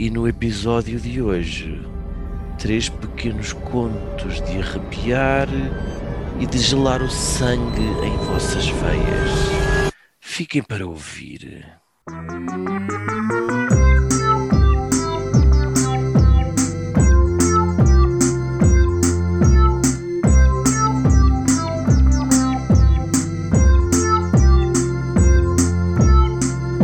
E 0.00 0.08
no 0.08 0.26
episódio 0.26 0.98
de 0.98 1.20
hoje, 1.20 1.78
três 2.58 2.88
pequenos 2.88 3.52
contos 3.52 4.40
de 4.40 4.56
arrepiar 4.56 5.46
e 6.40 6.46
de 6.46 6.56
gelar 6.56 7.02
o 7.02 7.10
sangue 7.10 7.82
em 8.02 8.16
vossas 8.24 8.66
veias. 8.66 9.92
Fiquem 10.18 10.62
para 10.62 10.86
ouvir. 10.86 11.66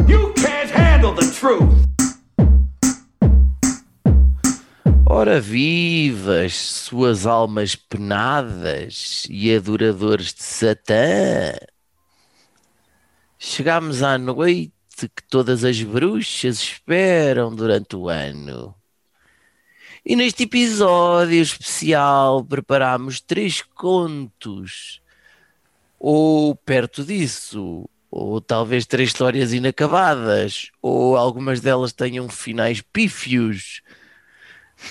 You 0.07 0.35
can't 0.35 0.71
handle 0.71 1.15
the 1.15 1.31
truth. 1.33 1.76
Ora 5.27 5.41
vivas, 5.41 6.55
suas 6.55 7.27
almas 7.27 7.75
penadas 7.75 9.27
e 9.29 9.53
adoradores 9.53 10.33
de 10.33 10.45
Satã. 10.45 11.53
Chegámos 13.37 14.05
à 14.05 14.17
noite 14.19 14.71
que 14.97 15.25
todas 15.29 15.65
as 15.65 15.83
bruxas 15.83 16.61
esperam 16.61 17.53
durante 17.53 17.97
o 17.97 18.09
ano. 18.09 18.73
E 20.05 20.15
neste 20.15 20.45
episódio 20.45 21.43
especial 21.43 22.45
preparámos 22.45 23.21
três 23.21 23.61
contos, 23.61 25.03
ou 25.99 26.55
perto 26.55 27.03
disso, 27.03 27.91
ou 28.13 28.41
talvez 28.41 28.87
três 28.87 29.09
histórias 29.09 29.53
inacabadas, 29.53 30.71
ou 30.81 31.17
algumas 31.17 31.61
delas 31.61 31.93
tenham 31.93 32.29
finais 32.29 32.81
pífios. 32.81 33.83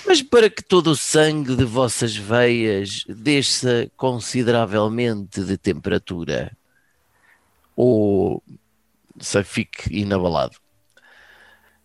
Mas 0.05 0.22
para 0.22 0.50
que 0.50 0.64
todo 0.64 0.88
o 0.88 0.95
sangue 0.95 1.55
de 1.55 1.64
vossas 1.64 2.16
veias 2.16 3.03
desça 3.08 3.89
consideravelmente 3.95 5.44
de 5.44 5.58
temperatura, 5.58 6.55
ou 7.75 8.44
se 9.19 9.44
fique 9.44 9.94
inabalado. 9.95 10.58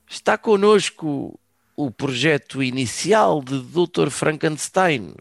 Está 0.09 0.37
connosco 0.37 1.39
o 1.77 1.91
projeto 1.91 2.63
inicial 2.63 3.43
de 3.43 3.61
Dr. 3.61 4.11
Frankenstein, 4.11 5.15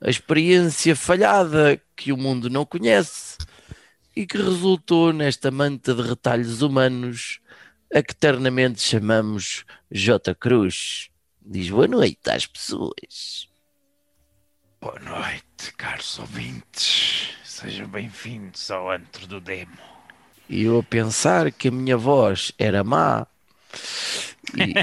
a 0.00 0.08
experiência 0.08 0.96
falhada 0.96 1.80
que 1.96 2.12
o 2.12 2.16
mundo 2.16 2.48
não 2.48 2.64
conhece 2.64 3.38
e 4.14 4.26
que 4.26 4.36
resultou 4.36 5.12
nesta 5.12 5.50
manta 5.50 5.94
de 5.94 6.02
retalhos 6.02 6.62
humanos 6.62 7.40
a 7.94 8.02
que 8.02 8.12
eternamente 8.12 8.80
chamamos 8.80 9.64
J. 9.90 10.34
Cruz. 10.34 11.11
Diz 11.44 11.68
boa 11.70 11.88
noite 11.88 12.30
às 12.30 12.46
pessoas. 12.46 13.48
Boa 14.80 14.98
noite, 15.00 15.72
caros 15.76 16.16
ouvintes. 16.20 17.30
Sejam 17.44 17.88
bem-vindos 17.88 18.70
ao 18.70 18.88
antro 18.88 19.26
do 19.26 19.40
demo. 19.40 19.76
E 20.48 20.62
eu 20.62 20.78
a 20.78 20.82
pensar 20.84 21.50
que 21.50 21.66
a 21.66 21.72
minha 21.72 21.96
voz 21.96 22.52
era 22.56 22.84
má 22.84 23.26
e, 24.54 24.74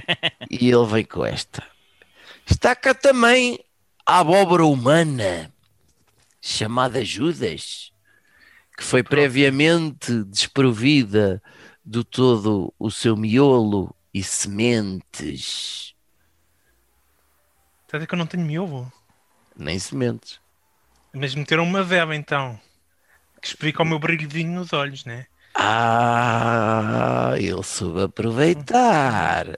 e 0.52 0.70
ele 0.70 0.86
vem 0.86 1.06
com 1.06 1.26
esta. 1.26 1.66
Está 2.46 2.76
cá 2.76 2.94
também 2.94 3.58
a 4.06 4.20
abóbora 4.20 4.66
humana 4.66 5.54
chamada 6.42 7.06
Judas, 7.06 7.94
que 8.78 8.84
foi 8.84 9.02
previamente 9.02 10.26
desprovida 10.26 11.42
do 11.86 12.04
todo 12.04 12.74
o 12.78 12.92
seu 12.92 13.16
miolo 13.16 13.96
e 14.14 14.22
sementes. 14.22 15.96
Está 17.90 17.98
a 17.98 18.00
dizer 18.02 18.08
que 18.08 18.14
eu 18.14 18.20
não 18.20 18.28
tenho 18.28 18.46
miolo? 18.46 18.94
Nem 19.58 19.80
sementes. 19.80 20.40
Mas 21.12 21.34
meteram 21.34 21.64
uma 21.64 21.82
veba 21.82 22.16
então. 22.16 22.60
Que 23.42 23.48
explica 23.48 23.82
o 23.82 23.86
meu 23.86 23.98
brilhozinho 23.98 24.52
nos 24.52 24.74
olhos, 24.74 25.06
né? 25.06 25.26
Ah, 25.56 27.34
ele 27.40 27.64
soube 27.64 28.04
aproveitar. 28.04 29.58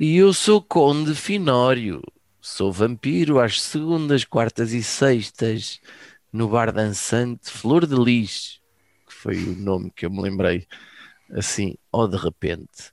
E 0.00 0.16
eu 0.16 0.32
sou 0.32 0.60
Conde 0.60 1.14
Finório. 1.14 2.02
Sou 2.40 2.72
vampiro 2.72 3.38
às 3.38 3.62
segundas, 3.62 4.24
quartas 4.24 4.72
e 4.72 4.82
sextas 4.82 5.80
no 6.32 6.48
bar 6.48 6.72
dançante 6.72 7.48
Flor 7.48 7.86
de 7.86 7.94
Lis, 7.94 8.60
que 9.06 9.14
foi 9.14 9.36
o 9.36 9.54
nome 9.54 9.92
que 9.94 10.04
eu 10.04 10.10
me 10.10 10.20
lembrei 10.20 10.66
assim, 11.30 11.76
ou 11.92 12.08
de 12.08 12.16
repente. 12.16 12.92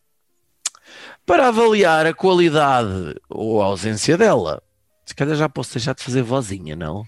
Para 1.25 1.47
avaliar 1.50 2.06
a 2.06 2.13
qualidade 2.13 3.16
ou 3.30 3.62
a 3.62 3.66
ausência 3.66 4.18
dela, 4.18 4.62
se 5.06 5.13
calhar 5.16 5.35
já 5.35 5.50
posso 5.50 5.74
deixar 5.74 5.94
de 5.94 6.03
fazer 6.03 6.22
vozinha, 6.22 6.75
não? 6.75 7.06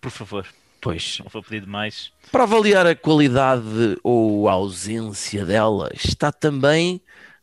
Por 0.00 0.10
favor, 0.10 0.46
Pois. 0.80 1.18
não 1.20 1.28
vou 1.30 1.42
pedir 1.42 1.60
demais. 1.62 2.12
Para 2.30 2.42
avaliar 2.44 2.86
a 2.86 2.94
qualidade 2.94 3.98
ou 4.02 4.48
a 4.48 4.52
ausência 4.52 5.44
dela, 5.46 5.90
está 5.94 6.30
também 6.30 7.00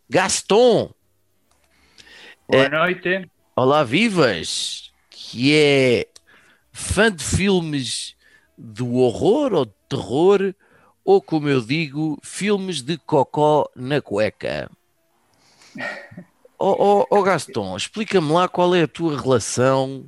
Gaston. 0.10 0.94
Boa 2.48 2.70
noite. 2.70 3.30
Olá, 3.56 3.84
vivas! 3.84 4.92
Que 5.10 5.56
é 5.56 6.08
fã 6.72 7.12
de 7.12 7.24
filmes 7.24 8.16
do 8.58 8.96
horror 8.96 9.54
ou 9.54 9.66
de 9.66 9.74
terror, 9.90 10.54
ou 11.04 11.22
como 11.22 11.48
eu 11.50 11.62
digo, 11.62 12.20
filmes 12.22 12.82
de 12.82 12.98
cocó 12.98 13.70
na 13.76 14.02
cueca. 14.02 14.70
Ó 16.58 17.06
oh, 17.10 17.24
Gaston, 17.24 17.76
explica-me 17.76 18.32
lá 18.32 18.48
qual 18.48 18.76
é 18.76 18.84
a 18.84 18.88
tua 18.88 19.20
relação 19.20 20.06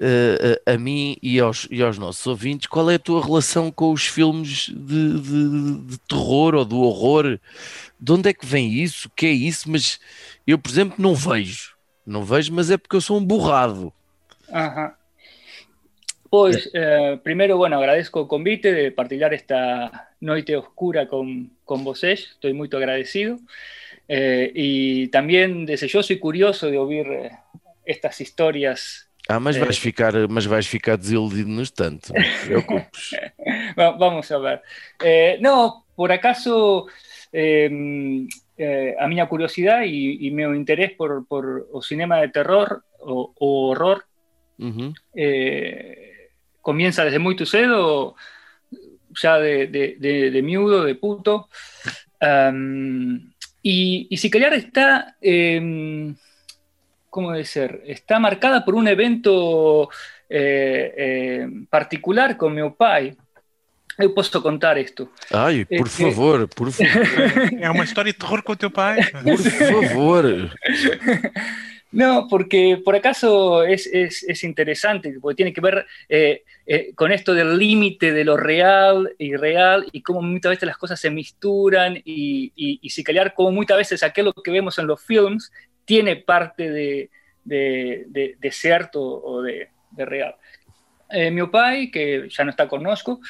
eh, 0.00 0.60
a, 0.64 0.72
a 0.72 0.78
mim 0.78 1.16
e 1.20 1.38
aos, 1.40 1.66
e 1.70 1.82
aos 1.82 1.98
nossos 1.98 2.26
ouvintes, 2.26 2.66
qual 2.66 2.90
é 2.90 2.94
a 2.94 2.98
tua 2.98 3.22
relação 3.24 3.70
com 3.70 3.92
os 3.92 4.06
filmes 4.06 4.68
de, 4.68 5.20
de- 5.20 5.78
de 5.86 5.98
terror 6.08 6.54
ou 6.54 6.64
do 6.64 6.80
horror? 6.80 7.38
De 8.00 8.12
onde 8.12 8.30
é 8.30 8.32
que 8.32 8.46
vem 8.46 8.72
isso? 8.72 9.08
O 9.08 9.10
que 9.10 9.26
é 9.26 9.30
isso? 9.30 9.70
Mas 9.70 10.00
eu, 10.46 10.58
por 10.58 10.70
exemplo, 10.70 10.96
não 10.98 11.14
vejo. 11.14 11.76
Não 12.06 12.24
vejo, 12.24 12.52
mas 12.54 12.70
é 12.70 12.78
porque 12.78 12.96
eu 12.96 13.00
sou 13.00 13.18
um 13.18 13.24
borrado. 13.24 13.92
Ajá. 14.50 14.96
Pues, 16.30 16.70
eh, 16.74 17.18
primero, 17.22 17.56
bueno, 17.56 17.76
agradezco 17.76 18.20
el 18.20 18.28
convite 18.28 18.72
de 18.72 18.90
partilhar 18.90 19.32
esta 19.32 20.08
noite 20.20 20.56
oscura 20.56 21.06
con, 21.06 21.50
con 21.64 21.84
vocês. 21.84 22.30
Estoy 22.32 22.52
muy 22.52 22.68
agradecido. 22.72 23.38
Eh, 24.08 24.50
y 24.54 25.08
también 25.08 25.66
deseoso 25.66 26.12
y 26.12 26.18
curioso 26.18 26.70
de 26.70 26.78
oír 26.78 27.06
eh, 27.12 27.30
estas 27.84 28.20
historias. 28.20 29.10
Ah, 29.28 29.38
mas 29.38 29.56
É. 29.56 29.60
vais 29.60 29.78
ficar, 29.78 30.14
mas 30.28 30.46
vais 30.46 30.66
ficar 30.66 30.96
desiludido 30.96 31.48
no 31.50 31.60
instante. 31.60 32.10
Não 32.12 32.16
te 32.22 32.38
preocupes. 32.46 33.10
Va- 33.78 33.90
Vamos 33.98 34.30
a 34.32 34.38
ver. 34.38 34.62
Eh, 35.04 35.36
no, 35.42 35.84
por 35.94 36.10
acaso, 36.10 36.86
eh, 37.32 37.68
eh, 38.56 38.96
a 38.98 39.06
minha 39.06 39.26
curiosidade 39.28 39.86
e, 39.86 40.26
e 40.26 40.30
meu 40.30 40.54
interés 40.54 40.92
por, 40.96 41.26
por 41.28 41.68
o 41.70 41.82
cinema 41.82 42.20
de 42.24 42.28
terror 42.32 42.82
o, 43.00 43.32
o 43.38 43.68
horror 43.68 44.04
Uhum. 44.58 44.92
eh, 45.14 46.30
comienza 46.62 47.04
desde 47.04 47.20
muy 47.20 47.36
cedo, 47.46 48.16
ya 49.22 49.38
de, 49.38 49.66
de, 49.68 49.96
de, 50.00 50.30
de 50.30 50.42
miudo, 50.42 50.84
de 50.84 50.94
puto. 50.96 51.48
Am, 52.20 53.27
y, 53.62 54.06
y 54.10 54.16
Siciliar 54.16 54.54
está, 54.54 55.16
em, 55.20 56.14
¿cómo 57.10 57.34
ser? 57.44 57.82
Está 57.86 58.18
marcada 58.18 58.64
por 58.64 58.74
un 58.74 58.86
evento 58.88 59.88
eh, 60.28 60.94
eh, 60.96 61.48
particular 61.70 62.36
con 62.36 62.54
mi 62.54 62.62
pai. 62.70 63.16
Eu 63.98 64.14
posso 64.14 64.40
contar 64.40 64.78
esto. 64.78 65.10
Ai, 65.32 65.64
por 65.64 65.88
É- 65.88 65.90
favor, 65.90 66.46
por 66.54 66.70
favor, 66.72 67.52
É 67.60 67.68
uma 67.68 67.82
história 67.82 68.12
de 68.12 68.18
terror 68.18 68.42
com 68.44 68.52
o 68.52 68.56
teu 68.56 68.70
pai. 68.70 69.00
por 69.10 69.38
favor. 69.38 70.24
No, 71.90 72.26
porque 72.28 72.80
por 72.84 72.94
acaso 72.96 73.64
es, 73.64 73.86
es- 73.86 74.22
es 74.24 74.44
interesante, 74.44 75.16
porque 75.20 75.36
tiene 75.36 75.52
que 75.54 75.60
ver 75.62 75.86
eh, 76.08 76.42
eh, 76.66 76.92
con 76.94 77.12
esto 77.12 77.32
del 77.32 77.56
límite 77.56 78.12
de 78.12 78.24
lo 78.24 78.36
real 78.36 79.14
y 79.18 79.34
real 79.36 79.86
y 79.92 80.02
cómo 80.02 80.20
muchas 80.20 80.50
veces 80.50 80.66
las 80.66 80.76
cosas 80.76 81.00
se 81.00 81.10
misturan 81.10 81.96
y, 82.04 82.52
y, 82.54 82.78
y 82.82 82.90
siciliar 82.90 83.32
como 83.34 83.52
muchas 83.52 83.78
veces 83.78 84.02
aquello 84.02 84.34
que 84.34 84.50
vemos 84.50 84.78
en 84.78 84.86
los 84.86 85.00
films 85.02 85.50
tiene 85.86 86.16
parte 86.16 86.70
de, 86.70 87.10
de, 87.44 88.04
de- 88.08 88.36
de 88.38 88.52
cierto 88.52 89.00
o 89.02 89.40
de, 89.40 89.68
de 89.90 90.04
real. 90.04 90.34
Eh, 91.10 91.30
mi 91.30 91.46
pai, 91.46 91.90
que 91.90 92.28
ya 92.28 92.44
no 92.44 92.50
está 92.50 92.68
conosco, 92.68 93.20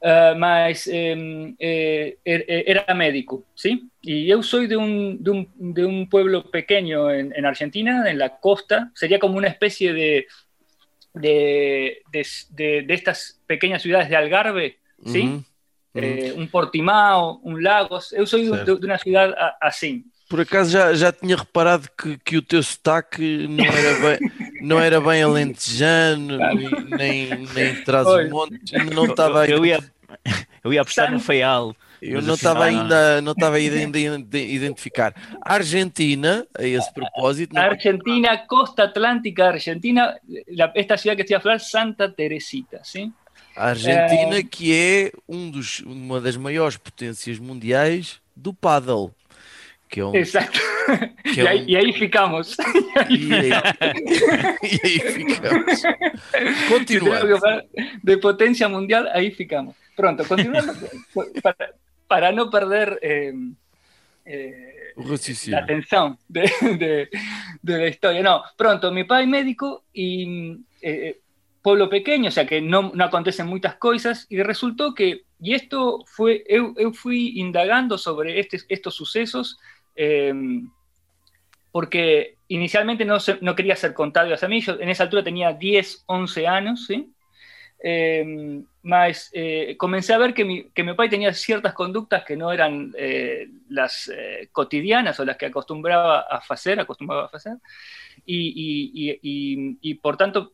eh, 0.00 0.34
mas 0.36 0.86
eh, 0.86 1.54
eh, 1.58 2.18
er- 2.24 2.44
era 2.66 2.94
médico, 2.94 3.44
¿sí? 3.54 3.88
Y 4.00 4.26
yo 4.26 4.42
soy 4.42 4.66
de 4.66 4.76
un, 4.76 5.22
de 5.22 5.30
un, 5.30 5.48
de 5.74 5.84
un 5.84 6.08
pueblo 6.08 6.50
pequeño 6.50 7.10
en, 7.10 7.32
en 7.34 7.44
Argentina, 7.46 8.08
en 8.10 8.18
la 8.18 8.38
costa, 8.38 8.90
sería 8.94 9.18
como 9.18 9.36
una 9.36 9.48
especie 9.48 9.92
de, 9.92 10.26
de, 11.14 12.02
de, 12.12 12.26
de- 12.50 12.82
de 12.82 12.94
estas 12.94 13.40
pequeñas 13.46 13.82
ciudades 13.82 14.08
de 14.08 14.16
Algarve, 14.16 14.78
¿sí? 15.04 15.22
Uhum. 15.22 15.44
Eh, 15.94 16.32
un 16.36 16.48
Portimao, 16.48 17.40
un 17.42 17.62
Lagos, 17.62 18.14
yo 18.16 18.24
soy 18.26 18.46
de, 18.46 18.64
de 18.64 18.72
una 18.72 18.98
ciudad 18.98 19.34
a- 19.36 19.56
así. 19.60 20.04
Por 20.28 20.40
acaso 20.42 20.70
já, 20.70 20.94
já 20.94 21.10
tinha 21.10 21.34
reparado 21.36 21.88
que, 21.96 22.18
que 22.18 22.36
o 22.36 22.42
teu 22.42 22.62
sotaque 22.62 23.46
não 23.48 23.64
era 23.64 24.18
bem, 24.18 24.18
não 24.60 24.78
era 24.80 25.00
bem 25.00 25.22
alentejano, 25.22 26.38
nem, 26.96 27.30
nem 27.54 27.74
traz 27.84 28.06
montes, 28.30 28.72
ainda 28.74 28.94
não 28.94 29.06
estava 29.06 29.46
eu, 29.46 29.58
eu 29.58 29.62
aí. 29.62 29.68
ia, 29.70 29.78
eu 30.64 30.72
ia 30.72 30.80
apostar 30.82 31.10
no 31.12 31.20
Feial. 31.20 31.74
Eu 32.00 32.22
não 32.22 32.34
estava 32.34 32.70
não. 32.70 32.80
ainda, 32.82 33.20
não 33.20 33.32
estava 33.32 33.56
ainda 33.56 33.98
a 33.98 34.40
identificar. 34.40 35.12
A 35.44 35.54
Argentina, 35.54 36.46
a 36.56 36.62
esse 36.64 36.94
propósito, 36.94 37.52
não- 37.54 37.62
Argentina, 37.62 38.38
costa 38.46 38.84
atlántica 38.84 39.48
argentina, 39.48 40.16
la- 40.48 40.72
esta 40.76 40.96
ciudad 40.96 41.16
que 41.16 41.22
estoy 41.22 41.34
a 41.34 41.38
hablar, 41.38 41.58
Santa 41.58 42.08
Teresita, 42.12 42.80
¿sí? 42.84 43.12
a 43.56 43.70
Argentina 43.70 44.40
que 44.48 44.72
é 44.72 45.12
um 45.28 45.50
dos, 45.50 45.80
uma 45.80 46.20
das 46.20 46.36
maiores 46.36 46.76
potências 46.76 47.40
mundiais 47.40 48.20
do 48.36 48.54
paddle, 48.54 49.10
que 49.88 49.98
é 49.98 50.04
um, 50.04 50.14
Exacto. 50.14 50.60
Y 51.24 51.40
ahí, 51.46 51.64
y 51.66 51.76
ahí 51.76 51.92
ficamos. 51.92 52.56
e 52.58 53.00
aí, 53.00 53.30
e 54.62 54.80
aí 54.84 55.00
ficamos. 55.00 55.82
Hablar 57.34 57.66
de 58.02 58.18
potencia 58.18 58.68
mundial, 58.68 59.08
ahí 59.12 59.30
ficamos. 59.30 59.76
Pronto, 59.96 60.24
continuando, 60.24 60.72
para, 61.42 61.74
para 62.06 62.32
no 62.32 62.48
perder 62.50 62.98
eh, 63.02 63.32
eh, 64.24 64.92
la 65.52 65.58
atención 65.58 66.18
de, 66.28 66.50
de- 66.78 67.08
de 67.62 67.78
la 67.78 67.86
historia. 67.88 68.22
No, 68.22 68.42
pronto, 68.56 68.90
mi 68.92 69.04
padre 69.04 69.26
médico 69.26 69.84
y 69.92 70.58
eh, 70.82 71.18
pueblo 71.62 71.88
pequeño, 71.88 72.28
o 72.28 72.32
sea 72.32 72.46
que 72.46 72.60
no, 72.60 72.92
no 72.94 73.04
acontecen 73.04 73.46
muchas 73.46 73.74
cosas, 73.76 74.26
y 74.28 74.42
resultó 74.42 74.94
que, 74.94 75.22
y 75.40 75.54
esto 75.54 76.04
fue, 76.06 76.44
eu, 76.48 76.72
eu 76.76 76.92
fui 76.92 77.38
indagando 77.40 77.98
sobre 77.98 78.38
este- 78.40 78.60
estos 78.68 78.94
sucesos, 78.94 79.58
eh, 79.96 80.32
porque 81.72 82.36
inicialmente 82.48 83.04
no, 83.04 83.20
se- 83.20 83.38
no 83.42 83.54
quería 83.56 83.76
ser 83.76 83.94
contado 83.94 84.34
a 84.40 84.48
mí, 84.48 84.60
yo 84.60 84.74
en 84.80 84.88
esa 84.88 85.04
altura 85.04 85.24
tenía 85.24 85.52
10, 85.52 86.02
11 86.06 86.46
años, 86.46 86.86
¿sí? 86.86 87.12
Eh, 87.82 88.62
mas 88.82 89.30
eh, 89.34 89.76
comencé 89.78 90.12
a 90.12 90.18
ver 90.18 90.34
que 90.34 90.44
mi, 90.44 90.70
que 90.70 90.82
mi 90.82 90.94
padre 90.94 91.10
tenía 91.10 91.32
ciertas 91.32 91.74
conductas 91.74 92.24
que 92.24 92.36
no 92.36 92.52
eran 92.52 92.92
eh, 92.98 93.48
las 93.68 94.10
eh, 94.14 94.48
cotidianas 94.52 95.20
o 95.20 95.24
las 95.24 95.36
que 95.36 95.46
acostumbraba 95.46 96.20
a 96.20 96.38
hacer, 96.48 96.80
acostumbraba 96.80 97.30
a 97.32 97.36
hacer, 97.36 97.54
y, 98.26 98.48
y- 98.94 99.20
y- 99.22 99.78
y- 99.80 99.94
por 99.96 100.16
tanto 100.16 100.52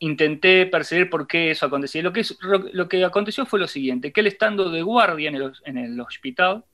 intenté 0.00 0.66
percibir 0.66 1.10
por 1.10 1.26
qué 1.26 1.50
eso 1.52 1.66
acontecía. 1.66 2.02
Lo 2.02 2.12
que, 2.12 2.22
lo, 2.42 2.58
lo 2.72 2.88
que 2.88 3.04
aconteció 3.04 3.46
fue 3.46 3.60
lo 3.60 3.68
siguiente, 3.68 4.12
que 4.12 4.20
él 4.20 4.26
estando 4.28 4.70
de 4.70 4.82
guardia 4.82 5.28
en 5.30 5.36
el, 5.36 5.52
en 5.64 5.78
el 5.78 6.00
hospital, 6.00 6.64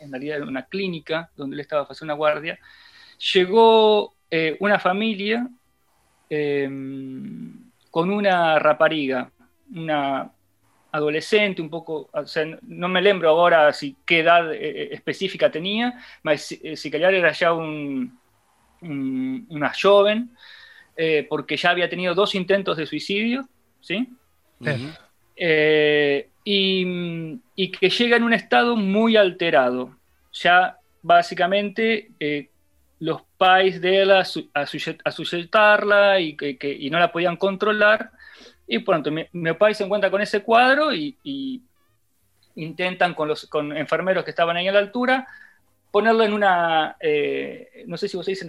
en 0.00 0.10
realidad 0.12 0.38
era 0.38 0.46
una 0.46 0.66
clínica 0.66 1.30
donde 1.36 1.54
él 1.56 1.60
estaba 1.60 1.82
haciendo 1.82 2.14
una 2.14 2.18
guardia, 2.18 2.58
llegó 3.34 4.14
eh, 4.30 4.56
una 4.60 4.78
familia 4.80 5.48
eh, 6.30 6.68
con 7.90 8.10
una 8.10 8.58
rapariga, 8.58 9.30
una 9.74 10.30
adolescente, 10.92 11.62
un 11.62 11.70
poco, 11.70 12.10
o 12.12 12.26
sea, 12.26 12.44
no 12.62 12.88
me 12.88 13.00
lembro 13.02 13.30
ahora 13.30 13.72
si 13.72 13.96
qué 14.04 14.20
edad 14.20 14.52
eh, 14.54 14.92
específica 14.94 15.50
tenía, 15.50 15.94
mas 16.22 16.42
si, 16.42 16.60
eh, 16.62 16.76
si 16.76 16.90
calhar 16.90 17.14
era 17.14 17.32
ya 17.32 17.52
un, 17.52 18.20
un- 18.82 19.46
una 19.50 19.72
joven, 19.80 20.30
eh, 20.96 21.26
porque 21.28 21.56
ya 21.56 21.70
había 21.70 21.88
tenido 21.90 22.14
dos 22.14 22.34
intentos 22.34 22.76
de 22.76 22.86
suicidio, 22.86 23.48
¿sí? 23.80 24.08
Uhum. 24.60 24.96
Eh, 25.36 26.29
y, 26.44 27.40
que 27.70 27.90
llega 27.90 28.16
en 28.16 28.22
un 28.22 28.32
estado 28.32 28.76
muy 28.76 29.16
alterado. 29.16 29.96
Ya 30.32 30.78
básicamente 31.02 32.10
eh, 32.20 32.48
los 32.98 33.22
pais 33.38 33.80
de 33.80 34.02
él 34.02 34.10
a, 34.10 34.24
su- 34.24 34.48
a 34.54 34.62
sujet- 34.66 35.00
a 35.04 35.10
sujetarla 35.10 36.20
y, 36.20 36.36
que, 36.36 36.56
que- 36.58 36.72
y 36.72 36.90
no 36.90 36.98
la 36.98 37.12
podían 37.12 37.36
controlar. 37.36 38.10
Y 38.66 38.78
pronto 38.80 39.10
mi, 39.10 39.26
mi 39.32 39.50
se 39.74 39.84
encuentra 39.84 40.10
con 40.10 40.20
ese 40.20 40.42
cuadro 40.42 40.94
y, 40.94 41.16
intentan 42.56 43.14
con 43.14 43.28
los 43.28 43.46
con 43.46 43.76
enfermeros 43.76 44.24
que 44.24 44.30
estaban 44.30 44.56
ahí 44.56 44.68
a 44.68 44.72
la 44.72 44.80
altura 44.80 45.26
ponerlo 45.90 46.22
en 46.24 46.32
una, 46.32 46.96
eh, 47.00 47.84
no 47.86 47.96
sé 47.96 48.06
si 48.08 48.16
vos 48.16 48.26
dicen 48.26 48.48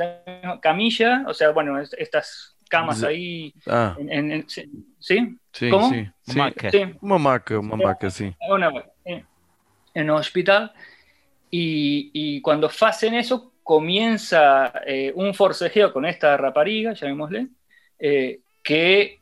camilla, 0.62 1.24
o 1.28 1.34
sea, 1.34 1.50
bueno, 1.52 1.80
es- 1.80 1.94
estas 1.94 2.56
camas 2.72 3.00
Sí. 3.00 3.06
ahí, 3.06 3.54
Ah, 3.68 3.96
en- 4.00 4.10
en- 4.12 4.32
en- 4.32 4.48
¿sí? 4.48 5.38
sim. 5.52 6.12
Maca. 6.36 6.72
Sí. 6.72 6.82
Uma 7.02 7.20
maca, 7.20 7.60
uma 7.60 7.76
maca, 7.78 8.10
sim. 8.10 8.34
una, 8.50 8.72
en, 9.06 9.26
en 9.94 10.10
un 10.10 10.18
hospital 10.18 10.72
y, 11.52 12.10
y 12.14 12.42
cuando 12.42 12.68
hacen 12.82 13.14
eso 13.14 13.52
comienza 13.64 14.72
eh, 14.88 15.12
un 15.16 15.34
forcejeo 15.34 15.92
con 15.94 16.06
esta 16.06 16.38
rapariga, 16.38 16.94
llamémosle, 16.94 17.50
eh, 18.00 18.40
que 18.64 19.20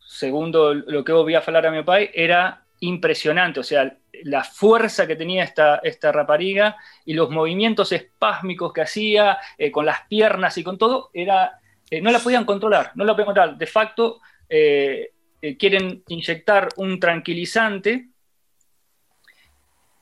segundo 0.00 0.74
lo 0.74 1.04
que 1.04 1.12
voy 1.12 1.34
a 1.34 1.38
hablar 1.40 1.66
a 1.66 1.70
mi 1.70 1.78
papá 1.78 2.00
era 2.00 2.64
impresionante, 2.80 3.60
o 3.60 3.62
sea, 3.62 3.96
la 4.24 4.42
fuerza 4.42 5.06
que 5.06 5.16
tenía 5.16 5.44
esta, 5.44 5.76
esta 5.82 6.10
rapariga 6.12 6.76
y 7.04 7.14
los 7.14 7.30
movimientos 7.30 7.92
espásmicos 7.92 8.72
que 8.72 8.82
hacía 8.82 9.38
eh, 9.56 9.70
con 9.70 9.84
las 9.86 10.02
piernas 10.08 10.58
y 10.58 10.64
con 10.64 10.76
todo, 10.78 11.10
era, 11.12 11.60
eh, 11.90 12.00
no 12.00 12.10
la 12.10 12.18
podían 12.18 12.44
controlar, 12.44 12.92
no 12.94 13.04
la 13.04 13.12
podían 13.14 13.26
controlar. 13.26 13.56
De 13.58 13.66
facto, 13.66 14.20
eh, 14.48 15.10
eh, 15.40 15.56
quieren 15.56 16.02
inyectar 16.08 16.68
un 16.76 16.98
tranquilizante 16.98 18.08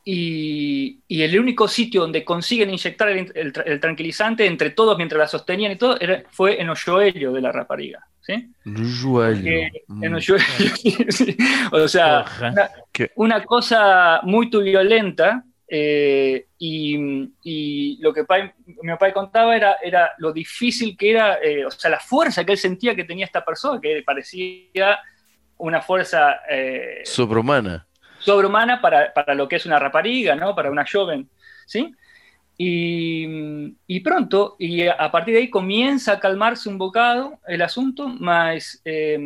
y, 0.04 1.00
y 1.08 1.22
el 1.22 1.38
único 1.38 1.66
sitio 1.66 2.02
donde 2.02 2.24
consiguen 2.24 2.70
inyectar 2.70 3.08
el, 3.08 3.32
el 3.34 3.52
tra- 3.52 3.64
el 3.66 3.80
tranquilizante 3.80 4.46
entre 4.46 4.70
todos 4.70 4.96
mientras 4.96 5.18
la 5.18 5.26
sostenían 5.26 5.72
y 5.72 5.76
todo 5.76 5.98
era- 6.00 6.22
fue 6.30 6.60
en 6.60 6.68
el 6.68 6.76
joelho 6.76 7.32
de 7.32 7.40
la 7.40 7.50
rapariga. 7.50 8.06
¿sí? 8.20 8.48
En 10.02 10.14
sí, 10.14 10.90
sí. 11.10 11.36
O 11.72 11.88
sea, 11.88 12.24
una 13.16 13.42
cosa 13.44 14.20
muy 14.22 14.48
violenta 14.48 15.44
eh, 15.68 16.46
y, 16.58 16.96
y 17.42 17.98
lo 18.00 18.12
que 18.12 18.24
pai- 18.24 18.52
mi 18.82 18.92
papá 18.92 19.12
contaba 19.12 19.56
era, 19.56 19.76
era 19.82 20.12
lo 20.18 20.32
difícil 20.32 20.96
que 20.96 21.10
era, 21.10 21.38
eh, 21.42 21.64
o 21.66 21.70
sea, 21.70 21.90
la 21.90 22.00
fuerza 22.00 22.44
que 22.44 22.52
él 22.52 22.58
sentía 22.58 22.94
que 22.94 23.04
tenía 23.04 23.24
esta 23.26 23.44
persona, 23.44 23.80
que 23.80 24.02
parecía 24.04 24.98
una 25.58 25.80
fuerza 25.82 26.36
eh, 26.48 27.02
Sobre-humana. 27.04 27.86
sobrehumana 28.18 28.80
para, 28.80 29.12
para 29.12 29.34
lo 29.34 29.48
que 29.48 29.56
es 29.56 29.66
una 29.66 29.78
rapariga, 29.78 30.34
¿no? 30.34 30.54
Para 30.54 30.70
una 30.70 30.84
joven, 30.90 31.28
¿sí? 31.66 31.92
Y, 32.58 33.26
y 33.86 34.00
pronto, 34.00 34.56
y 34.58 34.86
a 34.86 35.10
partir 35.12 35.34
de 35.34 35.40
ahí 35.40 35.50
comienza 35.50 36.12
a 36.12 36.20
calmarse 36.20 36.68
un 36.68 36.78
bocado 36.78 37.38
el 37.46 37.62
asunto, 37.62 38.08
más 38.08 38.80
eh, 38.84 39.18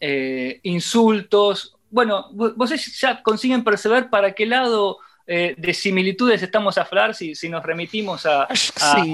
eh, 0.00 0.60
insultos. 0.62 1.76
Bueno, 1.90 2.30
vo- 2.32 2.54
vos 2.56 2.70
ya 3.00 3.22
consiguen 3.22 3.64
perceber 3.64 4.10
para 4.10 4.32
qué 4.32 4.46
lado 4.46 4.98
eh, 5.26 5.54
de 5.56 5.72
similitudes 5.74 6.42
estamos 6.42 6.76
a 6.78 6.82
hablar 6.82 7.14
si, 7.14 7.34
si 7.34 7.48
nos 7.48 7.62
remitimos 7.64 8.26
a, 8.26 8.42
a, 8.44 8.46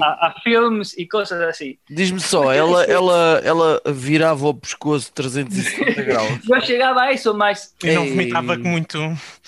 a- 0.01 0.27
a 0.27 0.35
films 0.43 0.97
y 0.97 1.07
cosas 1.07 1.41
así. 1.41 1.79
Diz-me 1.87 2.19
só, 2.19 2.51
ela, 2.53 2.83
ela, 2.85 3.41
ela 3.43 3.81
virava 3.93 4.47
o 4.47 4.53
pescoço 4.53 5.11
360 5.13 6.01
graus. 6.03 6.39
Yo 6.43 6.55
llegaba 6.57 7.03
a 7.03 7.11
eso, 7.11 7.33
más 7.33 7.75
Eu 7.83 7.95
não 7.95 8.03
Ei. 8.03 8.09
vomitava 8.11 8.57
muito. 8.57 8.97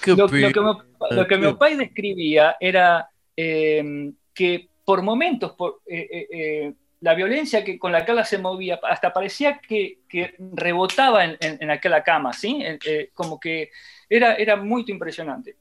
Que 0.02 0.12
lo, 0.12 0.28
lo 0.28 0.28
que, 0.30 0.60
mi, 0.62 0.74
lo 1.16 1.28
que 1.28 1.38
mi 1.38 1.46
papá 1.48 1.70
describía 1.76 2.56
era 2.60 3.08
eh, 3.36 4.12
que 4.34 4.68
por 4.86 5.02
momentos, 5.02 5.52
por, 5.54 5.82
eh, 5.88 6.08
eh, 6.12 6.28
eh, 6.32 6.74
la 7.02 7.14
violencia 7.16 7.64
que, 7.64 7.80
con 7.80 7.92
la 7.94 8.04
que 8.04 8.12
ella 8.12 8.26
se 8.26 8.38
movía, 8.38 8.80
hasta 8.84 9.14
parecía 9.14 9.60
que, 9.60 10.00
que 10.10 10.36
rebotaba 10.54 11.24
en, 11.24 11.38
en, 11.40 11.58
en 11.62 11.72
aquella 11.72 12.04
cama, 12.04 12.34
¿sí? 12.34 12.60
Eh, 12.62 12.78
eh, 12.86 13.10
como 13.14 13.40
que 13.40 13.70
era, 14.10 14.36
era 14.36 14.56
muy 14.58 14.84
impresionante. 14.88 15.56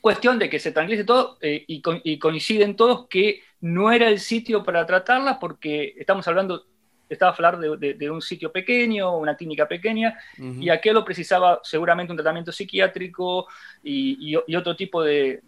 Cuestión 0.00 0.38
de 0.38 0.48
que 0.48 0.58
se 0.60 0.72
tranquilice 0.72 1.04
todo 1.04 1.38
eh, 1.40 1.64
y, 1.66 1.80
co- 1.82 2.00
y 2.04 2.18
coinciden 2.18 2.76
todos 2.76 3.06
que 3.08 3.42
no 3.60 3.90
era 3.90 4.08
el 4.08 4.20
sitio 4.20 4.62
para 4.62 4.86
tratarla 4.86 5.38
porque 5.40 5.94
estamos 5.98 6.26
hablando, 6.28 6.66
estaba 7.08 7.32
a 7.32 7.34
hablar 7.34 7.58
de, 7.58 7.76
de- 7.76 7.94
de 7.94 8.10
un 8.10 8.22
sitio 8.22 8.52
pequeño, 8.52 9.16
una 9.16 9.36
clínica 9.36 9.66
pequeña, 9.66 10.16
y 10.62 10.70
aquello 10.70 11.04
precisaba 11.04 11.60
seguramente 11.64 12.12
un 12.12 12.16
tratamiento 12.16 12.52
psiquiátrico 12.52 13.48
y, 13.82 14.34
y- 14.36 14.38
y 14.46 14.56
otro 14.56 14.76
tipo 14.76 15.02
de, 15.02 15.40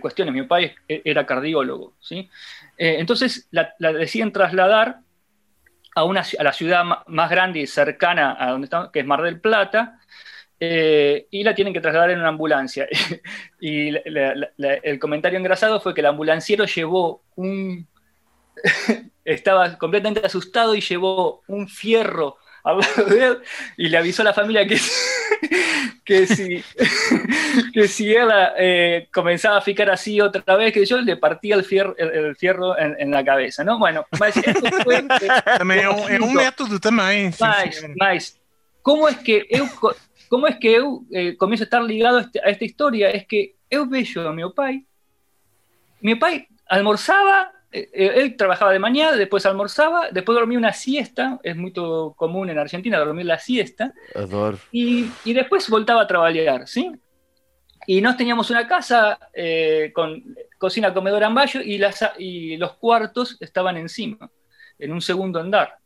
cuestiones. 0.00 0.34
Mi 0.34 0.42
papá 0.42 0.60
es- 0.60 0.74
era 0.86 1.24
cardiólogo, 1.26 1.94
¿sí? 2.00 2.28
Eh, 2.76 2.96
entonces 2.98 3.48
la, 3.50 3.74
la 3.78 3.92
deciden 3.92 4.32
trasladar 4.32 5.00
a, 5.94 6.04
una, 6.04 6.22
a 6.38 6.42
la 6.42 6.52
ciudad 6.52 6.84
más 7.06 7.30
grande 7.30 7.60
y 7.60 7.66
cercana 7.66 8.36
a 8.38 8.50
donde 8.50 8.66
estamos, 8.66 8.90
que 8.90 9.00
es 9.00 9.06
Mar 9.06 9.22
del 9.22 9.40
Plata, 9.40 9.97
eh, 10.60 11.26
y 11.30 11.44
la 11.44 11.54
tienen 11.54 11.72
que 11.74 11.80
trasladar 11.80 12.10
en 12.10 12.18
una 12.20 12.28
ambulancia. 12.28 12.86
y 13.60 13.90
la- 13.92 14.02
la- 14.06 14.34
la- 14.34 14.50
la- 14.56 14.74
el 14.74 14.98
comentario 14.98 15.38
engrasado 15.38 15.80
fue 15.80 15.94
que 15.94 16.00
el 16.00 16.06
ambulanciero 16.06 16.64
llevó 16.64 17.22
un... 17.36 17.86
estaba 19.24 19.76
completamente 19.78 20.24
asustado 20.24 20.74
y 20.74 20.80
llevó 20.80 21.42
un 21.46 21.68
fierro 21.68 22.38
al 22.64 22.78
lado 22.78 23.04
de 23.04 23.24
él 23.26 23.38
y 23.76 23.88
le 23.88 23.98
avisó 23.98 24.22
a 24.22 24.26
la 24.26 24.34
familia 24.34 24.66
que, 24.66 24.78
que 26.04 26.26
si, 26.26 26.64
que 27.72 27.86
si 27.88 28.12
ela 28.14 28.54
eh, 28.58 29.06
comenzaba 29.12 29.58
a 29.58 29.60
ficar 29.60 29.90
así 29.90 30.20
otra 30.20 30.56
vez, 30.56 30.72
que 30.72 30.84
yo 30.84 31.00
le 31.00 31.16
partía 31.16 31.54
el 31.54 31.64
fierro, 31.64 31.94
el, 31.98 32.10
el 32.10 32.36
fierro 32.36 32.76
en, 32.78 32.96
en 32.98 33.10
la 33.10 33.24
cabeza, 33.24 33.62
¿no? 33.64 33.78
Bueno, 33.78 34.06
mas 34.18 34.36
esto 34.36 34.66
é 34.90 35.88
um, 35.88 36.08
é 36.08 36.20
um 36.20 36.32
método 36.32 36.80
também. 36.80 37.30
mas, 37.38 37.84
mas, 37.96 38.40
como 38.82 39.08
es 39.08 39.16
que 39.18 39.46
eu, 39.50 39.68
como 40.28 40.46
es 40.46 40.56
que 40.56 40.74
eu 40.76 41.04
eh, 41.12 41.36
comienzo 41.36 41.64
a 41.64 41.68
estar 41.68 41.82
ligado 41.82 42.18
a, 42.18 42.20
este- 42.22 42.40
a 42.40 42.48
esta 42.50 42.64
historia? 42.64 43.10
Es 43.10 43.26
que 43.26 43.56
eu 43.70 43.86
vejo 43.88 44.20
a 44.20 44.32
meu 44.32 44.52
pai, 44.54 44.84
mi 46.00 46.14
pai 46.14 46.46
almorzaba, 46.68 47.52
eh, 47.72 47.88
eh, 47.92 48.12
él 48.16 48.36
trabajaba 48.36 48.72
de 48.72 48.78
mañana, 48.78 49.16
después 49.16 49.44
almorzaba, 49.46 50.10
después 50.10 50.36
dormía 50.36 50.58
una 50.58 50.72
siesta, 50.72 51.38
es 51.42 51.56
muy 51.56 51.72
común 51.72 52.50
en 52.50 52.58
Argentina 52.58 52.98
dormir 52.98 53.26
la 53.26 53.38
siesta, 53.38 53.92
Adoro. 54.14 54.58
y, 54.72 55.06
y 55.24 55.32
después 55.32 55.68
voltaba 55.68 56.02
a 56.02 56.06
trabajar, 56.06 56.66
¿sí? 56.68 56.92
Y 57.86 58.00
nos 58.02 58.16
teníamos 58.18 58.50
una 58.50 58.66
casa 58.68 59.18
eh, 59.32 59.92
con 59.94 60.22
cocina, 60.58 60.92
comedor, 60.92 61.24
amballo 61.24 61.60
y, 61.62 61.78
las, 61.78 62.04
y 62.18 62.56
los 62.58 62.74
cuartos 62.74 63.36
estaban 63.40 63.76
encima, 63.78 64.30
en 64.78 64.92
un 64.92 65.00
segundo 65.00 65.40
andar. 65.40 65.77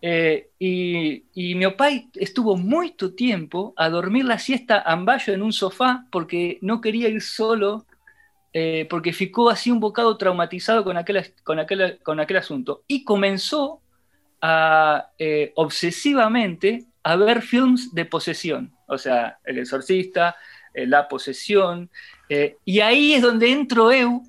Eh, 0.00 0.50
y, 0.58 1.54
mi 1.54 1.70
pai 1.72 2.08
estuvo 2.14 2.56
mucho 2.56 3.14
tiempo 3.14 3.74
a 3.76 3.88
dormir 3.88 4.24
la 4.24 4.38
siesta 4.38 4.80
amballo 4.80 5.32
en 5.32 5.42
un 5.42 5.52
sofá 5.52 6.06
porque 6.10 6.58
no 6.60 6.80
quería 6.80 7.08
ir 7.08 7.20
solo, 7.20 7.86
eh, 8.52 8.86
porque 8.88 9.12
ficó 9.12 9.50
así 9.50 9.70
un 9.70 9.80
bocado 9.80 10.16
traumatizado 10.16 10.84
con 10.84 10.96
aquel, 10.96 11.34
con 11.42 11.58
aquel, 11.58 11.98
con 12.02 12.20
aquel 12.20 12.36
asunto. 12.36 12.84
Y 12.86 13.04
comenzó 13.04 13.80
a, 14.40 15.10
eh, 15.18 15.52
obsesivamente 15.56 16.84
a 17.02 17.16
ver 17.16 17.42
films 17.42 17.94
de 17.94 18.04
posesión, 18.04 18.72
o 18.86 18.98
sea, 18.98 19.38
El 19.44 19.58
Exorcista, 19.58 20.36
La 20.74 21.08
Posesión, 21.08 21.90
y 22.64 22.80
ahí 22.80 23.14
es 23.14 23.22
donde 23.22 23.50
entro 23.50 23.90
eu 23.90 24.22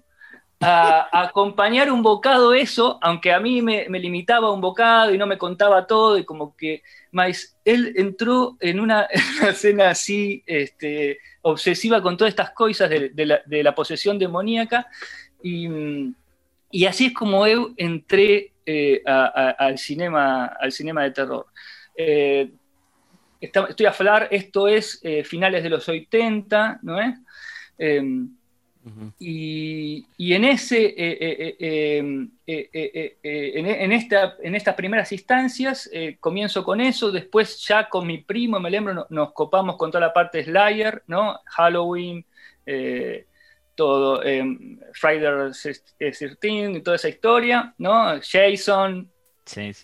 a, 0.60 1.24
acompañar 1.24 1.92
un 1.92 2.04
bocado 2.04 2.54
eso, 2.54 3.00
aunque 3.02 3.32
a 3.32 3.40
mí 3.40 3.62
me, 3.62 3.88
limitaba 3.88 4.52
un 4.52 4.62
bocado 4.62 5.14
y 5.14 5.18
no 5.18 5.26
me 5.26 5.38
contaba 5.38 5.88
todo, 5.88 6.18
y 6.18 6.26
como 6.26 6.56
que, 6.56 6.84
más 7.12 7.58
él 7.66 7.94
entró 7.96 8.58
en 8.60 8.80
una, 8.80 9.08
en 9.10 9.22
una 9.40 9.50
escena 9.50 9.90
así 9.90 10.44
este, 10.46 11.20
obsesiva 11.42 12.02
con 12.02 12.18
todas 12.18 12.32
estas 12.32 12.52
cosas 12.52 12.90
de, 12.90 13.64
la, 13.64 13.76
posesión 13.76 14.20
demoníaca, 14.20 14.88
y, 15.42 16.16
así 16.86 17.08
es 17.08 17.14
como 17.14 17.48
eu 17.48 17.74
entré 17.78 18.52
eh, 18.66 19.02
al, 19.06 19.78
cinema, 19.78 20.46
al 20.46 20.72
cinema 20.72 21.04
de 21.04 21.12
terror. 21.12 21.48
Eh, 21.96 22.52
estoy 23.40 23.86
a 23.86 23.90
hablar, 23.90 24.28
esto 24.30 24.68
es 24.68 25.00
eh, 25.04 25.24
finales 25.24 25.64
de 25.64 25.70
los 25.70 25.88
80, 25.88 26.80
¿no 26.84 27.00
es? 27.00 27.16
Em, 28.86 29.12
y, 29.20 30.06
y 30.18 30.34
en, 30.34 30.46
ese, 30.46 30.86
eh, 30.86 30.94
eh, 30.98 31.56
eh, 31.60 32.00
eh, 32.48 32.70
eh, 32.74 32.92
eh, 32.94 33.18
eh, 33.22 33.52
en, 33.56 33.66
en 33.68 33.92
esta, 33.92 34.36
en 34.42 34.56
estas 34.56 34.76
primeras 34.76 35.12
instancias 35.12 35.90
eh, 35.92 36.18
comienzo 36.20 36.64
con 36.64 36.80
eso, 36.80 37.12
después 37.12 37.58
ya 37.68 37.90
con 37.90 38.08
mi 38.08 38.20
primo, 38.20 38.60
me 38.60 38.70
lembro, 38.72 38.94
no- 38.94 39.08
nos 39.10 39.34
copamos 39.34 39.76
con 39.76 39.92
toda 39.92 40.08
la 40.08 40.14
parte 40.14 40.44
Slayer, 40.44 41.04
¿no? 41.08 41.40
Halloween, 41.46 42.26
eh, 42.66 43.26
todo, 43.76 44.24
eh, 44.24 44.44
Friday 44.94 45.52
the 45.52 45.74
13 46.12 46.72
y 46.78 46.82
toda 46.82 46.96
esa 46.96 47.10
historia, 47.10 47.74
¿no? 47.78 48.20
Jason, 48.22 49.10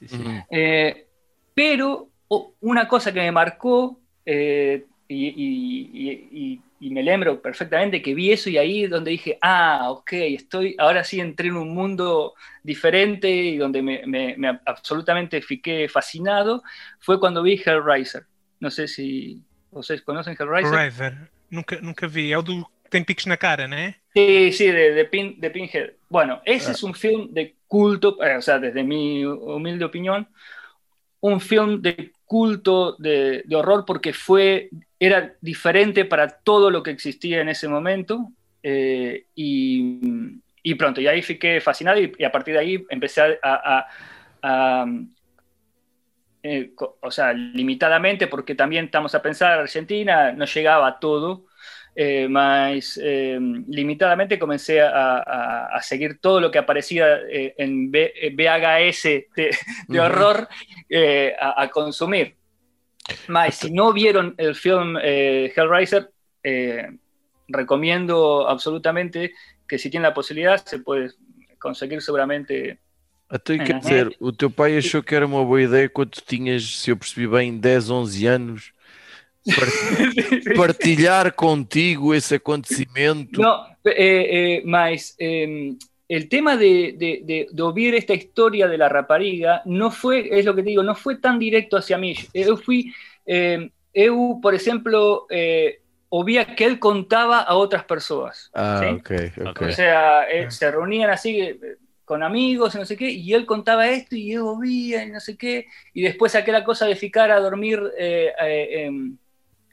sim. 0.07 0.25
Uhum. 0.25 0.41
eh, 0.49 1.05
pero 1.53 2.09
o- 2.27 2.53
una 2.61 2.87
cosa 2.87 3.13
que 3.13 3.19
me 3.19 3.31
marcó, 3.31 3.99
eh, 4.25 4.85
y, 5.07 5.27
y- 5.27 5.89
y- 6.31 6.61
y- 6.79 6.91
me 6.91 7.03
lembro 7.03 7.41
perfectamente 7.41 8.01
que 8.01 8.13
vi 8.13 8.31
eso 8.31 8.49
y 8.49 8.57
ahí 8.57 8.87
donde 8.87 9.11
dije, 9.11 9.37
ah, 9.41 9.87
ok, 9.91 10.13
estoy, 10.13 10.75
ahora 10.77 11.03
sí 11.03 11.19
entré 11.19 11.47
en 11.49 11.57
un 11.57 11.73
mundo 11.73 12.33
diferente 12.63 13.29
y 13.29 13.57
donde 13.57 13.81
me, 13.81 14.05
me- 14.07 14.35
me 14.37 14.59
absolutamente 14.65 15.41
fiqué 15.41 15.87
fascinado, 15.89 16.61
fue 16.99 17.19
cuando 17.19 17.43
vi 17.43 17.61
Hellraiser. 17.65 18.25
No 18.59 18.71
sé 18.71 18.87
si 18.87 19.43
ustedes 19.71 20.01
conocen 20.03 20.35
Hellraiser. 20.39 20.71
Forever. 20.71 21.29
Nunca, 21.49 21.79
nunca 21.81 22.07
vi. 22.07 22.31
É 22.31 22.37
o 22.37 22.41
do 22.41 22.65
que 22.83 22.89
tem 22.89 23.03
picos 23.03 23.25
na 23.25 23.37
cara, 23.37 23.67
né? 23.67 23.95
Sí, 24.13 24.51
sí, 24.53 24.67
de, 24.71 24.93
de, 24.93 25.05
Pin- 25.05 25.39
de 25.39 25.49
Pinhead. 25.51 25.93
Bueno, 26.09 26.41
ese 26.45 26.71
es 26.71 26.83
un 26.83 26.93
film 26.93 27.33
de 27.33 27.57
culto, 27.67 28.21
eh, 28.23 28.37
o 28.37 28.41
sea, 28.41 28.59
desde 28.59 28.83
mi 28.83 29.25
humilde 29.25 29.83
opinión, 29.83 30.29
un 31.21 31.41
film 31.41 31.81
de 31.81 32.13
culto 32.25 32.95
de, 32.97 33.43
de 33.45 33.55
horror 33.55 33.85
porque 33.85 34.13
fue, 34.13 34.69
era 34.99 35.35
diferente 35.41 36.05
para 36.05 36.27
todo 36.29 36.69
lo 36.71 36.83
que 36.83 36.91
existía 36.91 37.41
en 37.41 37.49
ese 37.49 37.67
momento. 37.67 38.29
eh, 38.63 39.25
y, 39.35 39.99
y 40.63 40.73
pronto, 40.75 40.99
y 40.99 41.07
ahí 41.07 41.21
fiqué 41.21 41.61
fascinado 41.61 41.99
y, 42.01 42.11
y 42.17 42.23
a 42.23 42.31
partir 42.31 42.53
de 42.55 42.59
ahí 42.61 42.85
empecé 42.89 43.21
a... 43.21 43.27
a- 43.43 43.87
a- 44.41 44.85
eh, 46.43 46.73
o 47.01 47.09
sea, 47.11 47.33
limitadamente, 47.33 48.27
porque 48.27 48.53
también 48.55 48.85
estamos 48.85 49.15
a 49.15 49.21
pensar, 49.21 49.59
Argentina 49.59 50.31
no 50.31 50.45
llegaba 50.45 50.87
a 50.87 50.99
todo, 50.99 51.45
eh, 51.95 52.27
más 52.27 52.99
eh, 53.01 53.39
limitadamente 53.67 54.37
comencé 54.37 54.81
a, 54.81 55.17
a- 55.17 55.65
a 55.75 55.81
seguir 55.81 56.19
todo 56.19 56.39
lo 56.41 56.51
que 56.51 56.59
aparecía 56.59 57.17
eh, 57.31 57.55
en 57.57 57.89
B- 57.89 58.13
VHS 58.35 59.03
de, 59.35 59.49
de 59.87 59.99
horror 59.99 60.47
a, 61.39 61.63
a 61.63 61.69
consumir. 61.69 62.35
Más, 63.27 63.55
si 63.55 63.71
no 63.71 63.93
vieron 63.93 64.33
el 64.37 64.55
film 64.55 64.97
eh, 65.01 65.51
Hellraiser, 65.55 66.09
eh, 66.43 66.87
recomiendo 67.47 68.47
absolutamente 68.47 69.33
que 69.67 69.77
si 69.77 69.89
tienen 69.89 70.09
la 70.09 70.13
posibilidad 70.13 70.63
se 70.63 70.79
puede 70.79 71.11
conseguir 71.59 72.01
seguramente. 72.01 72.79
Então, 73.31 73.57
quer 73.57 73.79
dizer, 73.79 74.15
o 74.19 74.31
teu 74.31 74.51
pai 74.51 74.77
achou 74.77 75.01
que 75.01 75.15
era 75.15 75.25
uma 75.25 75.43
boa 75.43 75.61
ideia 75.61 75.89
quando 75.89 76.11
tu 76.11 76.21
tinhas, 76.21 76.63
se 76.77 76.91
eu 76.91 76.97
percebi 76.97 77.27
bem, 77.27 77.57
10, 77.57 77.89
11 77.89 78.27
anos, 78.27 78.71
par- 79.55 80.55
partilhar 80.55 81.31
contigo 81.33 82.13
esse 82.13 82.35
acontecimento. 82.35 83.41
No, 83.41 83.65
eh, 83.85 84.59
eh, 84.59 84.63
más, 84.65 85.15
eh, 85.19 85.73
el 86.07 86.29
tema 86.29 86.57
de, 86.57 86.95
de, 86.97 87.21
de- 87.23 87.47
de 87.51 87.63
oír 87.63 87.95
esta 87.95 88.13
historia 88.13 88.67
de 88.67 88.77
la 88.77 88.89
rapariga 88.89 89.61
no 89.65 89.91
fue, 89.91 90.27
es 90.37 90.45
lo 90.45 90.55
que 90.55 90.63
te 90.63 90.69
digo, 90.69 90.83
no 90.83 90.95
fue 90.95 91.17
tan 91.17 91.39
directo 91.39 91.77
hacia 91.77 91.97
mí. 91.97 92.15
Eu 92.33 92.57
fui, 92.57 92.93
eh, 93.25 93.69
eu, 93.93 94.39
por 94.41 94.53
ejemplo, 94.53 95.25
eh, 95.29 95.81
oía 96.09 96.55
que 96.55 96.65
él 96.65 96.79
contaba 96.79 97.39
a 97.41 97.55
otras 97.55 97.83
personas. 97.85 98.51
Ah, 98.53 98.79
¿sí? 98.81 98.97
ok, 98.99 99.11
ok. 99.49 99.61
O 99.61 99.71
sea, 99.71 100.23
eh, 100.29 100.49
se 100.51 100.71
reunían 100.71 101.09
así 101.09 101.39
eh, 101.41 101.59
con 102.03 102.21
amigos 102.23 102.75
y 102.75 102.77
no 102.77 102.85
sé 102.85 102.95
qué, 102.97 103.09
y 103.09 103.33
él 103.33 103.45
contaba 103.45 103.87
esto 103.89 104.15
y 104.15 104.31
yo 104.33 104.45
oía 104.47 105.03
y 105.03 105.09
no 105.11 105.19
sé 105.19 105.37
qué, 105.37 105.65
y 105.93 106.03
después 106.03 106.35
aquella 106.35 106.63
cosa 106.63 106.85
de 106.85 106.95
ficar 106.95 107.31
a 107.31 107.39
dormir 107.39 107.81
eh, 107.97 108.31
eh, 108.41 108.85
en, 108.85 109.17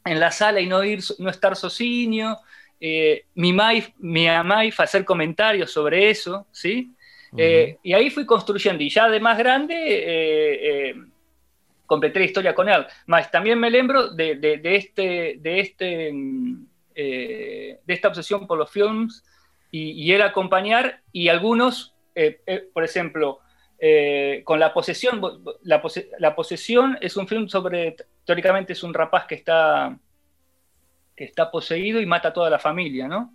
en 0.04 0.20
la 0.20 0.30
sala 0.32 0.60
y 0.60 0.66
no 0.66 0.82
ir, 0.84 1.00
no 1.18 1.30
estar 1.30 1.56
sozinho, 1.56 2.38
eh, 2.84 3.24
mi 3.36 3.52
mai, 3.52 3.84
mi 3.98 4.26
amai 4.28 4.72
hacer 4.76 5.04
comentarios 5.04 5.70
sobre 5.70 6.10
eso, 6.10 6.46
¿sí? 6.50 6.90
Eh, 7.36 7.78
y 7.82 7.92
ahí 7.94 8.10
fui 8.10 8.26
construyendo, 8.26 8.82
y 8.82 8.90
ya 8.90 9.08
de 9.08 9.20
más 9.20 9.38
grande 9.38 9.74
eh, 9.74 10.90
eh, 10.90 10.94
completé 11.86 12.18
la 12.18 12.24
historia 12.26 12.54
con 12.54 12.68
él. 12.68 12.84
Más 13.06 13.30
también 13.30 13.58
me 13.58 13.70
lembro 13.70 14.08
de, 14.08 14.34
de- 14.34 14.58
de 14.58 14.76
este, 14.76 15.36
de, 15.38 15.60
este, 15.60 16.12
mm, 16.12 16.66
de 16.94 17.78
esta 17.86 18.08
obsesión 18.08 18.46
por 18.46 18.58
los 18.58 18.70
films 18.70 19.24
y, 19.70 19.92
y 19.92 20.12
era 20.12 20.26
acompañar, 20.26 21.00
y 21.12 21.28
algunos, 21.28 21.94
por 22.74 22.84
ejemplo, 22.84 23.38
con 24.44 24.60
La 24.60 24.72
Posesión, 24.74 25.20
la, 25.62 25.80
Pose- 25.82 26.10
La 26.18 26.34
Posesión 26.34 26.98
es 27.00 27.16
un 27.16 27.26
film 27.26 27.48
sobre, 27.48 27.96
teóricamente 28.26 28.74
es 28.74 28.82
un 28.82 28.92
rapaz 28.92 29.24
que 29.26 29.34
está, 29.36 29.96
que 31.22 31.26
está 31.28 31.52
poseído 31.52 32.00
y 32.00 32.06
mata 32.06 32.28
a 32.28 32.32
toda 32.32 32.50
la 32.50 32.58
familia, 32.58 33.06
¿no? 33.06 33.32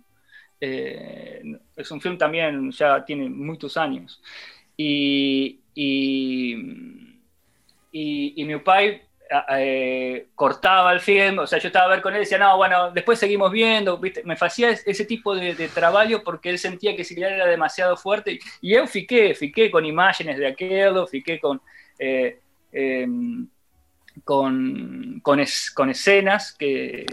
Eh, 0.60 1.40
es 1.74 1.90
un 1.90 2.02
film 2.02 2.18
también, 2.18 2.70
ya 2.70 3.02
tiene 3.02 3.30
muchos 3.30 3.78
años. 3.78 4.20
Y, 4.76 5.60
y, 5.74 6.54
y, 7.92 8.34
y 8.36 8.44
mi 8.44 8.58
pai 8.58 9.00
eh, 9.56 10.26
cortaba 10.34 10.92
el 10.92 11.00
film, 11.00 11.38
o 11.38 11.46
sea, 11.46 11.58
yo 11.58 11.68
estaba 11.68 11.86
a 11.86 11.88
ver 11.88 12.02
con 12.02 12.12
él 12.12 12.18
y 12.18 12.24
decía, 12.24 12.36
no, 12.36 12.58
bueno, 12.58 12.90
después 12.90 13.18
seguimos 13.18 13.50
viendo, 13.50 13.96
¿viste? 13.96 14.22
me 14.24 14.34
hacía 14.34 14.68
es- 14.68 14.86
ese 14.86 15.06
tipo 15.06 15.34
de, 15.34 15.54
de 15.54 15.68
trabajo 15.68 16.22
porque 16.22 16.50
él 16.50 16.58
sentía 16.58 16.94
que 16.94 17.04
si 17.04 17.18
era 17.18 17.46
demasiado 17.46 17.96
fuerte, 17.96 18.38
y 18.60 18.74
yo 18.74 18.86
fiqué, 18.86 19.34
fiqué 19.34 19.70
con 19.70 19.86
imágenes 19.86 20.36
de 20.36 20.46
aquello, 20.46 21.06
fiqué 21.06 21.40
con, 21.40 21.62
eh, 21.98 22.38
em, 22.70 23.48
con, 24.24 25.20
con, 25.22 25.40
es- 25.40 25.70
con 25.70 25.88
escenas 25.88 26.52
que, 26.52 27.06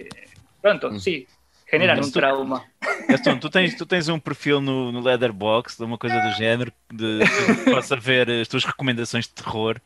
pronto, 0.65 0.89
Mm. 0.89 0.99
sí, 0.99 1.27
generan 1.69 1.97
Mas 1.97 2.07
un 2.07 2.11
tu- 2.11 2.19
trauma. 2.19 2.63
Gastão, 3.07 3.37
tu 3.39 3.49
tens, 3.51 3.75
tu 3.77 3.85
tens 3.85 4.09
um 4.09 4.19
perfil 4.19 4.59
no, 4.61 4.91
no 4.91 4.99
Leatherbox, 4.99 5.77
de 5.77 5.83
uma 5.83 5.95
coisa 5.97 6.19
do 6.19 6.31
género, 6.33 6.71
de, 6.91 7.19
de 7.19 7.25
possa 7.69 7.95
ver 7.95 8.27
as 8.41 8.47
tuas 8.47 8.65
recomendações 8.65 9.27
de 9.27 9.33
terror. 9.33 9.79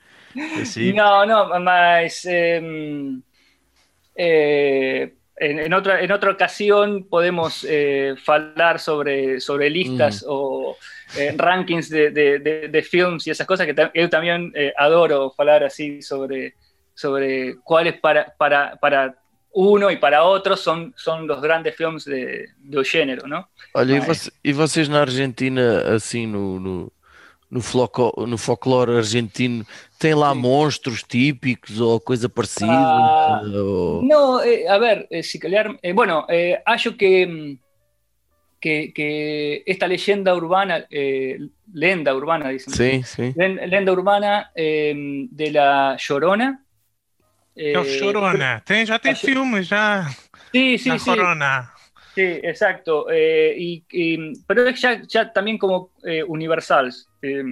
Assim. 0.62 0.94
No, 0.94 1.26
no, 1.26 1.60
mas 1.60 2.24
em, 2.26 3.22
eh, 4.16 5.14
en, 5.38 5.60
en 5.60 5.74
otra, 5.74 6.02
en 6.02 6.12
otra 6.12 6.32
ocasión 6.32 7.06
podemos 7.10 7.66
eh, 7.68 8.16
hablar 8.28 8.80
sobre, 8.80 9.40
sobre 9.42 9.70
listas 9.70 10.24
o 10.28 10.78
eh, 11.18 11.34
rankings 11.38 11.90
de, 11.90 12.12
de, 12.12 12.40
de- 12.40 12.68
de 12.70 12.82
films 12.84 13.26
y 13.28 13.32
esas 13.32 13.48
cosas 13.48 13.66
que 13.66 13.74
ta- 13.74 13.92
yo 13.94 14.10
también 14.10 14.52
eh, 14.56 14.74
adoro 14.78 15.34
hablar 15.38 15.64
así 15.64 16.02
sobre, 16.02 16.54
sobre 16.94 17.56
cuáles 17.64 18.00
para, 18.00 18.34
para, 18.38 18.76
para 18.78 19.16
uno 19.52 19.90
y 19.92 19.98
para 19.98 20.24
otro 20.24 20.56
son, 20.56 20.94
son 20.96 21.28
los 21.28 21.42
grandes 21.42 21.76
films 21.76 22.06
de, 22.06 22.50
do 22.58 22.84
género, 22.84 23.28
¿no? 23.28 23.48
Olha, 23.74 23.94
e, 23.96 24.50
e 24.50 24.54
vocês 24.54 24.88
na 24.88 25.02
Argentina, 25.02 25.96
assim, 25.96 26.28
no, 26.28 26.60
no, 26.60 26.92
no, 27.50 27.62
floco- 27.62 28.14
no 28.28 28.38
folclore 28.38 28.98
argentino, 28.98 29.66
têm 29.98 30.14
lá 30.14 30.34
Sim. 30.34 30.40
monstros 30.42 31.04
típicos 31.04 31.80
ou 31.82 32.00
coisa 32.00 32.30
parecida? 32.30 32.70
Ah, 32.70 33.42
Ou- 33.44 34.04
No, 34.04 34.40
eh, 34.42 34.68
a 34.68 34.78
ver, 34.78 35.08
eh, 35.10 35.24
si 35.24 35.40
Calear- 35.40 35.78
eh, 35.82 35.94
bueno, 35.94 36.26
eh, 36.30 36.62
hallo 36.66 36.96
que, 36.96 37.26
mm, 37.26 37.58
que, 38.60 38.92
que 38.94 39.64
esta 39.66 39.88
leyenda 39.88 40.36
urbana, 40.36 40.86
eh, 40.90 41.40
lenda 41.74 42.14
urbana, 42.14 42.50
dicen, 42.50 42.74
sim. 43.06 43.34
Len- 43.36 43.60
lenda 43.70 43.92
urbana 43.92 44.52
eh, 44.56 44.94
de 45.32 45.52
la 45.52 45.98
Llorona. 45.98 46.66
Eh, 47.56 47.74
Chorona. 48.00 48.62
Tem, 48.66 48.86
já 48.86 48.98
tem 49.00 49.12
acho- 49.12 49.26
filme, 49.26 49.64
já. 49.64 50.10
Sí, 50.52 50.78
sí, 50.78 50.90
na 50.90 50.98
sí, 51.00 51.06
Corona. 51.06 51.72
sí, 52.16 52.22
exacto. 52.44 53.08
eh, 53.10 53.56
y, 53.58 53.84
y- 53.92 54.34
pero 54.48 54.68
es 54.68 54.80
ya, 54.82 55.02
ya 55.08 55.32
también 55.32 55.58
como 55.58 55.92
eh, 56.04 56.24
universal. 56.24 56.92
eh, 57.22 57.44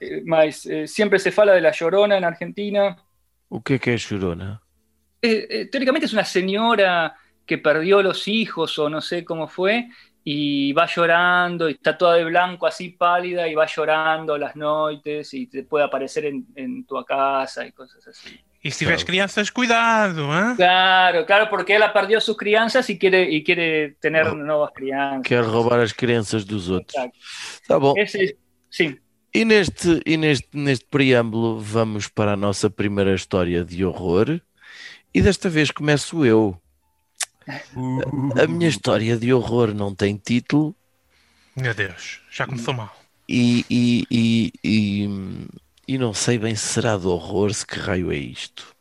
eh, 0.00 0.22
eh, 0.66 0.86
siempre 0.86 1.18
se 1.18 1.32
fala 1.32 1.52
de 1.54 1.60
la 1.60 1.72
Llorona 1.72 2.16
en 2.16 2.24
Argentina. 2.24 2.96
O 3.48 3.60
que 3.62 3.74
é 3.74 3.78
que 3.78 3.90
é 3.94 3.98
chorona? 3.98 4.60
Eh, 5.22 5.46
eh, 5.48 5.66
teóricamente 5.70 6.06
es 6.06 6.12
una 6.12 6.24
señora 6.24 7.14
que 7.46 7.58
perdió 7.58 8.02
los 8.02 8.26
hijos 8.28 8.78
o 8.78 8.88
no 8.90 9.00
sé 9.00 9.24
cómo 9.24 9.46
fue 9.48 9.88
y 10.24 10.72
va 10.72 10.86
llorando 10.86 11.68
y 11.68 11.72
está 11.74 11.96
toda 11.96 12.16
de 12.16 12.24
blanco 12.24 12.66
así 12.66 12.90
pálida 12.90 13.46
y 13.46 13.54
va 13.54 13.66
llorando 13.66 14.36
las 14.36 14.56
noites 14.56 15.32
y 15.34 15.46
te 15.46 15.62
puede 15.62 15.84
aparecer 15.84 16.24
en, 16.26 16.44
en 16.56 16.84
tu 16.84 17.02
casa 17.04 17.64
y 17.64 17.70
cosas 17.72 18.06
así. 18.08 18.36
E 18.66 18.70
se 18.72 18.78
tiveres 18.78 19.02
Claro. 19.02 19.06
crianças, 19.06 19.50
cuidado, 19.50 20.22
hein? 20.32 20.56
Claro, 20.56 21.24
claro, 21.24 21.48
porque 21.48 21.74
ella 21.74 21.92
perdió 21.92 22.20
sus 22.20 22.36
crianças 22.36 22.88
y 22.90 22.98
quiere, 22.98 23.30
y 23.30 23.44
quiere 23.44 23.96
tener 24.00 24.26
No. 24.26 24.34
nuevas 24.44 24.70
crianças. 24.74 25.22
Quer 25.22 25.44
roubar 25.44 25.78
as 25.80 25.92
crianças 25.92 26.44
dos 26.44 26.68
outros. 26.68 26.94
Exacto. 26.96 27.18
Tá 27.68 27.78
bom. 27.78 27.94
Ese, 27.96 28.36
sí, 28.68 28.98
E 29.32 29.44
neste, 29.44 30.00
e 30.04 30.16
neste, 30.16 30.48
neste 30.52 30.84
preâmbulo 30.86 31.60
vamos 31.60 32.08
para 32.08 32.32
a 32.32 32.36
nossa 32.36 32.68
primeira 32.70 33.14
história 33.14 33.62
de 33.64 33.84
horror. 33.84 34.40
E 35.14 35.22
desta 35.22 35.48
vez 35.48 35.70
começo 35.70 36.24
eu. 36.24 36.60
A 38.42 38.46
minha 38.48 38.68
história 38.68 39.16
de 39.16 39.32
horror 39.32 39.72
não 39.74 39.94
tem 39.94 40.16
título 40.16 40.74
Meu 41.54 41.72
Deus, 41.72 42.20
já 42.30 42.46
começou 42.46 42.74
mal. 42.74 42.90
e, 43.28 43.64
e, 43.70 44.04
e, 44.10 44.52
e, 44.64 45.08
e 45.86 45.96
não 45.96 46.12
sei 46.12 46.38
bem 46.38 46.54
se 46.54 46.66
será 46.66 46.96
de 46.96 47.06
horror, 47.06 47.52
se 47.54 47.66
que 47.66 47.78
raio 47.78 48.10
é 48.10 48.16
isto. 48.16 48.74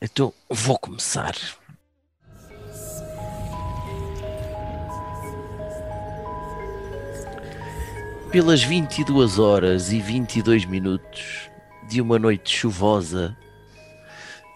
Então 0.00 0.32
vou 0.48 0.78
começar. 0.78 1.34
Pelas 8.30 8.62
22 8.62 9.38
horas 9.38 9.92
e 9.92 10.00
22 10.00 10.64
minutos 10.64 11.50
de 11.88 12.00
uma 12.00 12.18
noite 12.18 12.56
chuvosa, 12.56 13.36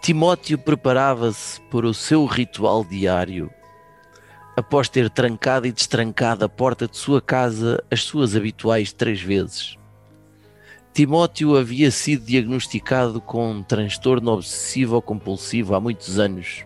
Timóteo 0.00 0.58
preparava-se 0.58 1.60
para 1.62 1.86
o 1.86 1.94
seu 1.94 2.24
ritual 2.26 2.84
diário 2.84 3.50
após 4.56 4.88
ter 4.88 5.10
trancado 5.10 5.66
e 5.66 5.72
destrancado 5.72 6.44
a 6.44 6.48
porta 6.48 6.86
de 6.86 6.96
sua 6.96 7.20
casa 7.20 7.82
as 7.90 8.02
suas 8.04 8.36
habituais 8.36 8.92
três 8.92 9.20
vezes. 9.20 9.76
Timóteo 10.94 11.56
havia 11.56 11.90
sido 11.90 12.24
diagnosticado 12.24 13.20
com 13.20 13.50
um 13.50 13.62
transtorno 13.64 14.30
obsessivo-compulsivo 14.30 15.74
há 15.74 15.80
muitos 15.80 16.20
anos. 16.20 16.64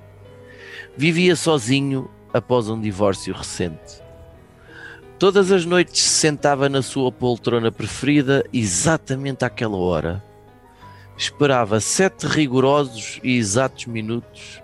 Vivia 0.94 1.34
sozinho 1.34 2.10
após 2.30 2.68
um 2.68 2.78
divórcio 2.78 3.32
recente. 3.32 4.02
Todas 5.18 5.50
as 5.50 5.64
noites 5.64 6.02
se 6.02 6.10
sentava 6.10 6.68
na 6.68 6.82
sua 6.82 7.10
poltrona 7.10 7.72
preferida 7.72 8.44
exatamente 8.52 9.46
àquela 9.46 9.78
hora. 9.78 10.22
Esperava 11.16 11.80
sete 11.80 12.26
rigorosos 12.26 13.18
e 13.24 13.38
exatos 13.38 13.86
minutos 13.86 14.62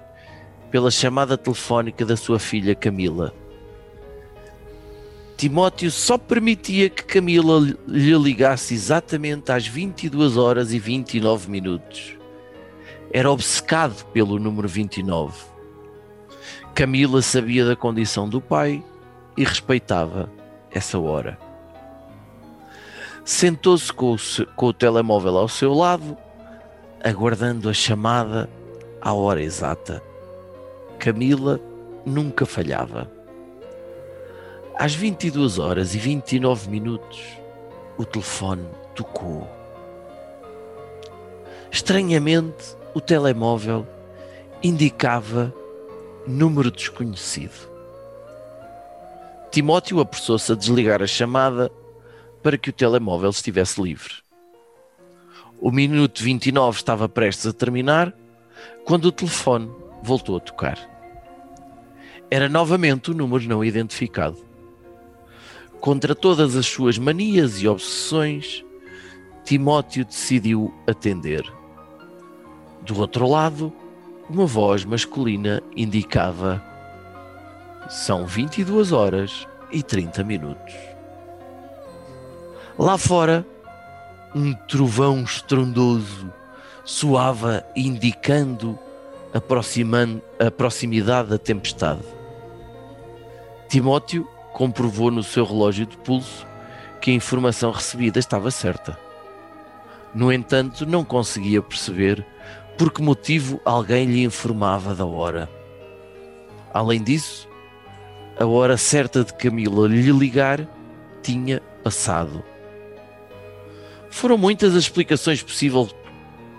pela 0.70 0.90
chamada 0.90 1.38
telefónica 1.38 2.04
da 2.04 2.18
sua 2.18 2.38
filha 2.38 2.74
Camila. 2.74 3.32
Timóteo 5.36 5.90
só 5.90 6.16
permitia 6.16 6.88
que 6.88 7.02
Camila 7.02 7.60
lhe 7.88 8.16
ligasse 8.16 8.74
exatamente 8.74 9.50
às 9.50 9.66
22 9.66 10.36
horas 10.36 10.72
e 10.72 10.78
29 10.78 11.50
minutos. 11.50 12.16
Era 13.10 13.30
obcecado 13.30 14.04
pelo 14.06 14.38
número 14.38 14.68
29. 14.68 15.36
Camila 16.74 17.20
sabia 17.20 17.64
da 17.64 17.76
condição 17.76 18.28
do 18.28 18.40
pai 18.40 18.82
e 19.36 19.44
respeitava 19.44 20.30
essa 20.70 20.98
hora. 20.98 21.38
Sentou-se 23.24 23.92
com, 23.92 24.16
com 24.56 24.66
o 24.66 24.72
telemóvel 24.72 25.38
ao 25.38 25.48
seu 25.48 25.72
lado, 25.72 26.16
aguardando 27.02 27.68
a 27.68 27.72
chamada 27.72 28.48
à 29.00 29.12
hora 29.12 29.42
exata. 29.42 30.02
Camila 30.98 31.60
nunca 32.04 32.44
falhava. 32.44 33.13
Às 34.76 34.92
22 34.92 35.60
horas 35.60 35.94
e 35.94 35.98
29 35.98 36.68
minutos, 36.68 37.20
o 37.96 38.04
telefone 38.04 38.66
tocou. 38.94 39.48
Estranhamente, 41.70 42.76
o 42.92 43.00
telemóvel 43.00 43.86
indicava 44.62 45.54
número 46.26 46.72
desconhecido. 46.72 47.70
Timóteo 49.52 50.00
apressou-se 50.00 50.50
a 50.50 50.56
desligar 50.56 51.00
a 51.02 51.06
chamada 51.06 51.70
para 52.42 52.58
que 52.58 52.70
o 52.70 52.72
telemóvel 52.72 53.30
estivesse 53.30 53.80
livre. 53.80 54.14
O 55.60 55.70
minuto 55.70 56.20
29 56.20 56.78
estava 56.78 57.08
prestes 57.08 57.46
a 57.46 57.52
terminar 57.52 58.12
quando 58.84 59.04
o 59.04 59.12
telefone 59.12 59.70
voltou 60.02 60.36
a 60.36 60.40
tocar. 60.40 60.78
Era 62.28 62.48
novamente 62.48 63.12
o 63.12 63.14
número 63.14 63.48
não 63.48 63.64
identificado. 63.64 64.53
Contra 65.84 66.14
todas 66.14 66.56
as 66.56 66.64
suas 66.64 66.96
manias 66.96 67.60
e 67.60 67.68
obsessões, 67.68 68.64
Timóteo 69.44 70.06
decidiu 70.06 70.72
atender. 70.86 71.44
Do 72.80 72.98
outro 72.98 73.28
lado, 73.28 73.70
uma 74.30 74.46
voz 74.46 74.82
masculina 74.82 75.62
indicava: 75.76 76.64
são 77.90 78.24
22 78.24 78.92
horas 78.92 79.46
e 79.70 79.82
30 79.82 80.24
minutos. 80.24 80.74
Lá 82.78 82.96
fora, 82.96 83.46
um 84.34 84.54
trovão 84.54 85.22
estrondoso 85.22 86.32
soava 86.82 87.62
indicando 87.76 88.78
a 89.34 90.50
proximidade 90.50 91.28
da 91.28 91.36
tempestade. 91.36 92.00
Timóteo 93.68 94.26
comprovou 94.54 95.10
no 95.10 95.22
seu 95.22 95.44
relógio 95.44 95.84
de 95.84 95.96
pulso 95.98 96.46
que 97.00 97.10
a 97.10 97.14
informação 97.14 97.70
recebida 97.70 98.18
estava 98.18 98.50
certa. 98.50 98.98
No 100.14 100.32
entanto, 100.32 100.86
não 100.86 101.04
conseguia 101.04 101.60
perceber 101.60 102.24
por 102.78 102.92
que 102.92 103.02
motivo 103.02 103.60
alguém 103.64 104.06
lhe 104.06 104.22
informava 104.22 104.94
da 104.94 105.04
hora. 105.04 105.50
Além 106.72 107.02
disso, 107.02 107.48
a 108.38 108.46
hora 108.46 108.76
certa 108.76 109.24
de 109.24 109.34
Camila 109.34 109.88
lhe 109.88 110.12
ligar 110.12 110.66
tinha 111.20 111.60
passado. 111.82 112.42
Foram 114.08 114.38
muitas 114.38 114.74
as 114.74 114.84
explicações 114.84 115.42
possível- 115.42 115.90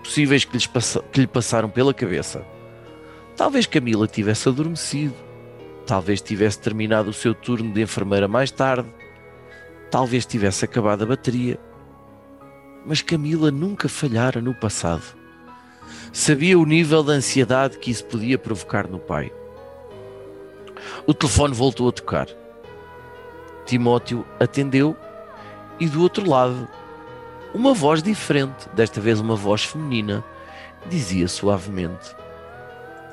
possíveis 0.02 0.44
que, 0.44 0.52
lhes 0.52 0.66
que 0.66 1.20
lhe 1.20 1.26
passaram 1.26 1.70
pela 1.70 1.94
cabeça. 1.94 2.44
Talvez 3.36 3.66
Camila 3.66 4.06
tivesse 4.06 4.48
adormecido, 4.48 5.14
talvez 5.86 6.20
tivesse 6.20 6.58
terminado 6.58 7.10
o 7.10 7.14
seu 7.14 7.34
turno 7.34 7.72
de 7.72 7.80
enfermeira 7.80 8.26
mais 8.26 8.50
tarde, 8.50 8.88
talvez 9.90 10.26
tivesse 10.26 10.64
acabado 10.64 11.04
a 11.04 11.06
bateria. 11.06 11.58
Mas 12.84 13.02
Camila 13.02 13.50
nunca 13.50 13.88
falhara 13.88 14.40
no 14.40 14.54
passado. 14.54 15.04
Sabia 16.12 16.58
o 16.58 16.66
nível 16.66 17.02
de 17.02 17.12
ansiedade 17.12 17.78
que 17.78 17.90
isso 17.90 18.04
podia 18.04 18.38
provocar 18.38 18.88
no 18.88 18.98
pai. 18.98 19.32
O 21.06 21.14
telefone 21.14 21.54
voltou 21.54 21.88
a 21.88 21.92
tocar. 21.92 22.26
Timóteo 23.64 24.26
atendeu 24.40 24.96
e 25.78 25.86
do 25.88 26.02
outro 26.02 26.28
lado, 26.28 26.68
uma 27.52 27.74
voz 27.74 28.02
diferente, 28.02 28.68
desta 28.74 29.00
vez 29.00 29.20
uma 29.20 29.36
voz 29.36 29.64
feminina, 29.64 30.24
dizia 30.88 31.28
suavemente: 31.28 32.14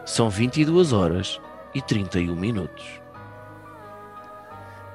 São 0.05 0.29
22 0.29 0.93
horas 0.93 1.41
e 1.73 1.81
31 1.81 2.35
minutos. 2.35 2.85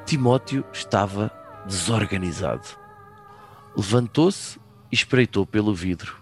Timóteo 0.07 0.64
estava 0.73 1.31
desorganizado. 1.67 2.67
Levantou-se 3.77 4.59
e 4.91 4.95
espreitou 4.95 5.45
pelo 5.45 5.75
vidro. 5.75 6.17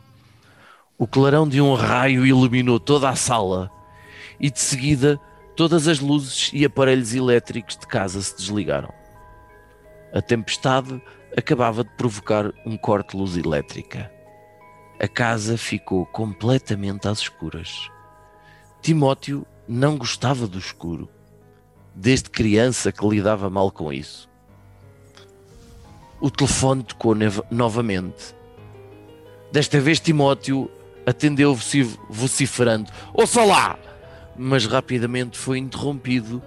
O 0.99 1.07
clarão 1.07 1.49
de 1.49 1.61
um 1.61 1.75
raio 1.75 2.27
iluminou 2.27 2.81
toda 2.81 3.09
a 3.09 3.17
sala 3.17 3.71
e 4.41 4.51
de 4.51 4.59
seguida 4.59 5.21
todas 5.55 5.89
as 5.89 6.01
luzes 6.01 6.51
e 6.53 6.65
aparelhos 6.65 7.15
elétricos 7.15 7.77
de 7.77 7.87
casa 7.87 8.21
se 8.21 8.37
desligaram. 8.37 8.93
A 10.13 10.21
tempestade 10.21 11.01
acabava 11.37 11.85
de 11.85 11.91
provocar 11.91 12.53
um 12.65 12.77
corte 12.77 13.11
de 13.11 13.17
luz 13.19 13.37
elétrica. 13.37 14.11
A 15.01 15.07
casa 15.07 15.59
ficou 15.59 16.07
completamente 16.07 17.07
às 17.07 17.21
escuras. 17.21 17.91
Timóteo 18.81 19.47
não 19.69 19.97
gostava 19.97 20.47
do 20.47 20.59
escuro, 20.59 21.09
desde 21.95 22.31
criança 22.31 22.93
que 22.93 23.07
lidava 23.07 23.51
mal 23.51 23.71
com 23.71 23.93
isso. 23.93 24.29
O 26.21 26.31
telefone 26.31 26.83
tocou 26.83 27.15
novamente. 27.51 28.35
Desta 29.53 29.81
vez 29.81 30.01
Timóteo 30.01 30.71
atendeu 31.05 31.57
vociferando: 32.09 32.91
Ouça 33.13 33.45
lá! 33.45 33.79
Mas 34.39 34.67
rapidamente 34.67 35.39
foi 35.39 35.59
interrompido, 35.59 36.43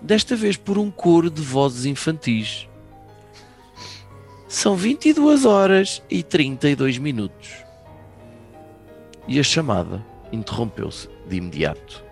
desta 0.00 0.34
vez 0.34 0.56
por 0.56 0.78
um 0.78 0.90
coro 0.90 1.30
de 1.30 1.42
vozes 1.42 1.84
infantis. 1.84 2.68
São 4.48 4.74
22 4.74 5.44
horas 5.44 6.02
e 6.08 6.22
32 6.22 6.96
minutos. 6.96 7.50
E 9.26 9.38
a 9.38 9.42
chamada 9.42 10.02
interrompeu-se 10.32 11.08
de 11.28 11.36
imediato. 11.36 12.07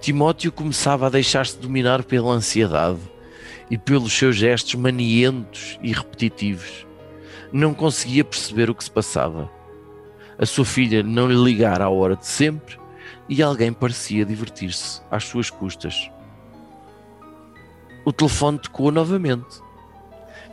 Timóteo 0.00 0.50
começava 0.50 1.06
a 1.06 1.10
deixar-se 1.10 1.58
dominar 1.58 2.02
pela 2.04 2.32
ansiedade 2.32 3.00
e 3.70 3.76
pelos 3.76 4.10
seus 4.14 4.34
gestos 4.34 4.74
manientos 4.76 5.78
e 5.82 5.92
repetitivos. 5.92 6.86
Não 7.52 7.74
conseguia 7.74 8.24
perceber 8.24 8.70
o 8.70 8.74
que 8.74 8.82
se 8.82 8.90
passava. 8.90 9.50
A 10.38 10.46
sua 10.46 10.64
filha 10.64 11.02
não 11.02 11.28
lhe 11.28 11.34
ligara 11.34 11.84
à 11.84 11.90
hora 11.90 12.16
de 12.16 12.26
sempre 12.26 12.78
e 13.28 13.42
alguém 13.42 13.74
parecia 13.74 14.24
divertir-se 14.24 15.02
às 15.10 15.24
suas 15.24 15.50
custas. 15.50 16.10
O 18.02 18.10
telefone 18.10 18.58
tocou 18.58 18.90
novamente. 18.90 19.60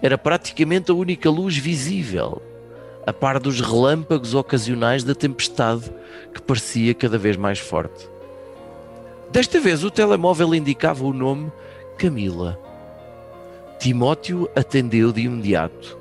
Era 0.02 0.18
praticamente 0.18 0.92
a 0.92 0.94
única 0.94 1.30
luz 1.30 1.56
visível, 1.56 2.42
a 3.06 3.14
par 3.14 3.40
dos 3.40 3.62
relâmpagos 3.62 4.36
ocasionais 4.36 5.06
da 5.06 5.16
tempestade 5.16 5.90
que 6.34 6.42
parecia 6.42 6.94
cada 6.94 7.18
vez 7.18 7.38
mais 7.38 7.60
forte. 7.60 8.17
Desta 9.32 9.60
vez 9.60 9.84
o 9.84 9.92
telemóvel 9.92 10.56
indicava 10.56 11.04
o 11.04 11.14
nome 11.14 11.52
Camila. 11.98 12.60
Timóteo 13.80 14.50
atendeu 14.56 15.12
de 15.12 15.22
imediato. 15.22 15.98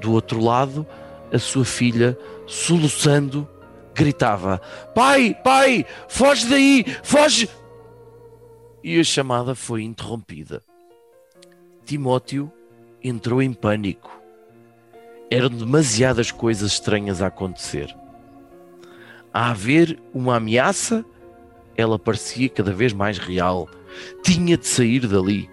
Do 0.00 0.12
outro 0.12 0.40
lado, 0.40 0.86
a 1.32 1.38
sua 1.38 1.64
filha, 1.64 2.16
soluçando, 2.46 3.48
gritava: 3.94 4.60
Pai, 4.94 5.36
pai, 5.42 5.84
foge 6.08 6.46
daí, 6.46 6.84
foge! 7.02 7.48
E 8.82 9.00
a 9.00 9.04
chamada 9.04 9.54
foi 9.54 9.82
interrompida. 9.82 10.62
Timóteo 11.84 12.52
entrou 13.02 13.42
em 13.42 13.52
pânico. 13.52 14.10
Eram 15.30 15.48
demasiadas 15.48 16.30
coisas 16.30 16.72
estranhas 16.72 17.20
a 17.20 17.26
acontecer. 17.26 17.94
A 19.32 19.50
haver 19.50 19.98
uma 20.14 20.36
ameaça, 20.36 21.04
ela 21.76 21.98
parecia 21.98 22.48
cada 22.48 22.72
vez 22.72 22.92
mais 22.92 23.18
real. 23.18 23.68
Tinha 24.22 24.56
de 24.56 24.66
sair 24.66 25.06
dali. 25.06 25.50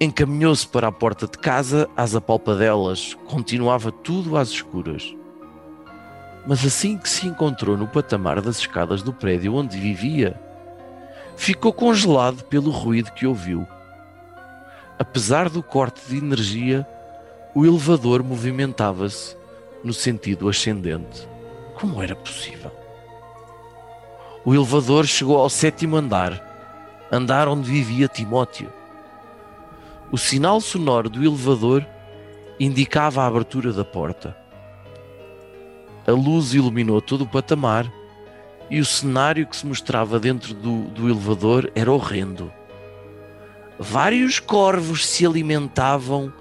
Encaminhou-se 0.00 0.66
para 0.66 0.88
a 0.88 0.92
porta 0.92 1.26
de 1.26 1.36
casa, 1.38 1.88
às 1.96 2.14
apalpadelas, 2.14 3.14
continuava 3.26 3.90
tudo 3.90 4.36
às 4.36 4.50
escuras. 4.50 5.14
Mas 6.46 6.64
assim 6.64 6.96
que 6.96 7.08
se 7.08 7.26
encontrou 7.26 7.76
no 7.76 7.88
patamar 7.88 8.40
das 8.40 8.58
escadas 8.58 9.02
do 9.02 9.12
prédio 9.12 9.54
onde 9.54 9.76
vivia, 9.76 10.40
ficou 11.36 11.72
congelado 11.72 12.44
pelo 12.44 12.70
ruído 12.70 13.12
que 13.12 13.26
ouviu. 13.26 13.66
Apesar 14.98 15.48
do 15.48 15.62
corte 15.62 16.00
de 16.08 16.16
energia, 16.16 16.86
o 17.54 17.66
elevador 17.66 18.22
movimentava-se 18.22 19.36
no 19.82 19.92
sentido 19.92 20.48
ascendente. 20.48 21.28
Como 21.74 22.02
era 22.02 22.14
possível? 22.14 22.77
O 24.44 24.54
elevador 24.54 25.06
chegou 25.06 25.38
ao 25.38 25.50
sétimo 25.50 25.96
andar, 25.96 26.42
andar 27.10 27.48
onde 27.48 27.70
vivia 27.70 28.08
Timóteo. 28.08 28.72
O 30.10 30.16
sinal 30.16 30.60
sonoro 30.60 31.08
do 31.08 31.22
elevador 31.24 31.86
indicava 32.58 33.22
a 33.22 33.26
abertura 33.26 33.72
da 33.72 33.84
porta. 33.84 34.36
A 36.06 36.12
luz 36.12 36.54
iluminou 36.54 37.02
todo 37.02 37.22
o 37.22 37.28
patamar 37.28 37.92
e 38.70 38.80
o 38.80 38.84
cenário 38.84 39.46
que 39.46 39.56
se 39.56 39.66
mostrava 39.66 40.18
dentro 40.18 40.54
do, 40.54 40.84
do 40.84 41.08
elevador 41.08 41.70
era 41.74 41.92
horrendo. 41.92 42.52
Vários 43.78 44.40
corvos 44.40 45.06
se 45.06 45.26
alimentavam 45.26 46.32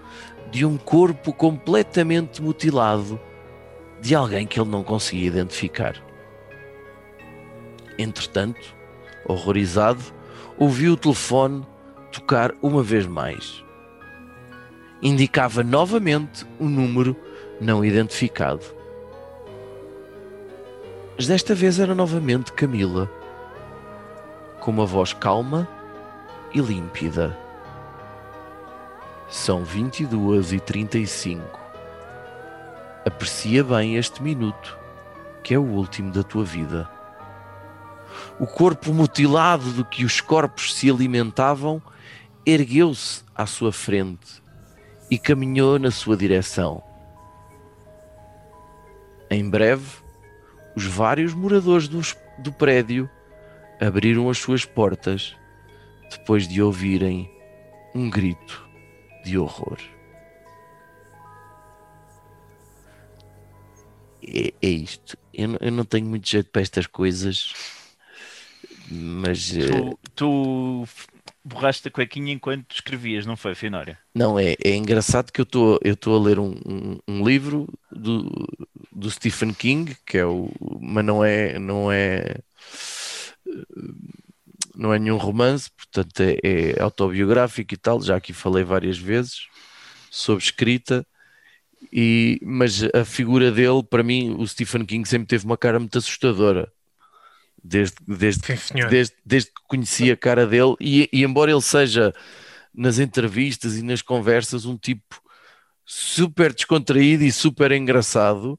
de 0.50 0.66
um 0.66 0.78
corpo 0.78 1.34
completamente 1.34 2.42
mutilado 2.42 3.20
de 4.02 4.16
alguém 4.16 4.48
que 4.48 4.60
ele 4.60 4.70
não 4.70 4.84
conseguia 4.84 5.28
identificar. 5.28 6.07
Entretanto, 7.98 8.76
horrorizado, 9.26 10.02
ouviu 10.58 10.94
o 10.94 10.98
telefone 10.98 11.66
tocar 12.12 12.54
uma 12.62 12.84
vez 12.84 13.06
mais. 13.06 13.64
Indicava 15.02 15.64
novamente 15.64 16.46
um 16.60 16.68
número 16.68 17.16
não 17.60 17.84
identificado. 17.84 18.64
Mas 21.16 21.28
desta 21.28 21.56
vez 21.56 21.80
era 21.80 21.96
novamente 21.96 22.54
Camila, 22.54 23.10
com 24.60 24.72
uma 24.72 24.86
voz 24.86 25.14
calma 25.14 25.68
e 26.54 26.60
límpida. 26.60 27.38
São 29.30 29.64
22 29.64 30.54
e 30.54 30.60
35. 30.60 31.60
Aprecia 33.06 33.64
bem 33.64 33.96
este 33.96 34.22
minuto, 34.22 34.78
que 35.44 35.54
é 35.54 35.58
o 35.58 35.64
último 35.64 36.12
da 36.12 36.24
tua 36.24 36.44
vida. 36.44 36.97
O 38.40 38.48
corpo 38.48 38.94
mutilado 38.94 39.72
do 39.74 39.86
que 39.86 40.06
os 40.06 40.22
corpos 40.22 40.74
se 40.76 40.90
alimentavam 40.90 41.82
ergueu-se 42.46 43.24
à 43.36 43.46
sua 43.46 43.74
frente 43.74 44.42
e 45.12 45.18
caminhou 45.18 45.78
na 45.78 45.92
sua 45.92 46.16
direção. 46.16 46.82
Em 49.30 49.50
breve, 49.50 49.86
os 50.76 50.86
vários 50.86 51.34
moradores 51.34 51.88
do, 51.88 52.02
do 52.40 52.54
prédio 52.54 53.10
abriram 53.82 54.30
as 54.30 54.38
suas 54.38 54.64
portas 54.64 55.36
depois 56.10 56.48
de 56.48 56.62
ouvirem 56.62 57.30
um 57.94 58.10
grito 58.10 58.68
de 59.24 59.38
horror. 59.38 59.78
É, 64.26 64.54
é 64.62 64.70
isto. 64.70 65.18
Eu, 65.34 65.58
eu, 65.60 65.72
não 65.72 65.86
tenho 65.86 66.06
muito 66.06 66.28
jeito 66.28 66.50
para 66.50 66.62
estas 66.62 66.88
coisas, 66.88 67.54
mas. 68.90 69.50
Tu, 69.50 69.60
eh, 69.60 69.92
tu 70.16 70.88
borraste 71.44 71.88
a 71.88 71.92
cuequinha 71.92 72.34
enquanto 72.34 72.74
escrevias, 72.74 73.26
não 73.26 73.38
foi, 73.38 73.56
Finória? 73.56 73.98
Não, 74.14 74.38
é, 74.38 74.56
é 74.64 74.76
engraçado 74.76 75.32
que 75.32 75.40
eu 75.40 75.44
estou 75.44 75.80
eu 75.84 76.14
a 76.14 76.20
ler 76.20 76.40
um, 76.40 76.56
um, 76.66 77.00
um, 77.08 77.26
livro 77.26 77.68
do, 77.92 78.30
do 78.92 79.10
Stephen 79.10 79.54
King, 79.54 79.96
que 80.06 80.18
é 80.18 80.26
o. 80.26 80.52
Mas 80.80 81.06
não 81.06 81.24
é. 81.24 81.58
Não 81.60 81.92
é 81.92 82.38
não 84.76 84.94
é 84.94 85.00
nenhum 85.00 85.18
romance, 85.18 85.72
portanto 85.72 86.20
é, 86.22 86.38
é, 86.44 86.82
autobiográfico 86.82 87.74
e 87.74 87.78
tal. 87.78 88.02
Já 88.02 88.16
aqui 88.16 88.32
falei 88.32 88.64
várias 88.64 88.98
vezes 88.98 89.48
sobre 90.12 90.44
escrita, 90.44 91.06
e, 91.92 92.40
mas 92.44 92.84
a 92.94 93.06
figura 93.06 93.52
dele, 93.52 93.84
para 93.84 94.04
mim, 94.04 94.36
o 94.38 94.48
Stephen 94.48 94.86
King 94.86 95.08
sempre 95.08 95.28
teve 95.28 95.46
uma 95.46 95.58
cara 95.58 95.80
muito 95.80 95.98
assustadora. 95.98 96.72
Desde, 97.68 97.96
desde, 98.08 98.42
desde, 98.90 99.16
desde 99.26 99.50
que 99.50 99.62
conheci 99.68 100.10
a 100.12 100.18
cara 100.18 100.48
dele, 100.48 100.76
e, 100.80 101.10
e 101.12 101.24
embora 101.24 101.52
ele 101.52 101.62
seja 101.62 102.14
nas 102.74 103.00
entrevistas 103.00 103.76
e 103.78 103.82
nas 103.82 104.02
conversas 104.02 104.66
um 104.66 104.78
tipo 104.78 105.22
super 105.86 106.54
descontraído 106.54 107.24
e 107.24 107.32
super 107.32 107.72
engraçado, 107.72 108.58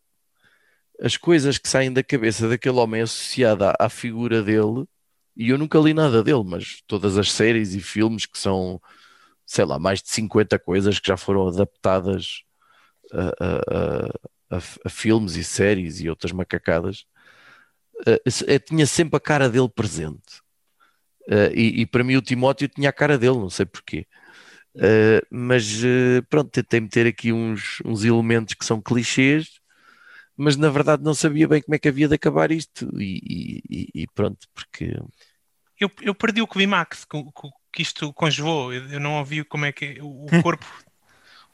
as 1.01 1.16
coisas 1.16 1.59
que 1.59 1.68
saem 1.68 1.92
da 1.92 2.03
cabeça 2.03 2.49
daquele 2.49 2.77
homem 2.77 3.03
associada 3.03 3.71
à, 3.71 3.87
à 3.87 3.88
figura 3.88 4.42
dele 4.42 4.87
e 5.38 5.51
eu 5.51 5.57
nunca 5.57 5.79
li 5.79 5.94
nada 5.94 6.23
dele, 6.23 6.42
mas 6.44 6.83
todas 6.85 7.16
as 7.16 7.31
séries 7.31 7.73
e 7.73 7.81
filmes 7.81 8.27
que 8.27 8.37
são, 8.37 8.83
sei 9.47 9.64
lá, 9.64 9.79
mais 9.79 10.03
de 10.03 10.09
50 10.09 10.59
coisas 10.59 10.99
que 10.99 11.07
já 11.07 11.16
foram 11.16 11.47
adaptadas 11.47 12.42
a, 13.12 13.29
a, 14.51 14.57
a, 14.57 14.61
a 14.85 14.90
filmes 14.90 15.37
e 15.37 15.44
séries 15.44 16.01
e 16.01 16.11
outras 16.11 16.33
macacadas, 16.33 17.07
eh, 18.06 18.58
tinha 18.58 18.87
sempre 18.87 19.16
a 19.16 19.20
cara 19.20 19.48
dele 19.48 19.68
presente. 19.68 20.42
Eh, 21.28 21.52
e, 21.54 21.80
e 21.82 21.87
para 21.87 22.04
mim 22.04 22.16
o 22.16 22.22
Timóteo 22.22 22.68
tinha 22.68 22.90
a 22.90 22.92
cara 22.92 23.18
dele, 23.18 23.37
não 23.37 23.50
sei 23.50 23.66
porquê. 23.66 24.06
Uh, 24.74 25.18
mas 25.28 25.82
uh, 25.82 26.22
pronto, 26.28 26.50
tentei 26.50 26.78
meter 26.80 27.06
aqui 27.06 27.32
uns, 27.32 27.80
uns 27.84 28.04
elementos 28.04 28.54
que 28.54 28.64
são 28.64 28.80
clichês, 28.80 29.58
mas 30.37 30.56
na 30.56 30.68
verdade 30.68 31.02
não 31.02 31.14
sabia 31.14 31.48
bem 31.48 31.61
como 31.61 31.74
é 31.74 31.78
que 31.80 31.88
havia 31.88 32.06
de 32.06 32.14
acabar 32.14 32.52
isto. 32.52 32.88
E, 33.00 33.61
e, 33.68 33.88
e 34.02 34.06
pronto, 34.14 34.46
porque. 34.54 34.96
Eu, 35.80 35.90
eu 36.00 36.14
perdi 36.14 36.40
o 36.42 36.46
climax 36.46 37.04
que 37.72 37.82
isto 37.82 38.12
congelou, 38.12 38.72
eu 38.72 39.00
não 39.00 39.18
ouvi 39.18 39.42
como 39.42 39.64
é 39.64 39.72
que 39.72 39.98
o 40.00 40.26
corpo 40.42 40.66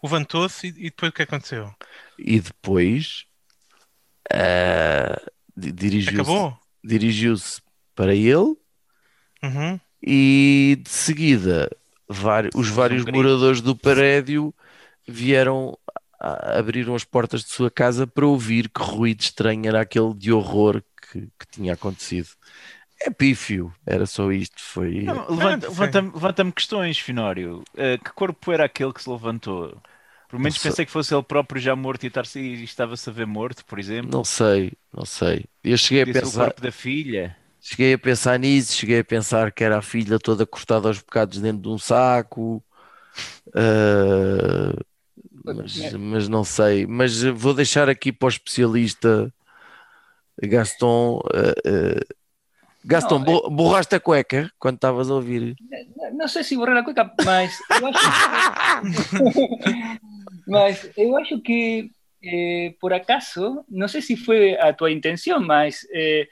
levantou-se 0.02 0.66
e, 0.66 0.70
e, 0.70 0.90
depois 0.90 1.10
o 1.10 1.14
que 1.14 1.22
aconteceu? 1.22 1.74
E 2.18 2.40
depois 2.40 3.24
uh, 4.30 5.32
dirigiu-se 5.56 6.54
dirigiu 6.82 7.34
para 7.94 8.14
ele 8.14 8.56
uhum. 9.42 9.80
e 10.02 10.78
de 10.82 10.90
seguida 10.90 11.70
os 12.54 12.68
vários 12.68 13.04
moradores 13.04 13.60
do 13.60 13.74
prédio 13.74 14.54
vieram 15.06 15.78
abriram 16.20 16.94
as 16.94 17.04
portas 17.04 17.42
de 17.42 17.50
sua 17.50 17.70
casa 17.70 18.06
para 18.06 18.26
ouvir 18.26 18.68
que 18.68 18.82
ruído 18.82 19.20
estranho 19.20 19.66
era 19.66 19.82
aquele 19.82 20.14
de 20.14 20.32
horror 20.32 20.82
que, 21.10 21.28
que 21.38 21.46
tinha 21.50 21.74
acontecido. 21.74 22.28
É 23.00 23.10
pífio, 23.10 23.72
era 23.84 24.06
só 24.06 24.32
isto. 24.32 24.60
Foi. 24.62 25.00
Levanta-me 25.00 25.68
levanta 25.68 26.00
levanta 26.00 26.52
questões, 26.52 26.98
Finório. 26.98 27.62
Uh, 27.74 28.02
que 28.02 28.12
corpo 28.12 28.52
era 28.52 28.64
aquele 28.64 28.92
que 28.92 29.02
se 29.02 29.10
levantou? 29.10 29.76
Por 30.34 30.40
menos 30.40 30.58
pensei 30.58 30.84
que 30.84 30.90
fosse 30.90 31.14
ele 31.14 31.22
próprio 31.22 31.62
já 31.62 31.76
morto 31.76 32.02
e, 32.02 32.08
estar 32.08 32.24
e 32.34 32.64
estava-se 32.64 33.08
a 33.08 33.12
ver 33.12 33.24
morto, 33.24 33.64
por 33.64 33.78
exemplo. 33.78 34.10
Não 34.10 34.24
sei, 34.24 34.72
não 34.92 35.04
sei. 35.04 35.44
Eu 35.62 35.78
cheguei 35.78 36.02
a 36.02 36.06
pensar. 36.06 36.42
o 36.42 36.44
corpo 36.46 36.60
da 36.60 36.72
filha. 36.72 37.36
Cheguei 37.60 37.92
a 37.92 37.98
pensar 37.98 38.36
nisso, 38.36 38.74
cheguei 38.74 38.98
a 38.98 39.04
pensar 39.04 39.52
que 39.52 39.62
era 39.62 39.78
a 39.78 39.82
filha 39.82 40.18
toda 40.18 40.44
cortada 40.44 40.88
aos 40.88 40.98
bocados 40.98 41.38
dentro 41.38 41.62
de 41.62 41.68
um 41.68 41.78
saco. 41.78 42.60
Uh, 43.46 44.76
mas, 45.44 45.92
mas, 45.92 46.28
não 46.28 46.42
sei. 46.42 46.84
Mas 46.84 47.22
vou 47.22 47.54
deixar 47.54 47.88
aqui 47.88 48.10
para 48.10 48.26
o 48.26 48.30
especialista 48.30 49.32
Gaston. 50.42 51.20
Uh, 51.32 52.00
uh, 52.00 52.14
Gaston, 52.84 53.20
não, 53.20 53.36
é... 53.36 53.50
borraste 53.50 53.94
a 53.94 54.00
cueca 54.00 54.50
quando 54.58 54.74
estavas 54.74 55.08
a 55.08 55.14
ouvir? 55.14 55.54
Não, 56.10 56.18
não, 56.18 56.28
sei 56.28 56.44
se 56.44 56.56
borrei 56.56 56.78
a 56.78 56.82
cueca, 56.82 57.12
mas 57.24 57.58
eu 57.70 57.86
acho 57.86 58.00
que, 59.10 60.00
mas 60.46 60.90
eu 60.96 61.16
acho 61.16 61.40
que 61.40 61.90
eh, 62.22 62.74
por 62.80 62.92
acaso, 62.92 63.64
não 63.68 63.88
sei 63.88 64.02
se 64.02 64.16
foi 64.16 64.58
a 64.58 64.72
tua 64.72 64.90
intenção, 64.90 65.40
mas 65.40 65.86
eh, 65.92 66.28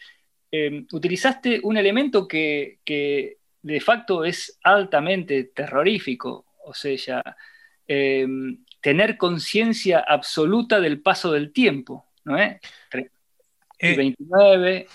eh, 0.50 0.84
utilizaste 0.92 1.60
un 1.62 1.76
elemento 1.76 2.26
que, 2.26 2.78
que, 2.84 3.38
de 3.62 3.80
facto 3.80 4.24
es 4.24 4.58
altamente 4.62 5.44
terrorífico, 5.44 6.46
o 6.64 6.74
sea, 6.74 7.22
eh, 7.86 8.26
tener 8.80 9.16
conciencia 9.16 10.00
absoluta 10.00 10.80
del 10.80 11.00
paso 11.00 11.32
del 11.32 11.52
tiempo, 11.52 12.06
¿no 12.24 12.36
es? 12.36 12.56
Y 13.78 13.96
29, 13.96 14.86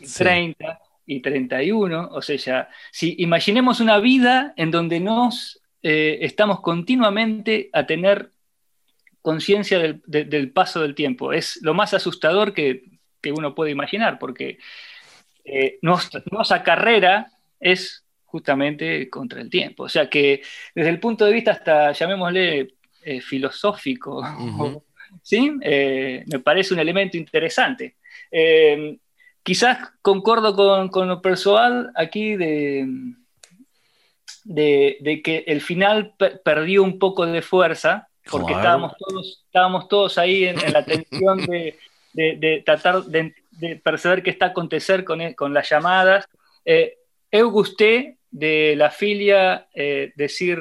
y 0.00 0.06
30 0.06 0.80
y 1.10 1.20
31, 1.20 2.08
o 2.12 2.22
sea, 2.22 2.68
si 2.92 3.16
imaginemos 3.18 3.80
una 3.80 3.98
vida 3.98 4.54
en 4.56 4.70
donde 4.70 5.00
nos 5.00 5.60
eh, 5.82 6.18
estamos 6.22 6.60
continuamente 6.60 7.68
a 7.72 7.84
tener 7.84 8.30
conciencia 9.20 9.80
del, 9.80 10.00
de, 10.06 10.24
del, 10.24 10.52
paso 10.52 10.80
del 10.80 10.94
tiempo, 10.94 11.32
es 11.32 11.58
lo 11.62 11.74
más 11.74 11.94
asustador 11.94 12.54
que, 12.54 12.84
que 13.20 13.32
uno 13.32 13.56
puede 13.56 13.72
imaginar, 13.72 14.20
porque 14.20 14.58
eh, 15.44 15.78
nuestra, 15.82 16.22
nuestra, 16.30 16.62
carrera 16.62 17.26
es 17.58 18.04
justamente 18.24 19.10
contra 19.10 19.40
el 19.40 19.50
tiempo. 19.50 19.82
O 19.84 19.88
sea 19.88 20.08
que 20.08 20.42
desde 20.76 20.90
el 20.90 21.00
punto 21.00 21.24
de 21.24 21.32
vista 21.32 21.50
hasta, 21.50 21.90
llamémosle, 21.90 22.74
eh, 23.02 23.20
filosófico, 23.20 24.20
uh 24.20 24.22
-huh. 24.22 24.82
¿sí? 25.22 25.58
Eh, 25.60 26.22
me 26.26 26.38
parece 26.38 26.72
un 26.72 26.78
elemento 26.78 27.16
interesante. 27.16 27.96
Eh, 28.30 28.96
quizás 29.42 29.78
concordo 30.02 30.54
con, 30.54 30.88
con, 30.88 31.08
lo 31.08 31.22
personal 31.22 31.90
aquí 31.94 32.36
de, 32.36 32.86
de, 34.44 34.98
de 35.00 35.22
que 35.22 35.44
el 35.46 35.60
final 35.60 36.14
per 36.18 36.42
perdió 36.42 36.82
un 36.82 36.98
poco 36.98 37.26
de 37.26 37.42
fuerza, 37.42 38.08
porque 38.30 38.52
claro. 38.52 38.60
estábamos, 38.60 38.92
todos, 38.98 39.42
estábamos 39.46 39.88
todos 39.88 40.18
ahí 40.18 40.44
en, 40.44 40.60
en 40.60 40.72
la 40.72 40.84
tensión 40.84 41.38
de, 41.46 41.78
de, 42.12 42.36
de 42.36 42.62
tratar 42.64 43.04
de 43.04 43.34
perceber 43.82 44.22
qué 44.22 44.30
está 44.30 44.46
a 44.46 44.48
acontecer 44.48 45.04
con, 45.04 45.32
con 45.34 45.52
las 45.52 45.68
llamadas. 45.68 46.26
Eh, 46.64 46.96
eu 47.30 47.50
gusté 47.50 48.18
de 48.30 48.74
la 48.76 48.90
filia 48.90 49.68
eh, 49.74 50.12
decir 50.16 50.58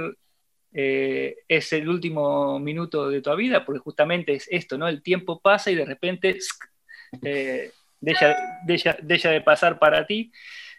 eh, 0.71 1.37
es 1.47 1.73
el 1.73 1.89
último 1.89 2.59
minuto 2.59 3.09
de 3.09 3.21
tu 3.21 3.35
vida, 3.35 3.65
porque 3.65 3.79
justamente 3.79 4.33
es 4.33 4.47
esto, 4.49 4.77
¿no? 4.77 4.87
El 4.87 5.01
tiempo 5.01 5.39
pasa 5.39 5.71
y 5.71 5.75
de 5.75 5.85
repente 5.85 6.37
eh, 7.23 7.71
deja, 8.01 8.35
deja, 8.65 8.97
deja, 9.01 9.33
de 9.33 9.41
pasar 9.41 9.75
para 9.75 10.03
ti. 10.05 10.29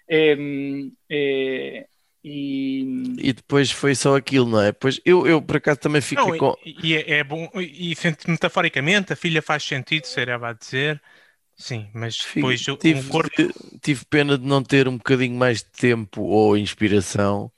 Eh, 0.08 1.86
e... 2.22 2.84
e 3.18 3.32
depois 3.32 3.70
foi 3.70 3.94
só 3.94 4.16
aquilo, 4.16 4.46
não 4.46 4.60
é? 4.60 4.72
Pois 4.72 5.00
eu, 5.04 5.26
eu 5.26 5.40
por 5.40 5.56
acaso 5.56 5.80
também 5.80 6.02
fiquei 6.02 6.24
não, 6.24 6.38
com. 6.38 6.56
E, 6.64 6.88
e 6.88 6.96
é, 6.96 7.18
é, 7.18 7.24
bom, 7.24 7.48
e 7.54 7.94
metaforicamente 8.28 9.12
a 9.12 9.16
filha 9.16 9.40
faz 9.40 9.64
sentido, 9.64 10.04
será 10.04 10.36
a 10.36 10.52
dizer. 10.52 11.00
Sim, 11.56 11.88
mas 11.92 12.16
depois 12.34 12.60
tive, 12.60 13.00
um 13.00 13.08
corpo... 13.08 13.30
tive 13.82 14.04
pena 14.06 14.38
de 14.38 14.46
não 14.46 14.62
ter 14.62 14.88
um 14.88 14.96
bocadinho 14.96 15.36
mais 15.36 15.58
de 15.58 15.70
tempo 15.70 16.22
ou 16.22 16.56
inspiração 16.56 17.52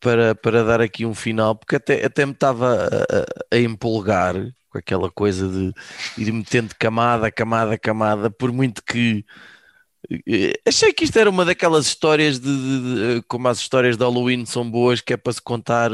para, 0.00 0.34
para 0.34 0.64
dar 0.64 0.80
aqui 0.80 1.06
um 1.06 1.14
final, 1.14 1.54
porque 1.54 1.76
até, 1.76 2.04
até 2.04 2.26
me 2.26 2.32
estava 2.32 2.88
a, 2.88 3.56
a, 3.56 3.58
empolgar 3.58 4.34
com 4.74 4.78
aquela 4.78 5.08
coisa 5.10 5.48
de 5.48 5.72
ir 6.18 6.32
metendo 6.32 6.74
camada, 6.76 7.30
camada, 7.30 7.78
camada, 7.78 8.28
por 8.28 8.52
muito 8.52 8.82
que 8.82 9.24
eh, 10.28 10.54
achei 10.66 10.92
que 10.92 11.04
isto 11.04 11.18
era 11.18 11.30
uma 11.30 11.44
daquelas 11.44 11.86
histórias 11.86 12.40
de, 12.40 12.46
de, 12.46 13.14
de, 13.16 13.22
como 13.28 13.48
as 13.48 13.58
histórias 13.58 13.96
de 13.96 14.02
Halloween 14.04 14.44
são 14.46 14.68
boas, 14.68 15.00
que 15.00 15.12
é 15.14 15.16
para 15.16 15.32
se 15.32 15.40
contar 15.42 15.90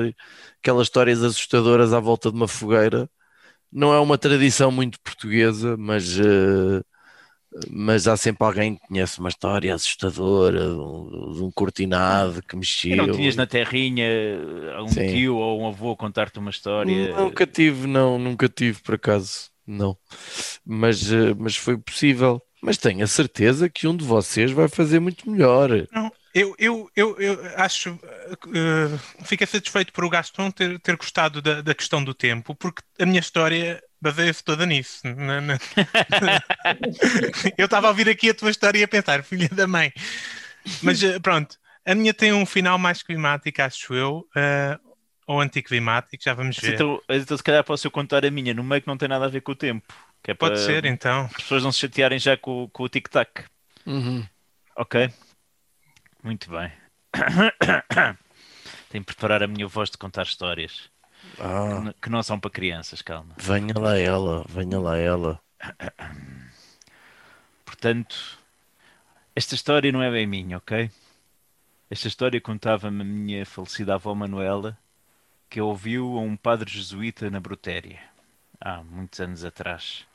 aquelas 0.59 0.87
histórias 0.87 1.23
assustadoras 1.23 1.93
à 1.93 2.01
volta 2.01 2.31
de 2.31 2.37
uma 2.37 2.49
fogueira. 2.49 3.09
Não 3.73 3.95
é 3.95 4.01
uma 4.01 4.19
tradição 4.19 4.73
muito 4.73 5.01
portuguesa, 5.01 5.77
mas 5.77 6.19
uh, 6.19 6.85
mas 7.69 8.07
há 8.07 8.17
sempre 8.17 8.47
alguém 8.47 8.77
que 8.77 8.87
conhece 8.87 9.19
uma 9.19 9.29
história 9.29 9.75
assustadora 9.75 10.61
de 10.61 10.79
um, 10.79 11.33
de 11.33 11.43
um 11.43 11.51
cortinado 11.51 12.43
que 12.43 12.57
mexeu. 12.57 12.97
não 12.97 13.11
tinhas 13.11 13.35
na 13.35 13.47
terrinha 13.47 14.07
um 14.83 14.89
Sim. 14.89 15.07
tio 15.09 15.37
ou 15.37 15.61
um 15.61 15.67
avô 15.67 15.97
contar-te 15.97 16.39
uma 16.39 16.51
história? 16.51 17.17
Nunca 17.17 17.47
tive, 17.47 17.87
não, 17.87 18.19
nunca 18.19 18.49
tive 18.49 18.81
por 18.83 18.95
acaso, 18.95 19.51
não. 19.67 19.97
Mas, 20.65 21.13
eh, 21.13 21.35
mas 21.37 21.57
foi 21.57 21.77
possível. 21.77 22.41
Mas 22.63 22.77
tenho 22.77 23.03
a 23.03 23.07
certeza 23.07 23.69
que 23.69 23.89
um 23.89 23.97
de 23.97 24.05
vocês 24.05 24.53
vai 24.53 24.69
fazer 24.69 25.01
muito 25.01 25.29
melhor. 25.29 25.71
Não, 25.93 26.13
eu, 26.35 26.55
eu, 26.59 26.91
eu, 26.95 27.17
eu 27.19 27.39
acho. 27.57 27.93
Uh, 27.93 28.99
fico 29.25 29.47
satisfeito 29.47 29.93
por 29.93 30.05
o 30.05 30.11
Gaston 30.11 30.51
ter, 30.51 30.79
ter 30.79 30.97
gostado 30.97 31.43
da, 31.43 31.61
da 31.61 31.75
questão 31.75 32.03
do 32.03 32.15
tempo, 32.15 32.55
porque 32.55 32.83
a 32.99 33.07
minha 33.07 33.21
história 33.21 33.83
baseia-se 34.01 34.45
toda 34.45 34.65
nisso. 34.65 35.03
eu 37.59 37.65
estava 37.65 37.89
a 37.89 37.91
ouvir 37.91 38.09
aqui 38.09 38.31
a 38.31 38.35
tua 38.35 38.51
história 38.51 38.79
e 38.79 38.85
a 38.85 38.89
pensar, 38.89 39.25
filha 39.25 39.49
da 39.49 39.67
mãe. 39.67 39.93
Mas 40.83 41.03
uh, 41.03 41.21
pronto, 41.21 41.57
a 41.85 41.95
minha 41.95 42.15
tem 42.15 42.33
um 42.33 42.47
final 42.47 42.79
mais 42.79 43.03
climático, 43.03 43.63
acho 43.63 43.95
eu. 43.95 44.29
Uh, 44.37 44.91
ou 45.27 45.41
anticlimático, 45.41 46.23
já 46.23 46.35
vamos 46.35 46.59
ver. 46.59 46.75
Então, 46.75 47.01
então, 47.09 47.37
se 47.37 47.43
calhar 47.43 47.63
posso 47.63 47.87
eu 47.87 47.91
contar 47.91 48.25
a 48.25 48.31
minha, 48.33 48.53
no 48.53 48.65
meio 48.65 48.83
que 48.83 48.89
não 48.89 48.97
tem 48.97 49.09
nada 49.09 49.27
a 49.27 49.29
ver 49.29 49.43
com 49.43 49.53
o 49.53 49.57
tempo. 49.57 49.87
É 50.25 50.35
Pode 50.35 50.61
ser, 50.61 50.85
então. 50.85 51.27
As 51.27 51.43
pessoas 51.43 51.63
não 51.63 51.73
se 51.73 51.79
chatearem 51.79 52.19
já 52.19 52.37
com, 52.37 52.69
com 52.73 52.83
o 52.83 52.89
tic-tac. 52.89 53.45
Uhum. 53.87 54.27
Ok. 54.77 55.11
Muito 56.23 56.51
bem. 56.51 56.73
Tenho 58.91 59.05
que 59.05 59.15
preparar 59.15 59.43
a 59.43 59.47
minha 59.47 59.67
voz 59.67 59.91
de 59.91 59.99
contar 59.99 60.23
histórias. 60.25 60.91
Ah. 61.39 61.93
Que 62.01 62.11
não 62.11 62.23
são 62.23 62.39
para 62.39 62.51
crianças, 62.51 63.03
calma. 63.03 63.35
Venha 63.39 63.75
lá 63.79 63.97
ela, 63.97 64.45
venha 64.49 64.79
lá 64.79 64.97
ela. 64.97 65.41
Portanto, 67.65 68.39
esta 69.35 69.55
história 69.55 69.93
não 69.93 70.03
é 70.03 70.11
bem 70.11 70.27
minha, 70.27 70.59
ok? 70.59 70.91
Esta 71.91 72.09
história 72.09 72.41
contava-me 72.41 73.03
a 73.03 73.05
minha 73.05 73.47
falecida 73.47 73.95
avó 73.95 74.15
Manuela, 74.15 74.79
que 75.49 75.61
ouviu 75.61 76.19
a 76.19 76.21
um 76.21 76.37
padre 76.37 76.71
jesuíta 76.71 77.31
na 77.31 77.41
Brutéria, 77.41 78.01
há 78.61 78.83
muitos 78.83 79.19
anos 79.21 79.45
atrás. 79.45 80.07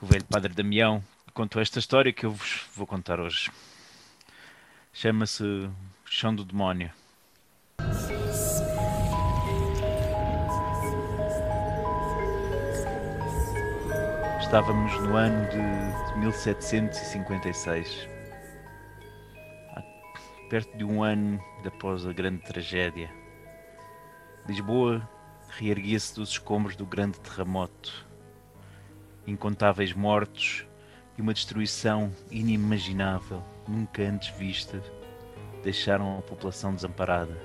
O 0.00 0.06
velho 0.06 0.24
padre 0.24 0.52
Damião 0.52 1.02
contou 1.32 1.62
esta 1.62 1.78
história 1.78 2.12
que 2.12 2.26
eu 2.26 2.32
vos 2.32 2.66
vou 2.74 2.86
contar 2.86 3.20
hoje. 3.20 3.50
Chama-se 4.96 5.68
Chão 6.04 6.32
do 6.32 6.44
Demónio. 6.44 6.88
Estávamos 14.40 14.94
no 15.00 15.16
ano 15.16 15.48
de 15.50 16.18
1756. 16.20 18.08
Há 19.74 19.82
Perto 20.48 20.78
de 20.78 20.84
um 20.84 21.02
ano 21.02 21.42
após 21.66 22.06
a 22.06 22.12
grande 22.12 22.44
tragédia. 22.44 23.10
Lisboa 24.46 25.06
reerguia-se 25.48 26.14
dos 26.14 26.28
escombros 26.28 26.76
do 26.76 26.86
grande 26.86 27.18
terremoto. 27.18 28.06
Incontáveis 29.26 29.92
mortos 29.92 30.64
e 31.18 31.20
uma 31.20 31.34
destruição 31.34 32.14
inimaginável, 32.30 33.42
nunca 33.68 34.02
antes 34.02 34.28
vista, 34.36 34.82
deixaram 35.62 36.18
a 36.18 36.22
população 36.22 36.74
desamparada. 36.74 37.36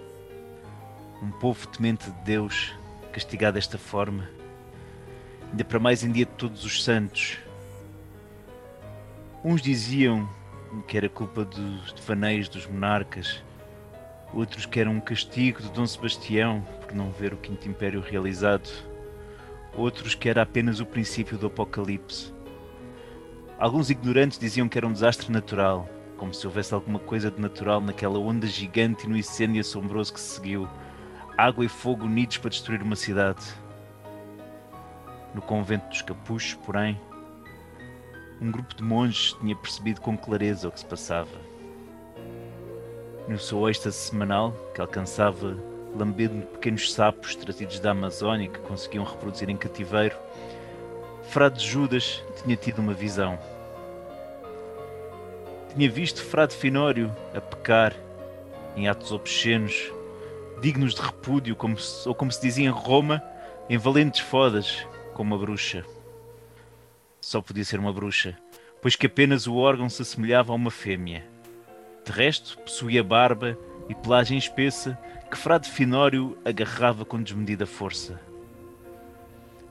Um 1.21 1.31
povo 1.31 1.67
temente 1.67 2.09
de 2.09 2.21
Deus, 2.21 2.73
castigado 3.11 3.55
desta 3.55 3.77
forma, 3.77 4.29
ainda 5.49 5.63
para 5.63 5.79
mais 5.79 6.03
em 6.03 6.11
dia 6.11 6.25
de 6.25 6.31
todos 6.31 6.63
os 6.63 6.83
santos. 6.83 7.37
Uns 9.43 9.61
diziam 9.61 10.29
que 10.87 10.97
era 10.97 11.09
culpa 11.09 11.45
dos 11.45 11.93
devaneios 11.93 12.47
dos 12.47 12.67
monarcas, 12.67 13.43
outros 14.33 14.65
que 14.65 14.79
era 14.79 14.89
um 14.89 14.99
castigo 14.99 15.61
de 15.61 15.71
Dom 15.71 15.87
Sebastião 15.87 16.61
por 16.81 16.93
não 16.93 17.11
ver 17.11 17.33
o 17.33 17.37
Quinto 17.37 17.67
Império 17.67 18.01
realizado, 18.01 18.69
outros 19.73 20.13
que 20.13 20.29
era 20.29 20.41
apenas 20.41 20.79
o 20.79 20.85
princípio 20.85 21.37
do 21.37 21.47
Apocalipse. 21.47 22.33
Alguns 23.57 23.89
ignorantes 23.89 24.37
diziam 24.37 24.69
que 24.69 24.77
era 24.77 24.87
um 24.87 24.93
desastre 24.93 25.31
natural, 25.31 25.89
como 26.19 26.33
se 26.33 26.45
houvesse 26.45 26.73
alguma 26.73 26.99
coisa 26.99 27.31
de 27.31 27.39
natural 27.39 27.79
naquela 27.79 28.19
onda 28.19 28.45
gigante 28.45 29.05
e 29.05 29.09
no 29.09 29.17
incêndio 29.17 29.61
assombroso 29.61 30.13
que 30.13 30.19
se 30.19 30.35
seguiu. 30.35 30.67
Água 31.37 31.63
e 31.63 31.69
fogo 31.69 32.05
unidos 32.05 32.37
para 32.37 32.49
destruir 32.49 32.83
uma 32.83 32.97
cidade. 32.97 33.41
No 35.33 35.41
convento 35.41 35.87
dos 35.87 36.01
Capuchos, 36.01 36.55
porém, 36.65 36.99
um 38.41 38.51
grupo 38.51 38.75
de 38.75 38.83
monges 38.83 39.33
tinha 39.39 39.55
percebido 39.55 40.01
com 40.01 40.17
clareza 40.17 40.67
o 40.67 40.71
que 40.71 40.81
se 40.81 40.85
passava. 40.85 41.39
No 43.25 43.39
seu 43.39 43.69
êxtase 43.69 43.95
semanal, 43.95 44.51
que 44.75 44.81
alcançava 44.81 45.57
lambendo 45.95 46.45
pequenos 46.47 46.91
sapos 46.91 47.35
trazidos 47.35 47.79
da 47.79 47.91
Amazónia 47.91 48.49
que 48.49 48.59
conseguiam 48.59 49.05
reproduzir 49.05 49.49
em 49.49 49.55
cativeiro, 49.55 50.17
Frade 51.29 51.65
Judas 51.65 52.21
tinha 52.41 52.57
tido 52.57 52.79
uma 52.79 52.93
visão. 52.93 53.39
Tinha 55.75 55.89
visto 55.89 56.23
Frade 56.23 56.55
Finório 56.55 57.15
a 57.33 57.39
pecar 57.39 57.95
em 58.75 58.87
atos 58.87 59.11
obscenos, 59.11 59.91
dignos 60.61 60.93
de 60.95 61.01
repúdio, 61.01 61.55
como 61.55 61.77
se- 61.77 62.07
ou 62.07 62.15
como 62.15 62.31
se 62.31 62.41
dizia 62.41 62.65
em 62.65 62.71
Roma, 62.71 63.23
em 63.69 63.77
valentes 63.77 64.19
fodas, 64.21 64.85
como 65.13 65.35
uma 65.35 65.41
bruxa. 65.41 65.85
Só 67.21 67.41
podia 67.41 67.63
ser 67.63 67.79
uma 67.79 67.93
bruxa, 67.93 68.37
pois 68.81 68.95
que 68.95 69.05
apenas 69.05 69.47
o 69.47 69.55
órgão 69.55 69.89
se 69.89 70.01
assemelhava 70.01 70.51
a 70.51 70.55
uma 70.55 70.71
fêmea. 70.71 71.25
De 72.05 72.11
resto, 72.11 72.57
possuía 72.59 73.03
barba 73.03 73.57
e 73.87 73.93
pelagem 73.93 74.37
espessa 74.37 74.97
que 75.29 75.37
Frade 75.37 75.69
Finório 75.69 76.37
agarrava 76.43 77.05
com 77.05 77.21
desmedida 77.21 77.67
força. 77.67 78.19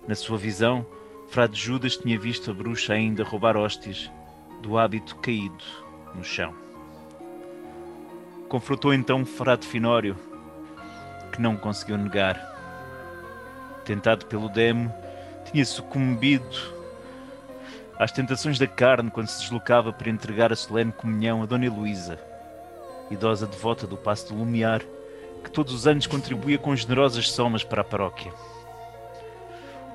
Na 0.07 0.15
sua 0.15 0.39
visão, 0.39 0.87
Frade 1.29 1.59
Judas 1.61 1.97
tinha 1.97 2.19
visto 2.19 2.51
a 2.51 2.55
bruxa 2.55 2.93
ainda 2.93 3.25
roubar 3.25 3.57
hóstias 3.57 4.11
do 4.63 4.79
hábito 4.79 5.17
caído 5.17 5.88
no 6.15 6.25
chão. 6.25 6.55
Confrontou 8.49 8.95
então 8.95 9.25
Frade 9.27 9.67
Finório, 9.67 10.17
que 11.33 11.41
não 11.41 11.57
conseguiu 11.57 11.99
negar. 11.99 12.37
Tentado 13.85 14.27
pelo 14.27 14.49
demo, 14.49 14.93
tinha 15.45 15.65
sucumbido 15.65 16.79
às 17.99 18.13
tentações 18.13 18.59
da 18.59 18.67
carne 18.67 19.11
quando 19.11 19.29
se 19.29 19.41
deslocava 19.41 19.93
para 19.93 20.11
entregar 20.11 20.53
a 20.53 20.57
solene 20.57 20.93
comunhão 20.93 21.43
a 21.43 21.47
Dona 21.47 21.67
Heloísa, 21.67 22.19
idosa 23.11 23.47
devota 23.47 23.87
do 23.87 23.97
Passo 23.97 24.29
do 24.29 24.39
Lumiar, 24.39 24.83
que 25.43 25.51
todos 25.51 25.73
os 25.73 25.87
anos 25.87 26.07
contribuía 26.07 26.59
com 26.59 26.75
generosas 26.75 27.31
somas 27.31 27.65
para 27.65 27.83
a 27.83 27.85
paróquia. 27.85 28.33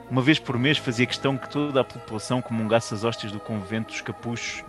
Uma 0.10 0.22
vez 0.22 0.38
por 0.38 0.60
mês 0.60 0.78
fazia 0.78 1.06
questão 1.06 1.38
que 1.38 1.50
toda 1.50 1.82
a 1.82 1.84
população 1.84 2.42
comungasse 2.42 2.94
as 2.94 3.04
hóstias 3.04 3.32
do 3.32 3.40
convento 3.40 3.92
dos 3.92 4.02
capuchos, 4.02 4.64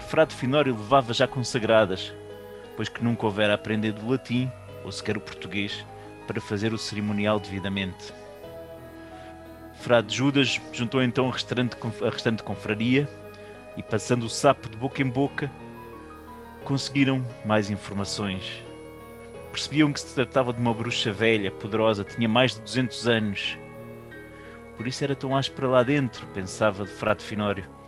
que 0.00 0.06
Frade 0.06 0.34
Finório 0.34 0.74
levava 0.74 1.12
já 1.12 1.28
consagradas, 1.28 2.12
pois 2.74 2.88
que 2.88 3.04
nunca 3.04 3.26
houvera 3.26 3.52
aprendido 3.52 4.00
o 4.02 4.10
latim, 4.10 4.50
ou 4.82 4.90
sequer 4.90 5.16
o 5.16 5.20
português, 5.20 5.84
para 6.26 6.40
fazer 6.40 6.72
o 6.72 6.78
cerimonial 6.78 7.38
devidamente. 7.38 8.12
Frade 9.74 10.16
Judas 10.16 10.58
juntou 10.72 11.02
então 11.02 11.28
a 11.28 11.32
restante, 11.32 11.76
a 12.02 12.10
restante 12.10 12.42
confraria 12.42 13.06
e, 13.76 13.82
passando 13.82 14.24
o 14.24 14.28
sapo 14.30 14.70
de 14.70 14.76
boca 14.76 15.02
em 15.02 15.08
boca, 15.08 15.50
conseguiram 16.64 17.24
mais 17.44 17.70
informações. 17.70 18.62
Percebiam 19.52 19.92
que 19.92 20.00
se 20.00 20.14
tratava 20.14 20.52
de 20.52 20.60
uma 20.60 20.72
bruxa 20.72 21.12
velha, 21.12 21.50
poderosa, 21.50 22.04
tinha 22.04 22.28
mais 22.28 22.54
de 22.54 22.62
200 22.62 23.06
anos. 23.06 23.58
Por 24.76 24.86
isso 24.86 25.04
era 25.04 25.14
tão 25.14 25.36
áspera 25.36 25.68
lá 25.68 25.82
dentro, 25.82 26.26
pensava 26.28 26.84
de 26.84 26.90
Frade 26.90 27.22
Finório. 27.22 27.79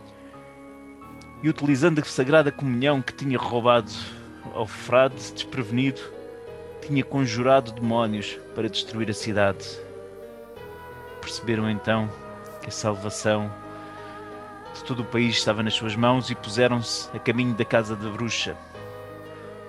E 1.43 1.49
utilizando 1.49 1.99
a 1.99 2.05
sagrada 2.05 2.53
comunhão 2.53 3.01
que 3.01 3.11
tinha 3.11 3.37
roubado 3.37 3.91
ao 4.53 4.65
frade 4.65 5.15
desprevenido, 5.33 5.99
tinha 6.81 7.03
conjurado 7.03 7.73
demónios 7.73 8.39
para 8.55 8.69
destruir 8.69 9.09
a 9.09 9.13
cidade. 9.13 9.67
Perceberam 11.19 11.69
então 11.69 12.09
que 12.61 12.69
a 12.69 12.71
salvação 12.71 13.51
de 14.73 14.85
todo 14.85 15.01
o 15.01 15.05
país 15.05 15.35
estava 15.35 15.61
nas 15.61 15.73
suas 15.73 15.97
mãos 15.97 16.29
e 16.29 16.35
puseram-se 16.35 17.09
a 17.13 17.19
caminho 17.19 17.53
da 17.53 17.65
casa 17.65 17.93
da 17.93 18.09
bruxa. 18.09 18.55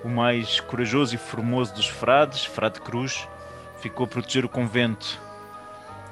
O 0.01 0.07
mais 0.07 0.61
corajoso 0.61 1.15
e 1.15 1.17
formoso 1.17 1.73
dos 1.73 1.87
frades, 1.87 2.45
Frade 2.45 2.79
Cruz, 2.79 3.27
ficou 3.81 4.05
a 4.05 4.07
proteger 4.07 4.45
o 4.45 4.49
convento. 4.49 5.19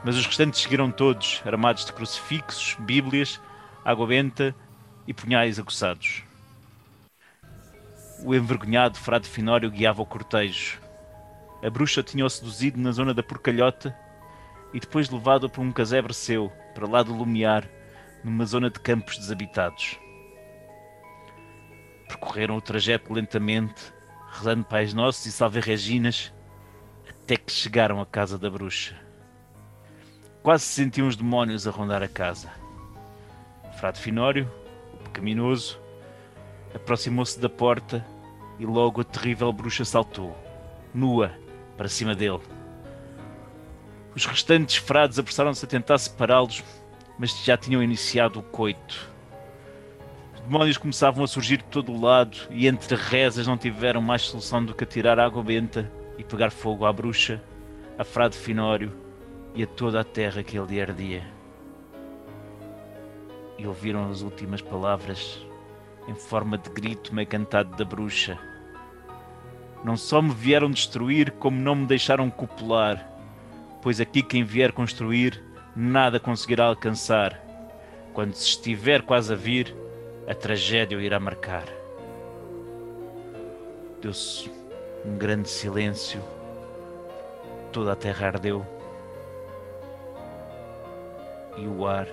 Mas 0.03 0.17
os 0.17 0.25
restantes 0.25 0.61
seguiram 0.61 0.91
todos, 0.91 1.41
armados 1.45 1.85
de 1.85 1.93
crucifixos, 1.93 2.75
bíblias, 2.79 3.39
água 3.85 4.07
benta 4.07 4.53
e 5.07 5.13
punhais 5.13 5.59
aguçados. 5.59 6.23
O 8.23 8.33
envergonhado 8.33 8.97
Frade 8.97 9.27
Finório 9.27 9.69
guiava 9.69 10.01
o 10.01 10.05
cortejo. 10.05 10.79
A 11.61 11.69
bruxa 11.69 12.01
tinha-o 12.01 12.29
seduzido 12.29 12.79
na 12.79 12.91
zona 12.91 13.13
da 13.13 13.21
Porcalhota 13.21 13.95
e 14.73 14.79
depois 14.79 15.09
levado-a 15.09 15.49
para 15.49 15.61
um 15.61 15.71
casebre 15.71 16.13
seu, 16.13 16.51
para 16.73 16.87
lá 16.87 17.03
do 17.03 17.13
Lumiar, 17.13 17.67
numa 18.23 18.45
zona 18.45 18.69
de 18.69 18.79
campos 18.79 19.17
desabitados. 19.17 19.99
Percorreram 22.07 22.55
o 22.55 22.61
trajeto 22.61 23.13
lentamente, 23.13 23.93
rezando 24.31 24.63
Pais 24.65 24.93
Nossos 24.93 25.25
e 25.25 25.31
Salve 25.31 25.59
Reginas, 25.59 26.33
até 27.09 27.37
que 27.37 27.51
chegaram 27.51 28.01
à 28.01 28.05
casa 28.05 28.37
da 28.37 28.49
bruxa. 28.49 28.95
Quase 30.41 30.63
se 30.63 30.73
sentiam 30.73 31.07
os 31.07 31.15
demónios 31.15 31.67
a 31.67 31.71
rondar 31.71 32.01
a 32.01 32.07
casa. 32.07 32.49
Frade 33.77 33.99
Finório, 33.99 34.49
pecaminoso, 35.13 35.79
aproximou-se 36.73 37.39
da 37.39 37.47
porta 37.47 38.05
e 38.57 38.65
logo 38.65 39.01
a 39.01 39.03
terrível 39.03 39.53
bruxa 39.53 39.85
saltou, 39.85 40.35
nua, 40.93 41.31
para 41.77 41.87
cima 41.87 42.15
dele. 42.15 42.41
Os 44.15 44.25
restantes 44.25 44.75
frades 44.77 45.19
apressaram-se 45.19 45.63
a 45.63 45.67
tentar 45.67 45.97
separá-los, 45.97 46.63
mas 47.17 47.31
já 47.43 47.55
tinham 47.55 47.81
iniciado 47.81 48.39
o 48.39 48.43
coito. 48.43 49.11
Os 50.35 50.41
demónios 50.41 50.77
começavam 50.77 51.23
a 51.23 51.27
surgir 51.27 51.57
de 51.57 51.63
todo 51.65 51.91
o 51.91 52.01
lado 52.01 52.37
e 52.49 52.67
entre 52.67 52.95
rezas 52.95 53.47
não 53.47 53.57
tiveram 53.57 54.01
mais 54.01 54.23
solução 54.23 54.63
do 54.63 54.73
que 54.73 54.83
atirar 54.83 55.19
água 55.19 55.43
benta 55.43 55.91
e 56.17 56.23
pegar 56.23 56.51
fogo 56.51 56.85
à 56.85 56.93
bruxa, 56.93 57.41
a 57.97 58.03
frade 58.03 58.35
Finório 58.35 58.91
e 59.55 59.63
a 59.63 59.67
toda 59.67 60.01
a 60.01 60.03
terra 60.03 60.43
que 60.43 60.57
ele 60.57 60.81
ardia. 60.81 61.23
E 63.57 63.67
ouviram 63.67 64.09
as 64.09 64.21
últimas 64.21 64.61
palavras 64.61 65.45
em 66.07 66.15
forma 66.15 66.57
de 66.57 66.69
grito 66.69 67.13
meio 67.13 67.27
cantado 67.27 67.75
da 67.75 67.85
bruxa. 67.85 68.37
Não 69.83 69.97
só 69.97 70.21
me 70.21 70.33
vieram 70.33 70.71
destruir, 70.71 71.31
como 71.31 71.57
não 71.57 71.75
me 71.75 71.85
deixaram 71.85 72.29
copular, 72.29 73.09
pois 73.81 73.99
aqui 73.99 74.21
quem 74.23 74.43
vier 74.43 74.71
construir 74.71 75.41
nada 75.75 76.19
conseguirá 76.19 76.65
alcançar. 76.65 77.41
Quando 78.13 78.33
se 78.33 78.45
estiver 78.49 79.01
quase 79.01 79.33
a 79.33 79.35
vir, 79.35 79.75
a 80.27 80.33
tragédia 80.33 80.97
o 80.97 81.01
irá 81.01 81.19
marcar. 81.19 81.65
Deu-se 84.01 84.51
um 85.05 85.17
grande 85.17 85.49
silêncio, 85.49 86.21
toda 87.71 87.93
a 87.93 87.95
terra 87.95 88.27
ardeu 88.27 88.65
e 91.57 91.67
o 91.67 91.85
ar 91.85 92.07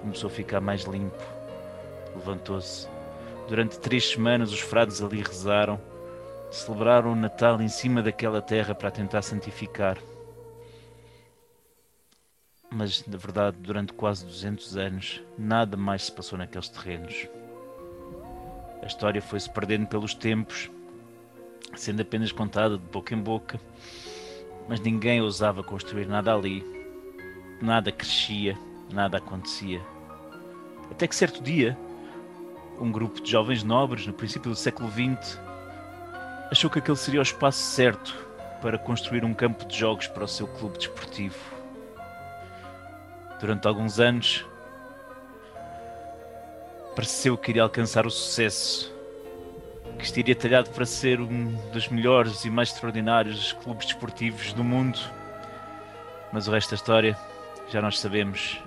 começou 0.00 0.28
a 0.28 0.32
ficar 0.32 0.60
mais 0.60 0.82
limpo. 0.82 1.22
Levantou-se. 2.14 2.88
Durante 3.48 3.78
três 3.78 4.08
semanas 4.08 4.52
os 4.52 4.60
frades 4.60 5.02
ali 5.02 5.22
rezaram, 5.22 5.80
celebraram 6.50 7.12
o 7.12 7.16
Natal 7.16 7.60
em 7.60 7.68
cima 7.68 8.02
daquela 8.02 8.42
terra 8.42 8.74
para 8.74 8.90
tentar 8.90 9.22
santificar. 9.22 9.98
mas 12.76 13.06
na 13.06 13.16
verdade, 13.16 13.56
durante 13.58 13.92
quase 13.94 14.24
200 14.26 14.76
anos, 14.76 15.22
nada 15.38 15.76
mais 15.76 16.04
se 16.04 16.12
passou 16.12 16.36
naqueles 16.38 16.68
terrenos. 16.68 17.26
A 18.82 18.86
história 18.86 19.22
foi-se 19.22 19.48
perdendo 19.48 19.86
pelos 19.86 20.14
tempos, 20.14 20.70
sendo 21.74 22.02
apenas 22.02 22.32
contada 22.32 22.76
de 22.76 22.84
boca 22.84 23.14
em 23.14 23.18
boca, 23.18 23.58
mas 24.68 24.80
ninguém 24.80 25.22
ousava 25.22 25.62
construir 25.62 26.06
nada 26.06 26.34
ali. 26.34 26.64
Nada 27.62 27.90
crescia, 27.90 28.58
nada 28.90 29.18
acontecia. 29.18 29.80
Até 30.90 31.06
que 31.06 31.14
certo 31.16 31.42
dia, 31.42 31.76
um 32.80 32.90
grupo 32.90 33.20
de 33.20 33.30
jovens 33.30 33.62
nobres, 33.62 34.06
no 34.06 34.12
princípio 34.12 34.50
do 34.50 34.56
século 34.56 34.90
XX, 34.90 35.38
achou 36.50 36.70
que 36.70 36.78
aquele 36.78 36.96
seria 36.96 37.20
o 37.20 37.22
espaço 37.22 37.58
certo 37.58 38.14
para 38.60 38.78
construir 38.78 39.24
um 39.24 39.34
campo 39.34 39.64
de 39.64 39.76
jogos 39.76 40.06
para 40.06 40.24
o 40.24 40.28
seu 40.28 40.46
clube 40.46 40.78
desportivo. 40.78 41.38
Durante 43.40 43.66
alguns 43.66 44.00
anos, 44.00 44.44
pareceu 46.94 47.36
que 47.36 47.50
iria 47.50 47.62
alcançar 47.62 48.06
o 48.06 48.10
sucesso, 48.10 48.92
que 49.98 50.04
estaria 50.04 50.34
talhado 50.34 50.70
para 50.70 50.86
ser 50.86 51.20
um 51.20 51.52
dos 51.70 51.88
melhores 51.88 52.44
e 52.44 52.50
mais 52.50 52.70
extraordinários 52.70 53.52
clubes 53.52 53.86
desportivos 53.86 54.52
do 54.52 54.64
mundo. 54.64 54.98
Mas 56.32 56.48
o 56.48 56.52
resto 56.52 56.70
da 56.70 56.76
história 56.76 57.16
já 57.68 57.82
nós 57.82 57.98
sabemos. 57.98 58.65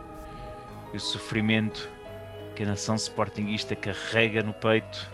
E 0.94 0.98
o 0.98 1.00
sofrimento 1.00 1.90
que 2.56 2.64
a 2.64 2.68
nação 2.68 2.96
sportinguista 2.96 3.76
carrega 3.76 4.44
no 4.44 4.54
peito 4.54 5.12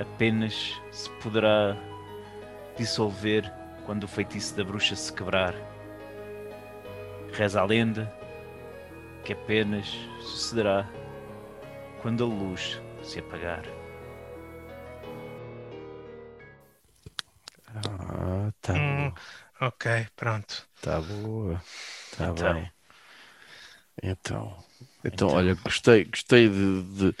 apenas 0.00 0.80
se 0.92 1.10
poderá 1.22 1.76
dissolver 2.76 3.52
quando 3.84 4.04
o 4.04 4.08
feitiço 4.08 4.56
da 4.56 4.64
bruxa 4.64 4.96
se 4.96 5.12
quebrar. 5.12 5.54
Reza 7.32 7.60
a 7.60 7.64
lenda 7.64 8.12
que 9.24 9.32
apenas 9.32 9.86
sucederá 10.20 10.88
quando 12.02 12.24
a 12.24 12.26
luz 12.26 12.80
se 13.02 13.18
apagar. 13.18 13.64
Ah, 17.74 18.52
tá 18.60 18.74
Hum, 18.74 19.12
ok, 19.60 20.08
pronto. 20.16 20.68
Tá 20.80 21.00
boa. 21.00 21.60
Tá 22.16 22.32
Então. 22.32 22.54
bem. 22.54 22.72
Então, 24.02 24.56
então, 25.04 25.28
olha, 25.30 25.54
gostei, 25.54 26.04
gostei 26.04 26.48
de, 26.48 26.82
de, 26.82 27.14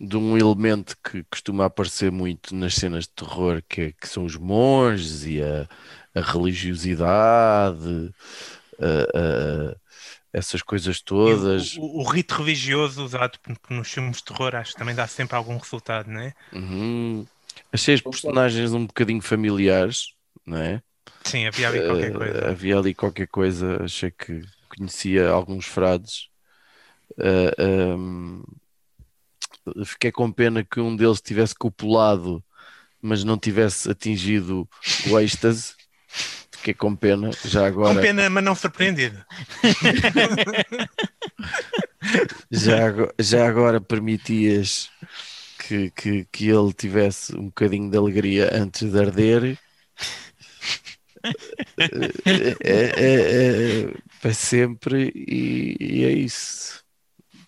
de 0.00 0.16
um 0.16 0.36
elemento 0.36 0.96
que 1.02 1.24
costuma 1.24 1.66
aparecer 1.66 2.10
muito 2.12 2.54
nas 2.54 2.74
cenas 2.74 3.04
de 3.04 3.10
terror, 3.10 3.62
que, 3.68 3.80
é- 3.82 3.92
que 3.92 4.08
são 4.08 4.24
os 4.24 4.36
monges 4.36 5.24
e 5.24 5.42
a, 5.42 5.68
a 6.14 6.20
religiosidade, 6.20 8.14
a- 8.80 9.72
a- 9.72 9.76
essas 10.32 10.62
coisas 10.62 11.00
E 11.24 11.34
o- 11.34 11.40
todas. 11.40 11.80
O, 11.84 12.00
o 12.02 12.04
rito 12.04 12.34
religioso 12.36 13.04
usado 13.04 13.38
nos 13.70 13.88
filmes 13.90 14.18
de 14.18 14.24
terror 14.24 14.54
acho 14.54 14.72
que 14.72 14.78
também 14.78 14.94
dá 14.94 15.06
sempre 15.08 15.36
algum 15.36 15.56
resultado, 15.58 16.08
não 16.10 16.20
é? 16.20 16.32
Uhum. 16.52 17.26
Achei 17.72 17.94
as 17.94 18.00
personagens 18.02 18.72
um 18.72 18.86
bocadinho 18.86 19.22
familiares, 19.22 20.14
não 20.46 20.58
é? 20.58 20.82
Sim, 21.26 21.46
havia 21.46 21.68
ali 21.68 21.80
qualquer 21.82 22.12
coisa. 22.12 22.52
havia 22.52 22.78
ali 22.78 22.94
qualquer 22.94 23.28
coisa, 23.28 23.84
achei 23.84 24.10
que 24.10 24.42
conhecia 24.76 25.30
alguns 25.30 25.66
frades. 25.66 26.30
Eh, 27.18 27.54
ehm, 27.58 28.42
fiquei 29.84 30.10
com 30.10 30.30
pena 30.32 30.64
que 30.64 30.80
um 30.80 30.96
deles 30.96 31.20
tivesse 31.20 31.54
copulado, 31.54 32.42
mas 33.00 33.24
não 33.24 33.38
tivesse 33.38 33.90
atingido 33.90 34.68
o 35.10 35.18
êxtase. 35.18 35.74
Fiquei 36.52 36.74
com 36.74 36.94
pena, 36.94 37.30
já 37.44 37.60
Com 37.60 37.66
agora, 37.66 38.00
pena, 38.00 38.30
mas 38.30 38.44
não 38.44 38.54
surpreendido. 38.54 39.24
já, 42.50 42.86
ago- 42.86 43.12
já 43.18 43.48
agora 43.48 43.80
permitias 43.80 44.90
que, 45.58 45.90
que, 45.90 46.26
que 46.30 46.48
ele 46.48 46.72
tivesse 46.72 47.36
um 47.36 47.46
bocadinho 47.46 47.90
de 47.90 47.96
alegria 47.96 48.50
antes 48.52 48.90
de 48.90 48.98
arder. 48.98 49.58
é, 52.64 52.70
é, 52.70 53.84
é, 53.84 53.94
para 54.20 54.34
sempre 54.34 55.12
e, 55.14 55.76
e 55.80 56.04
é 56.04 56.12
isso. 56.12 56.81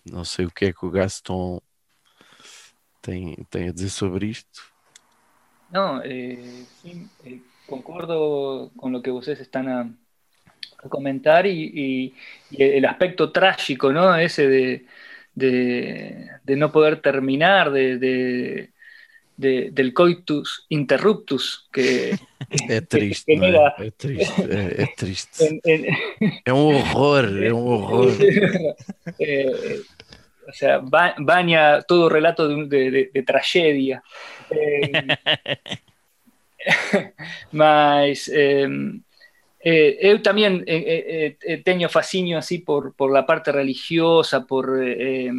Não 0.05 0.23
sei 0.23 0.45
o 0.45 0.51
que 0.51 0.73
que 0.73 0.85
o 0.85 0.91
Gaston 0.91 1.59
tem, 3.01 3.45
a 3.69 3.71
dizer 3.73 3.89
sobre 3.89 4.27
isto. 4.27 4.61
No, 5.71 6.01
eh, 6.03 6.65
sí, 6.81 7.09
eh, 7.23 7.41
concuerdo 7.67 8.71
con 8.77 8.91
lo 8.91 9.01
que 9.01 9.11
ustedes 9.11 9.39
están 9.41 9.67
a, 9.67 9.95
comentar 10.89 11.45
y, 11.47 12.13
y 12.51 12.63
el 12.63 12.85
aspecto 12.85 13.31
trágico, 13.31 13.91
¿no? 13.93 14.15
Ese 14.17 14.47
de, 14.47 14.87
de- 15.33 16.29
no 16.57 16.71
poder 16.71 17.01
terminar, 17.01 17.71
de- 17.99 18.73
de- 19.37 19.69
del 19.71 19.93
coitus 19.93 20.65
interruptus, 20.69 21.67
que, 21.71 22.15
É 22.69 22.81
triste, 22.81 23.35
não 23.35 23.45
genera- 23.47 23.75
é? 23.79 23.87
É 23.87 23.91
triste, 23.91 24.41
é, 24.41 24.83
é 24.83 24.87
triste. 24.95 25.43
en- 25.43 25.59
en- 25.65 26.41
É 26.45 26.53
um 26.53 26.75
horror, 26.75 27.25
é 27.43 27.51
um 27.53 27.65
horror. 27.67 28.11
Eh, 29.19 29.81
o 30.47 30.53
sea, 30.53 30.79
ba- 30.79 31.15
baña 31.17 31.81
todo 31.87 32.07
relato 32.09 32.47
de, 32.47 32.53
un- 32.55 32.69
de- 32.69 33.09
de- 33.11 33.23
tragedia. 33.23 34.01
Eh, 34.51 35.17
mas 37.51 38.29
eh, 38.29 38.67
eh, 39.63 39.97
eu 40.01 40.21
también 40.21 40.63
eh, 40.67 40.83
eh, 40.85 41.37
eh, 41.41 41.57
teño 41.63 41.89
fascinio 41.89 42.37
así 42.37 42.59
por, 42.59 42.93
por 42.95 43.11
la 43.11 43.25
parte 43.25 43.51
religiosa, 43.51 44.45
por 44.45 44.81
eh, 44.81 45.27
eh, 45.27 45.31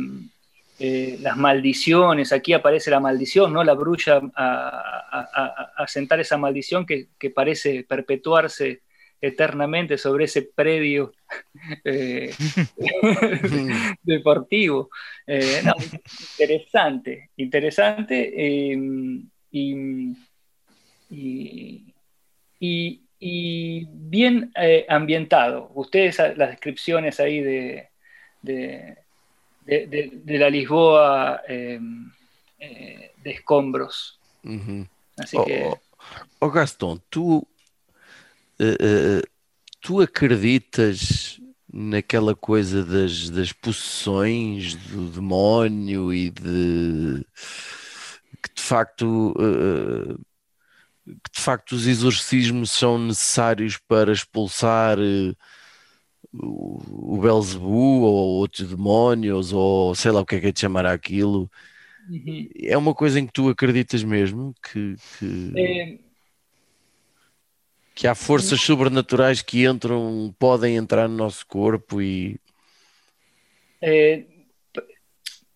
las 0.78 1.36
maldiciones. 1.36 2.32
Aquí 2.32 2.52
aparece 2.52 2.90
la 2.90 3.00
maldición, 3.00 3.52
¿no? 3.52 3.64
La 3.64 3.74
brulla 3.74 4.20
a, 4.34 4.68
a- 5.10 5.28
a- 5.34 5.72
a 5.84 5.88
sentar 5.88 6.20
esa 6.20 6.36
maldición 6.36 6.84
que, 6.84 7.08
que 7.18 7.30
parece 7.30 7.84
perpetuarse 7.84 8.82
eternamente 9.20 9.96
sobre 9.96 10.26
ese 10.26 10.42
predio 10.42 11.12
eh, 11.84 12.30
deportivo. 14.02 14.90
Eh, 15.26 15.62
no, 15.64 15.74
interesante, 16.38 17.30
interesante 17.36 18.32
eh, 18.36 18.78
y, 19.50 19.74
y- 21.10 21.94
y- 22.60 23.02
y 23.18 23.86
bien 23.90 24.52
eh, 24.60 24.84
ambientado. 24.88 25.70
Ustedes, 25.74 26.18
las 26.36 26.50
descripciones 26.50 27.18
ahí 27.18 27.40
de, 27.40 27.88
de, 28.42 28.98
de- 29.66 29.86
de- 29.86 30.10
de 30.24 30.38
la 30.38 30.48
Lisboa 30.48 31.42
eh, 31.48 31.80
eh, 32.60 33.10
de 33.22 33.30
escombros. 33.30 34.18
Uhum. 34.44 34.86
Oh, 35.34 35.44
que... 35.44 35.62
oh, 35.64 35.78
oh, 36.40 36.50
Gaston, 36.50 36.98
tu, 37.10 37.46
eh, 38.58 38.76
eh, 38.80 39.22
tu 39.80 40.00
acreditas 40.00 41.40
naquela 41.72 42.34
coisa 42.34 42.84
das, 42.84 43.28
das 43.28 43.52
possessões 43.52 44.74
do 44.74 45.10
demónio 45.10 46.12
e 46.12 46.30
de 46.30 47.26
que 48.42 48.54
de 48.54 48.62
facto 48.62 49.34
eh, 49.38 50.14
que 51.04 51.30
de 51.36 51.40
facto 51.40 51.72
os 51.72 51.86
exorcismos 51.86 52.70
são 52.70 52.98
necessários 52.98 53.76
para 53.88 54.12
expulsar 54.12 54.98
eh, 54.98 55.34
o, 56.42 57.14
o 57.16 57.18
Belzebu 57.20 57.68
ou 58.02 58.38
outros 58.38 58.68
demónios 58.68 59.52
ou 59.52 59.94
sei 59.94 60.10
lá 60.12 60.20
o 60.20 60.26
que 60.26 60.36
é 60.36 60.40
que 60.40 60.46
é 60.48 60.52
de 60.52 60.60
chamar 60.60 60.86
aquilo 60.86 61.50
Ujú. 62.08 62.48
é 62.62 62.76
uma 62.76 62.94
coisa 62.94 63.18
em 63.18 63.26
que 63.26 63.32
tu 63.32 63.48
acreditas 63.48 64.02
mesmo 64.04 64.54
que, 64.62 64.96
que, 65.18 65.52
Eh, 65.56 65.98
que 67.94 68.06
há 68.06 68.14
forças 68.14 68.60
sobrenaturais 68.60 69.42
que 69.42 69.64
entram, 69.66 70.34
podem 70.38 70.76
entrar 70.76 71.08
no 71.08 71.16
nosso 71.16 71.46
corpo 71.46 72.00
e 72.00 72.38
p- 74.72 74.82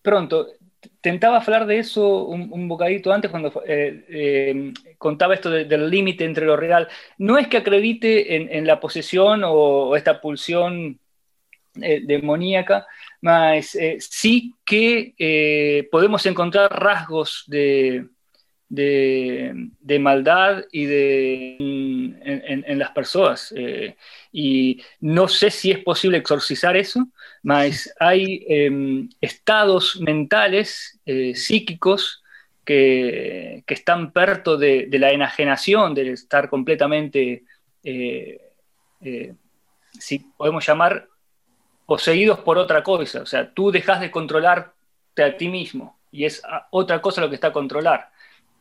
pronto, 0.01 0.47
tentaba 1.01 1.37
hablar 1.37 1.65
de 1.67 1.79
eso 1.79 2.27
un, 2.27 2.49
un 2.51 2.67
bocadito 2.67 3.11
antes 3.11 3.31
cuando 3.31 3.51
eh, 3.67 4.05
eh, 4.09 4.73
contaba 5.07 5.33
esto 5.33 5.49
de- 5.49 5.65
del 5.65 5.89
límite 5.89 6.23
entre 6.25 6.45
lo 6.45 6.55
real. 6.55 6.87
No 7.17 7.37
es 7.39 7.47
que 7.49 7.57
acredite 7.57 8.35
en, 8.35 8.43
en 8.57 8.65
la 8.67 8.79
posesión 8.79 9.43
o, 9.43 9.51
o 9.89 9.95
esta 9.95 10.21
pulsión 10.21 10.99
eh, 11.81 12.01
demoníaca, 12.03 12.85
mas 13.21 13.75
eh, 13.75 13.97
sí 13.99 14.53
que 14.65 15.13
eh, 15.17 15.87
podemos 15.91 16.25
encontrar 16.25 16.69
rasgos 16.71 17.43
de, 17.47 18.07
de, 18.69 19.53
de 19.79 19.99
maldad 19.99 20.63
y 20.71 20.85
de, 20.85 21.55
en, 21.59 22.43
en- 22.47 22.65
en 22.67 22.79
las 22.79 22.91
personas. 22.91 23.53
eh, 23.57 23.95
y 24.31 24.81
no 25.01 25.27
sé 25.27 25.49
si 25.49 25.71
es 25.71 25.79
posible 25.79 26.17
exorcizar 26.17 26.75
eso, 26.77 27.07
mas 27.43 27.93
hay 27.99 28.45
eh, 28.47 28.71
estados 29.21 29.99
mentales, 30.01 30.99
eh, 31.05 31.33
psíquicos, 31.35 32.20
que, 32.65 33.63
que 33.65 33.73
están 33.73 34.11
perto 34.11 34.57
de, 34.57 34.85
de 34.87 34.99
la 34.99 35.11
enajenación, 35.11 35.93
de 35.93 36.11
estar 36.11 36.49
completamente, 36.49 37.43
eh, 37.83 38.39
eh, 39.01 39.33
si 39.93 40.19
podemos 40.37 40.65
llamar, 40.65 41.07
poseídos 41.85 42.39
por 42.39 42.57
otra 42.57 42.83
cosa. 42.83 43.21
O 43.21 43.25
sea, 43.25 43.51
tú 43.53 43.71
dejas 43.71 43.99
de 43.99 44.11
controlarte 44.11 45.23
a 45.23 45.35
ti 45.35 45.47
mismo 45.49 45.99
y 46.11 46.25
es 46.25 46.43
a- 46.45 46.67
otra 46.71 47.01
cosa 47.01 47.21
lo 47.21 47.29
que 47.29 47.35
está 47.35 47.47
a 47.47 47.53
controlar. 47.53 48.09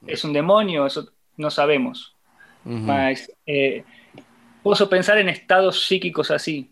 ¿Es 0.07 0.25
un 0.25 0.33
demonio? 0.33 0.87
Eso 0.87 1.11
no 1.37 1.51
sabemos. 1.51 2.15
Uhum. 2.65 2.87
Mas 2.87 3.31
eh, 3.47 3.85
posso 4.63 4.89
pensar 4.89 5.19
en 5.19 5.29
estados 5.29 5.83
psíquicos 5.87 6.31
así. 6.31 6.71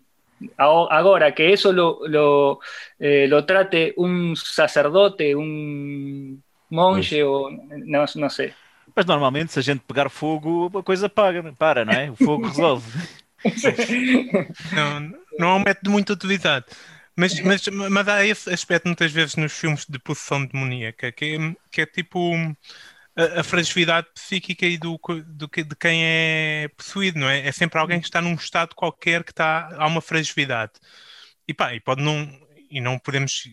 Ahora, 0.57 1.35
que 1.35 1.53
eso 1.53 1.73
lo, 1.73 2.01
lo, 2.07 2.61
eh, 2.99 3.27
lo 3.29 3.45
trate 3.45 3.93
un 3.97 4.37
sacerdote, 4.37 5.35
un 5.35 6.18
monje 6.71 7.23
o 7.23 7.51
no, 7.51 8.05
no 8.17 8.31
sé. 8.31 8.55
Mas 8.95 9.07
normalmente, 9.07 9.53
se 9.53 9.59
a 9.59 9.63
gente 9.63 9.85
pegar 9.87 10.09
fogo, 10.09 10.71
a 10.79 10.83
coisa 10.83 11.09
paga, 11.09 11.53
para, 11.53 11.85
não 11.85 11.93
é? 11.93 12.11
O 12.11 12.17
fogo 12.17 12.47
resolve. 12.49 12.91
Não, 14.71 15.01
não 15.39 15.49
é 15.51 15.55
um 15.55 15.63
método 15.65 15.91
muito 15.91 16.13
utilizado. 16.13 16.67
Mas, 17.17 17.41
mas, 17.41 17.67
mas 17.69 18.09
há 18.09 18.25
esse 18.25 18.51
aspecto 18.53 18.87
muitas 18.87 19.11
vezes 19.13 19.35
nos 19.37 19.53
filmes 19.53 19.85
de 19.89 19.99
possessão 19.99 20.45
demoníaca, 20.47 21.11
que 21.11 21.25
é, 21.37 21.57
que 21.71 21.81
é 21.81 21.87
tipo 21.87 22.33
a, 23.17 23.41
a 23.41 23.45
fragilidade 23.45 24.09
psíquica 24.15 24.67
e 24.67 24.79
do, 24.79 24.99
do 25.27 25.49
que- 25.49 25.65
de 25.65 25.77
quem 25.77 26.01
é 26.05 26.69
possuído, 26.77 27.19
não 27.19 27.29
é? 27.29 27.47
É 27.47 27.53
sempre 27.53 27.79
alguém 27.79 28.01
que 28.01 28.07
está 28.07 28.21
num 28.21 28.35
estado 28.35 28.75
qualquer 28.75 29.25
que 29.25 29.33
está, 29.33 29.69
há 29.77 29.87
uma 29.87 30.01
fragilidade. 30.01 30.73
E 31.49 31.55
pá, 31.55 31.75
e 31.75 31.81
pode 31.81 32.03
não, 32.03 32.29
e 32.71 32.81
não 32.81 32.99
podemos, 32.99 33.45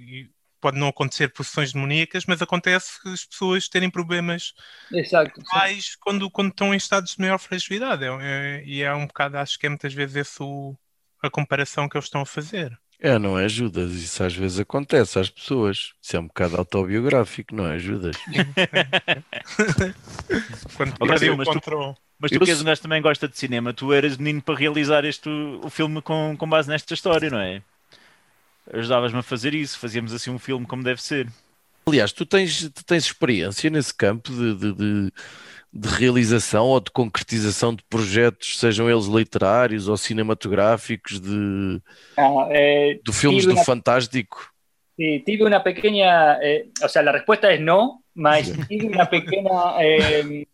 pode 0.65 0.79
não 0.79 0.87
acontecer 0.87 1.31
possessões 1.31 1.71
demoníacas, 1.71 2.25
mas 2.25 2.41
acontece 2.41 2.93
as 3.07 3.23
pessoas 3.23 3.69
terem 3.69 3.87
problemas 3.89 4.53
Exacto. 4.91 5.39
sí. 5.41 5.47
mais 5.53 5.95
quando, 5.97 6.29
quando 6.31 6.49
estão 6.49 6.73
em 6.73 6.77
estados 6.77 7.11
de 7.15 7.21
maior 7.21 7.37
fragilidade. 7.37 8.03
É- 8.03 8.07
é- 8.61 8.63
e 8.65 8.81
é 8.81 8.91
um 8.95 9.05
bocado, 9.05 9.37
acho 9.37 9.59
que 9.59 9.67
é 9.67 9.69
muitas 9.69 9.93
vezes 9.93 10.15
esse 10.15 10.41
o- 10.41 10.75
a 11.21 11.29
comparação 11.29 11.87
que 11.87 11.95
eles 11.95 12.05
estão 12.05 12.21
a 12.21 12.25
fazer. 12.25 12.75
É, 12.99 13.19
não 13.19 13.37
é 13.37 13.47
Judas, 13.47 13.91
isso 13.91 14.23
às 14.23 14.33
vezes 14.33 14.59
acontece 14.59 15.19
às 15.19 15.29
pessoas. 15.29 15.93
Isso 16.01 16.15
é 16.15 16.19
um 16.19 16.27
bocado 16.27 16.57
autobiográfico, 16.57 17.53
não 17.53 17.67
é 17.67 17.77
Judas? 17.77 18.15
Quando 20.75 20.93
Ok, 20.93 21.07
perdem 21.09 21.29
sim, 21.29 21.29
o 21.29 21.37
mas 21.37 21.47
tu- 21.47 21.53
controle. 21.53 21.95
Mas 22.17 22.31
tu 22.31 22.35
Eu 22.35 22.39
que 22.39 22.49
és 22.49 22.61
um 22.61 22.65
que 22.65 22.81
também 22.81 23.01
gosta 23.01 23.27
de 23.27 23.37
cinema, 23.37 23.73
tu 23.73 23.91
eras 23.91 24.17
menino 24.17 24.41
para 24.41 24.57
realizar 24.57 25.03
este, 25.03 25.29
o 25.29 25.69
filme 25.69 26.01
com, 26.01 26.35
com 26.37 26.49
base 26.49 26.69
nesta 26.69 26.93
história, 26.93 27.29
não 27.29 27.39
é? 27.39 27.61
Ajudavas-me 28.73 29.19
a 29.19 29.23
fazer 29.23 29.53
isso, 29.53 29.77
fazíamos 29.77 30.13
assim 30.13 30.29
um 30.31 30.39
filme 30.39 30.65
como 30.65 30.83
deve 30.83 31.01
ser. 31.01 31.27
Aliás, 31.87 32.11
tu 32.11 32.25
tens, 32.25 32.69
tu 32.71 32.83
tens 32.83 33.05
experiência 33.05 33.69
nesse 33.69 33.93
campo 33.93 34.31
de, 34.31 34.55
de, 34.55 34.73
de- 34.73 35.11
de 35.71 35.89
realização 35.89 36.67
ou 36.67 36.79
de 36.79 36.89
concretização 36.89 37.75
de 37.75 37.83
projetos, 37.83 38.57
sejam 38.57 38.89
eles 38.89 39.05
literários 39.07 39.87
ou 39.89 39.97
cinematográficos, 39.97 41.19
de, 41.19 41.81
Ah, 42.17 42.47
eh, 42.51 42.99
de 43.03 43.11
filmes 43.13 43.45
do 43.45 43.57
Fantástico. 43.57 44.51
sí, 44.95 45.21
tive 45.25 45.43
una 45.43 45.61
pequeña, 45.61 46.39
eh, 46.41 46.69
o 46.81 46.87
sea, 46.87 47.03
la 47.03 47.11
respuesta 47.11 47.51
es 47.51 47.59
no, 47.59 48.03
mas 48.13 48.51
tive 48.67 48.87
una 48.87 49.09
pequeña, 49.09 49.51
eh, 49.81 50.47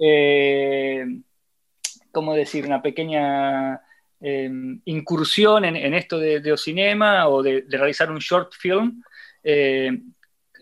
eh, 0.00 1.06
¿cómo 2.10 2.34
decir? 2.34 2.66
Eh, 4.26 4.50
incursión 4.86 5.66
en, 5.66 5.92
esto 5.92 6.18
de, 6.18 6.40
de 6.40 6.52
o 7.28 7.42
de, 7.42 7.66
realizar 7.68 8.10
un 8.10 8.20
short 8.20 8.54
film 8.54 9.02
eh, 9.42 10.00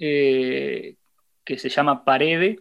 eh, 0.01 0.97
que 1.45 1.59
se 1.59 1.69
llama 1.69 2.05
Parede, 2.05 2.59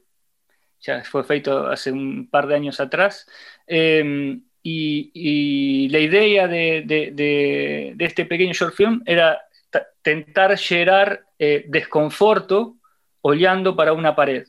ya 0.79 1.03
fue 1.03 1.23
feito 1.23 1.65
hace 1.67 1.91
un 1.91 2.29
par 2.29 2.45
de 2.45 2.53
años 2.55 2.79
atrás. 2.79 3.27
Eh, 3.65 4.39
y, 4.63 5.89
la 5.89 5.99
idea 5.99 6.47
de, 6.47 6.83
de- 6.85 7.95
este 8.05 8.25
pequeño 8.25 8.53
short 8.53 8.75
film 8.75 9.01
era 9.07 9.41
ta- 9.71 9.87
tentar 10.03 10.55
gerar 10.55 11.25
eh, 11.39 11.65
desconforto 11.67 12.77
olhando 13.21 13.75
para 13.75 13.93
una 13.93 14.15
pared. 14.15 14.45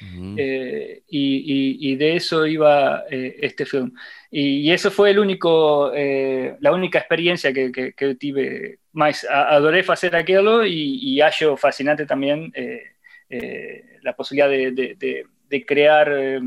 Uhum. 0.00 0.36
Eh, 0.38 1.02
y, 1.08 1.20
y- 1.36 1.92
y 1.92 1.96
de 1.96 2.16
eso 2.16 2.46
iba 2.46 3.04
eh, 3.10 3.36
este 3.40 3.66
film. 3.66 3.92
Y, 4.30 4.60
y 4.68 4.72
eso 4.72 4.90
fue 4.90 5.10
el 5.10 5.18
único, 5.18 5.92
eh, 5.94 6.56
la 6.60 6.72
única 6.72 6.98
experiencia 6.98 7.52
que, 7.52 7.70
que, 7.70 7.92
que 7.92 8.14
tuve. 8.14 8.78
Más 8.92 9.24
adoré 9.28 9.82
hacer 9.94 10.14
aquello 10.16 10.64
y, 10.64 11.16
hallo 11.20 11.56
fascinante 11.56 12.04
también 12.06 12.52
eh, 12.54 12.82
eh, 13.30 13.98
la 14.02 14.14
posibilidad 14.14 14.48
de, 14.50 14.70
de- 14.72 14.94
de- 14.96 15.26
de 15.48 15.66
crear 15.66 16.12
eh, 16.14 16.40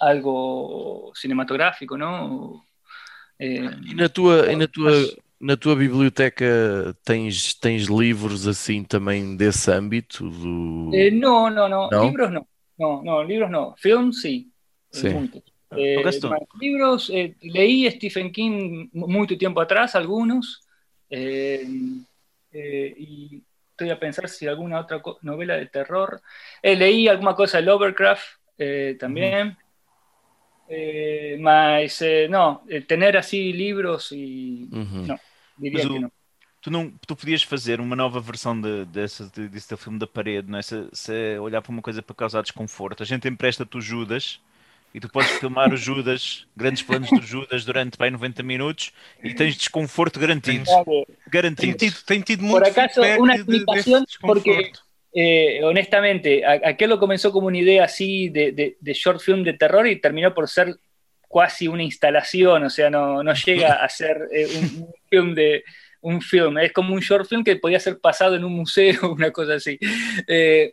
algo 0.00 1.12
cinematográfico, 1.14 1.96
¿no? 1.96 2.66
Eh, 3.38 3.68
E 3.90 3.94
na 3.94 4.08
tua, 4.08 4.50
e 4.50 4.56
na 4.56 4.66
tua, 4.68 4.90
mas- 4.90 5.16
na 5.40 5.56
tua 5.56 5.76
biblioteca 5.76 6.44
tens, 7.04 7.54
tens 7.54 7.84
livros 7.88 8.46
assim 8.46 8.84
também 8.84 9.36
desse 9.36 9.70
âmbito? 9.70 10.28
Do... 10.30 10.90
eh, 10.90 11.10
no, 11.10 11.50
no, 11.50 11.68
no, 11.68 11.90
¿No? 11.90 12.00
libros 12.00 12.30
no. 12.30 12.48
No, 12.76 13.02
no, 13.02 13.22
libros 13.22 13.50
no. 13.50 13.74
Film 13.76 14.12
sí. 14.12 14.52
eh, 14.92 15.00
Sí. 15.00 15.08
Eh, 15.76 16.20
más 16.28 16.40
libros, 16.60 17.10
eh, 17.10 17.36
leí 17.42 17.90
Stephen 17.90 18.30
King 18.32 18.88
mu- 18.92 19.08
mucho 19.08 19.36
tiempo 19.36 19.60
atrás, 19.60 19.94
algunos, 19.96 20.62
eh, 21.10 21.66
eh, 22.52 22.94
y 22.96 23.42
estoy 23.70 23.90
a 23.90 23.98
pensar 23.98 24.28
si 24.28 24.46
alguna 24.46 24.80
otra 24.80 25.02
novela 25.22 25.56
de 25.56 25.66
terror. 25.66 26.20
Eh, 26.62 26.76
leí 26.76 27.08
alguna 27.08 27.34
cosa 27.34 27.58
de 27.58 27.64
Lovecraft 27.64 28.24
eh, 28.58 28.96
también. 29.00 29.56
Eh, 30.68 31.36
mas, 31.40 32.00
eh, 32.02 32.26
no, 32.28 32.62
eh, 32.68 32.80
tener 32.80 33.16
así 33.16 33.52
libros 33.52 34.10
y... 34.12 34.68
Uhum. 34.72 35.06
No, 35.06 35.20
diría 35.58 35.78
Mas 35.84 35.86
que 35.92 35.98
o- 35.98 36.00
no. 36.00 36.12
Tu, 36.62 36.70
não, 36.70 36.90
tu 37.06 37.14
podias 37.14 37.42
fazer 37.42 37.78
uma 37.78 37.94
nova 37.94 38.18
versão 38.20 38.58
de, 38.58 38.86
desse, 38.86 39.30
de- 39.32 39.48
desse 39.48 39.68
teu 39.68 39.76
filme 39.76 39.98
da 39.98 40.06
parede, 40.06 40.50
não 40.50 40.58
é? 40.58 40.62
Se, 40.62 40.88
se 40.94 41.38
olhar 41.38 41.60
para 41.60 41.70
uma 41.70 41.82
coisa 41.82 42.00
para 42.02 42.14
causar 42.16 42.40
desconforto, 42.42 43.02
a 43.02 43.06
gente 43.06 43.28
empresta-te 43.28 43.76
o 43.76 43.82
Judas 43.82 44.40
e 44.94 44.98
tu 44.98 45.06
podes 45.10 45.30
filmar 45.32 45.70
o 45.74 45.76
Judas, 45.76 46.46
grandes 46.56 46.82
planos 46.82 47.10
do 47.10 47.20
Judas 47.20 47.66
durante 47.66 47.98
bem 47.98 48.10
90 48.10 48.42
minutos 48.42 48.92
e 49.22 49.34
tens 49.34 49.56
desconforto 49.56 50.18
garantido. 50.18 50.64
Vale. 50.64 50.86
Tem 51.06 51.16
Garantido. 51.30 51.76
tido, 51.76 52.02
tem 52.06 52.20
tido 52.22 52.40
Por 52.40 52.62
muito 52.62 52.66
acaso, 52.68 53.00
de- 53.02 53.34
explicación, 53.34 54.00
desse 54.00 54.06
desconforto. 54.06 54.42
porque 54.44 54.72
eh, 55.16 55.60
honestamente, 55.62 56.44
aquello 56.44 56.98
comenzó 56.98 57.30
como 57.30 57.46
una 57.46 57.58
idea 57.58 57.84
así 57.84 58.30
de, 58.30 58.76
short 58.82 59.20
film 59.20 59.44
de 59.44 59.52
terror 59.52 59.86
y 59.86 60.00
terminó 60.00 60.34
por 60.34 60.48
ser 60.48 60.74
casi 61.32 61.68
una 61.68 61.84
instalación, 61.84 62.64
o 62.64 62.70
sea, 62.70 62.90
no, 62.90 63.22
llega 63.34 63.74
a 63.74 63.88
ser 63.88 64.28
eh, 64.32 64.48
un, 66.02 66.20
film 66.20 66.58
es 66.58 66.72
como 66.72 66.94
un 66.94 67.00
short 67.00 67.28
film 67.28 67.44
que 67.44 67.56
podía 67.56 67.80
ser 67.80 67.98
pasado 67.98 68.34
en 68.34 68.44
un 68.44 68.52
museo, 68.52 69.12
una 69.16 69.30
cosa 69.30 69.54
así. 69.54 69.78
Eh, 70.26 70.72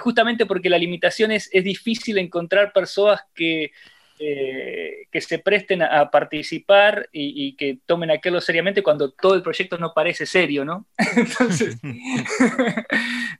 justamente 0.00 0.46
porque 0.46 0.70
la 0.70 0.78
limitación 0.78 1.32
es, 1.32 1.50
es 1.52 1.64
difícil 1.64 2.18
encontrar 2.18 2.72
personas 2.72 3.20
que, 3.34 3.72
eh, 4.20 4.97
que 5.10 5.20
se 5.20 5.38
presten 5.38 5.82
a, 5.82 6.00
a 6.00 6.10
participar 6.10 7.08
y, 7.12 7.46
y 7.48 7.56
que 7.56 7.78
tomen 7.86 8.10
aquello 8.10 8.40
seriamente 8.40 8.82
cuando 8.82 9.10
todo 9.12 9.34
el 9.34 9.42
proyecto 9.42 9.78
no 9.78 9.92
parece 9.94 10.26
serio, 10.26 10.64
¿no? 10.64 10.86
Entonces, 11.16 11.78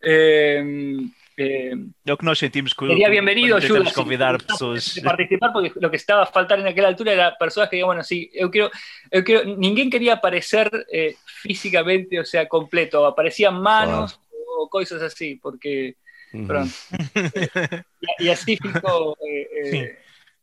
eh, 0.03 0.97
eh, 1.37 1.75
É 2.05 2.13
o 2.13 2.17
que 2.17 2.25
nós 2.25 2.39
sentimos 2.39 2.75
sería 2.75 3.09
bienvenido, 3.09 3.61
Judas, 3.61 3.93
convidar 3.93 4.39
pessoas. 4.43 4.99
participar, 5.05 5.53
porque 5.53 5.73
lo 5.79 5.91
que 5.91 5.97
estaba 5.97 6.23
a 6.23 6.27
faltar 6.27 6.59
en 6.59 6.67
aquella 6.67 6.89
altura 6.89 7.13
era 7.13 7.37
personas 7.39 7.69
que 7.71 7.77
digan, 7.77 7.89
bueno, 7.89 8.03
sí, 8.03 8.31
yo 8.35 8.51
quiero, 8.51 8.71
yo 9.13 9.23
quiero, 9.23 9.45
ninguém 9.57 9.89
quería 9.91 10.15
aparecer 10.15 10.69
eh, 10.91 11.15
físicamente, 11.25 12.19
o 12.19 12.25
sea, 12.25 12.49
completo, 12.49 13.07
aparecían 13.07 13.61
manos 13.61 14.19
o 14.59 14.69
cosas 14.69 15.03
así, 15.03 15.37
porque, 15.37 15.95
Uhum. 16.31 16.47
pronto. 16.47 16.75
y, 18.19 18.25
y 18.25 18.29
así 18.29 18.59
ficó. 18.59 19.17
eh, 19.25 19.49
eh. 19.65 19.99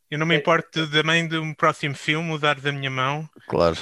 Eu 0.09 0.19
não 0.19 0.25
me 0.25 0.35
importo 0.35 0.87
também 0.89 1.27
de 1.27 1.37
um 1.37 1.53
próximo 1.53 1.95
filme 1.95 2.31
usar 2.31 2.59
da 2.59 2.71
minha 2.71 2.89
mão. 2.91 3.27
Claro. 3.47 3.75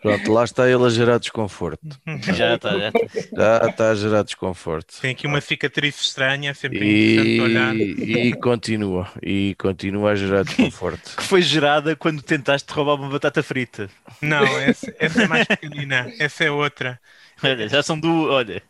Pronto, 0.00 0.32
lá 0.32 0.44
está 0.44 0.68
ele 0.68 0.84
a 0.84 0.88
gerar 0.88 1.18
desconforto. 1.18 2.00
Já 2.32 2.54
está, 2.54 2.78
já 2.78 2.88
está. 2.88 3.00
Já 3.36 3.66
está 3.68 3.90
a 3.90 3.94
gerar 3.94 4.22
desconforto. 4.22 4.94
Tem 5.00 5.10
aqui 5.12 5.26
uma 5.26 5.40
cicatriz 5.40 6.00
estranha, 6.00 6.50
é 6.50 6.54
sempre 6.54 6.78
interessante 6.84 7.40
olhar. 7.40 7.74
E, 7.76 8.28
e 8.28 8.36
continua, 8.36 9.10
e 9.22 9.54
continua 9.58 10.12
a 10.12 10.14
gerar 10.16 10.44
desconforto. 10.44 11.12
Que 11.16 11.22
foi 11.22 11.42
gerada 11.42 11.94
quando 11.96 12.22
tentaste 12.22 12.72
roubar 12.72 12.94
uma 12.94 13.08
batata 13.10 13.42
frita. 13.42 13.88
Não, 14.20 14.44
essa, 14.58 14.92
essa 14.98 15.22
é 15.22 15.28
mais 15.28 15.46
pequenina, 15.46 16.12
essa 16.18 16.44
é 16.44 16.50
outra. 16.50 17.00
Olha, 17.42 17.68
já 17.68 17.82
são 17.82 17.98
duas. 17.98 18.32
Olha, 18.32 18.62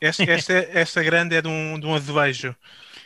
Esta, 0.00 0.30
esta, 0.30 0.52
esta 0.52 1.02
grande 1.02 1.36
é 1.36 1.42
de 1.42 1.48
um, 1.48 1.78
de 1.78 1.86
um 1.86 1.94
azulejo. 1.94 2.54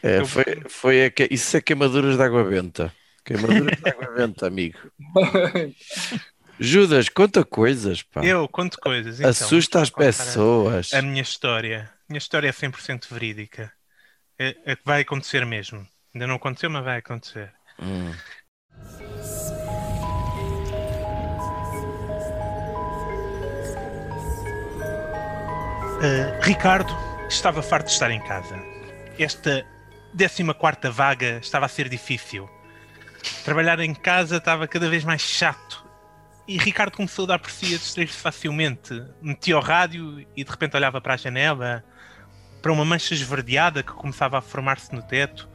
É, 0.03 0.25
foi, 0.25 0.45
foi 0.69 1.07
a, 1.07 1.13
isso 1.31 1.57
é 1.57 1.61
queimaduras 1.61 2.17
de 2.17 2.23
água 2.23 2.45
benta. 2.45 2.93
Queimaduras 3.25 3.79
de 3.79 3.91
água 3.91 4.15
benta, 4.15 4.47
amigo. 4.47 4.79
Judas, 6.61 7.09
conta 7.09 7.45
coisas, 7.45 8.03
pá. 8.03 8.25
Eu 8.25 8.49
conto 8.49 8.79
coisas. 8.81 9.21
Então, 9.21 9.31
Assusta 9.31 9.81
as 9.81 9.91
pessoas. 9.91 10.93
A, 10.93 11.01
minha 11.01 11.23
história. 11.23 11.91
A 12.09 12.13
minha 12.13 12.19
história 12.19 12.49
é 12.49 12.53
100% 12.53 13.07
verídica. 13.11 13.73
É, 14.39 14.57
é, 14.65 14.77
vai 14.85 15.03
acontecer 15.03 15.45
mesmo. 15.47 15.87
Ainda 16.15 16.27
não 16.27 16.35
aconteceu, 16.35 16.69
mas 16.71 16.85
vai 16.85 16.99
acontecer. 16.99 17.53
Hum. 17.81 18.13
Uh, 25.99 26.41
Ricardo 26.43 26.93
estava 27.29 27.63
farto 27.63 27.87
de 27.87 27.93
estar 27.93 28.11
em 28.11 28.21
casa. 28.21 28.57
Esta 29.19 29.65
14 30.19 30.91
vaga 30.91 31.39
estava 31.39 31.67
a 31.67 31.69
ser 31.69 31.89
difícil. 31.89 32.51
Trabalhar 33.45 33.79
em 33.79 33.95
casa 33.95 34.39
estava 34.39 34.67
cada 34.67 34.89
vez 34.89 35.05
mais 35.05 35.23
chato. 35.23 35.87
E 36.47 36.57
Ricardo 36.59 36.97
começou 36.97 37.25
a 37.25 37.29
dar 37.29 37.39
por 37.39 37.51
si 37.51 37.75
a 37.75 37.79
distrair-se 37.79 38.17
facilmente. 38.17 39.01
Metia 39.23 39.57
o 39.57 39.61
rádio 39.61 40.27
e 40.35 40.43
de 40.43 40.51
repente 40.51 40.77
olhava 40.77 41.01
para 41.01 41.15
a 41.15 41.17
janela, 41.17 41.85
para 42.61 42.73
uma 42.73 42.85
mancha 42.85 43.15
esverdeada 43.15 43.83
que 43.83 43.93
começava 43.93 44.39
a 44.39 44.41
formar-se 44.41 44.93
no 44.95 45.03
teto, 45.03 45.49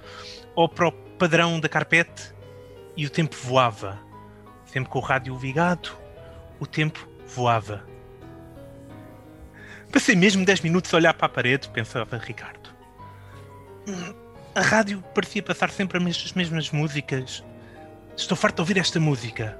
ou 0.55 0.69
para 0.69 0.87
o 0.87 0.91
padrão 0.91 1.59
da 1.59 1.67
carpete, 1.67 2.33
e 2.95 3.05
o 3.05 3.09
tempo 3.09 3.35
voava. 3.35 3.99
Sempre 4.65 4.89
com 4.89 4.99
o 4.99 5.01
rádio 5.01 5.37
ligado, 5.37 5.97
o 6.59 6.65
tempo 6.65 7.07
voava. 7.27 7.83
Passei 9.91 10.15
mesmo 10.15 10.45
10 10.45 10.61
minutos 10.61 10.93
a 10.93 10.97
olhar 10.97 11.13
para 11.13 11.25
a 11.25 11.29
parede, 11.29 11.69
pensava 11.69 12.17
Ricardo. 12.17 12.69
A 14.55 14.61
rádio 14.61 15.03
parecia 15.15 15.41
passar 15.41 15.71
sempre 15.71 15.97
as 15.97 16.33
mesmas 16.33 16.69
músicas. 16.69 17.43
Estou 18.15 18.37
farto 18.37 18.57
de 18.57 18.61
ouvir 18.61 18.77
esta 18.77 18.99
música. 18.99 19.57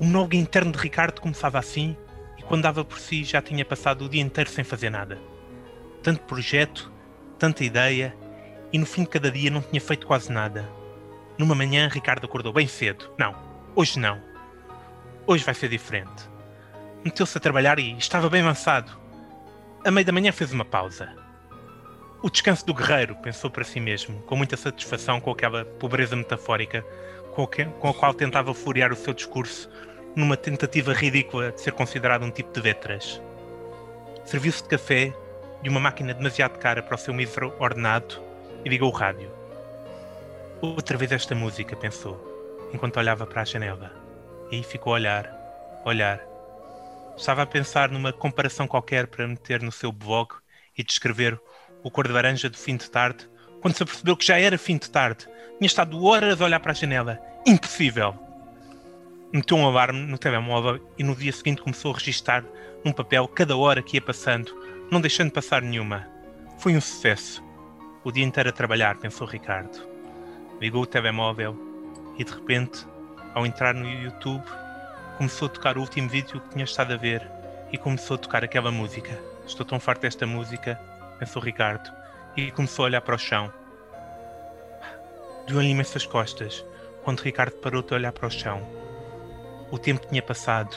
O 0.00 0.04
monólogo 0.04 0.34
interno 0.34 0.72
de 0.72 0.78
Ricardo 0.78 1.20
começava 1.20 1.60
assim, 1.60 1.96
e 2.36 2.42
quando 2.42 2.64
dava 2.64 2.84
por 2.84 2.98
si 2.98 3.22
já 3.22 3.40
tinha 3.40 3.64
passado 3.64 4.04
o 4.04 4.08
dia 4.08 4.20
inteiro 4.20 4.50
sem 4.50 4.64
fazer 4.64 4.90
nada. 4.90 5.16
Tanto 6.02 6.24
projeto, 6.24 6.90
tanta 7.38 7.62
ideia, 7.62 8.16
e 8.72 8.78
no 8.78 8.86
fim 8.86 9.02
de 9.04 9.10
cada 9.10 9.30
dia 9.30 9.48
não 9.48 9.62
tinha 9.62 9.80
feito 9.80 10.08
quase 10.08 10.32
nada. 10.32 10.68
Numa 11.38 11.54
manhã, 11.54 11.88
Ricardo 11.88 12.24
acordou 12.24 12.52
bem 12.52 12.66
cedo. 12.66 13.12
Não, 13.16 13.36
hoje 13.76 13.96
não. 14.00 14.20
Hoje 15.24 15.44
vai 15.44 15.54
ser 15.54 15.68
diferente. 15.68 16.28
Meteu-se 17.04 17.38
a 17.38 17.40
trabalhar 17.40 17.78
e 17.78 17.96
estava 17.96 18.28
bem 18.28 18.42
avançado. 18.42 18.90
A 19.84 19.90
meio 19.92 20.04
da 20.04 20.12
manhã 20.12 20.32
fez 20.32 20.52
uma 20.52 20.64
pausa. 20.64 21.14
O 22.22 22.30
descanso 22.30 22.64
do 22.64 22.72
guerreiro, 22.72 23.16
pensou 23.16 23.50
para 23.50 23.64
si 23.64 23.80
mesmo, 23.80 24.22
com 24.22 24.36
muita 24.36 24.56
satisfação 24.56 25.20
com 25.20 25.30
aquela 25.30 25.64
pobreza 25.64 26.14
metafórica 26.14 26.84
com, 27.34 27.88
a 27.88 27.94
qual 27.94 28.14
tentava 28.14 28.54
florear 28.54 28.92
o 28.92 28.96
seu 28.96 29.12
discurso 29.12 29.68
numa 30.14 30.36
tentativa 30.36 30.92
ridícula 30.92 31.50
de 31.50 31.60
ser 31.60 31.72
considerado 31.72 32.24
um 32.24 32.30
tipo 32.30 32.52
de 32.52 32.60
letras. 32.60 33.20
Serviu-se 34.24 34.62
de 34.62 34.68
café 34.68 35.12
de 35.62 35.68
uma 35.68 35.80
máquina 35.80 36.14
demasiado 36.14 36.58
cara 36.58 36.82
para 36.82 36.94
o 36.94 36.98
seu 36.98 37.12
mísero 37.12 37.54
ordenado 37.58 38.22
e 38.64 38.68
ligou 38.68 38.90
o 38.90 38.94
rádio. 38.94 39.30
Outra 40.60 40.96
vez 40.96 41.10
esta 41.10 41.34
música, 41.34 41.74
pensou, 41.74 42.70
enquanto 42.72 42.98
olhava 42.98 43.26
para 43.26 43.42
a 43.42 43.44
janela. 43.44 43.90
E 44.50 44.56
aí 44.56 44.62
ficou 44.62 44.92
a 44.92 44.96
olhar, 44.96 45.82
olhar, 45.84 46.20
Estava 47.16 47.42
a 47.42 47.46
pensar 47.46 47.90
numa 47.90 48.12
comparação 48.12 48.66
qualquer 48.66 49.06
para 49.06 49.28
meter 49.28 49.60
no 49.60 49.70
seu 49.70 49.92
blog 49.92 50.30
e 50.76 50.82
descrever 50.82 51.38
o 51.82 51.90
cor 51.90 52.06
de 52.06 52.12
laranja 52.12 52.48
do 52.48 52.56
fim 52.56 52.76
de 52.76 52.90
tarde, 52.90 53.28
quando 53.60 53.76
se 53.76 53.82
apercebeu 53.82 54.16
que 54.16 54.26
já 54.26 54.38
era 54.38 54.58
fim 54.58 54.76
de 54.76 54.90
tarde. 54.90 55.26
Tinha 55.58 55.66
estado 55.66 56.04
horas 56.04 56.40
a 56.40 56.44
olhar 56.44 56.60
para 56.60 56.72
a 56.72 56.74
janela. 56.74 57.20
Impossível! 57.46 58.14
Meteu 59.32 59.56
um 59.56 59.66
alarme 59.66 60.00
no 60.00 60.18
telemóvel 60.18 60.78
e 60.98 61.02
no 61.02 61.16
dia 61.16 61.32
seguinte 61.32 61.62
começou 61.62 61.92
a 61.92 61.94
registar 61.96 62.44
num 62.84 62.92
papel 62.92 63.26
cada 63.28 63.56
hora 63.56 63.82
que 63.82 63.96
ia 63.96 64.02
passando, 64.02 64.54
não 64.90 65.00
deixando 65.00 65.30
passar 65.30 65.62
nenhuma. 65.62 66.06
Foi 66.58 66.76
um 66.76 66.80
sucesso. 66.80 67.42
O 68.04 68.12
dia 68.12 68.24
inteiro 68.24 68.50
a 68.50 68.52
trabalhar, 68.52 68.98
pensou 68.98 69.26
Ricardo. 69.26 69.88
Ligou 70.60 70.82
o 70.82 70.86
telemóvel 70.86 71.56
e 72.18 72.24
de 72.24 72.32
repente, 72.32 72.86
ao 73.34 73.46
entrar 73.46 73.74
no 73.74 73.88
YouTube, 73.88 74.44
começou 75.16 75.46
a 75.46 75.50
tocar 75.50 75.78
o 75.78 75.80
último 75.80 76.08
vídeo 76.08 76.40
que 76.40 76.50
tinha 76.50 76.64
estado 76.64 76.92
a 76.92 76.96
ver 76.96 77.26
e 77.72 77.78
começou 77.78 78.16
a 78.16 78.18
tocar 78.18 78.44
aquela 78.44 78.70
música. 78.70 79.18
Estou 79.46 79.64
tão 79.64 79.80
farto 79.80 80.02
desta 80.02 80.26
música, 80.26 80.78
pensou 81.22 81.40
Ricardo, 81.40 81.88
e 82.36 82.50
começou 82.50 82.84
a 82.84 82.86
olhar 82.86 83.00
para 83.00 83.14
o 83.14 83.18
chão. 83.18 83.52
Doeu-lhe 85.46 85.68
imensas 85.68 86.04
costas 86.04 86.66
quando 87.04 87.20
Ricardo 87.20 87.52
parou 87.58 87.80
de 87.80 87.94
olhar 87.94 88.10
para 88.10 88.26
o 88.26 88.30
chão. 88.30 88.60
O 89.70 89.78
tempo 89.78 90.04
tinha 90.08 90.20
passado, 90.20 90.76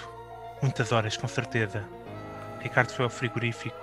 muitas 0.61 0.91
horas 0.91 1.17
com 1.17 1.27
certeza. 1.27 1.83
Ricardo 2.59 2.91
foi 2.91 3.05
ao 3.05 3.09
frigorífico 3.09 3.75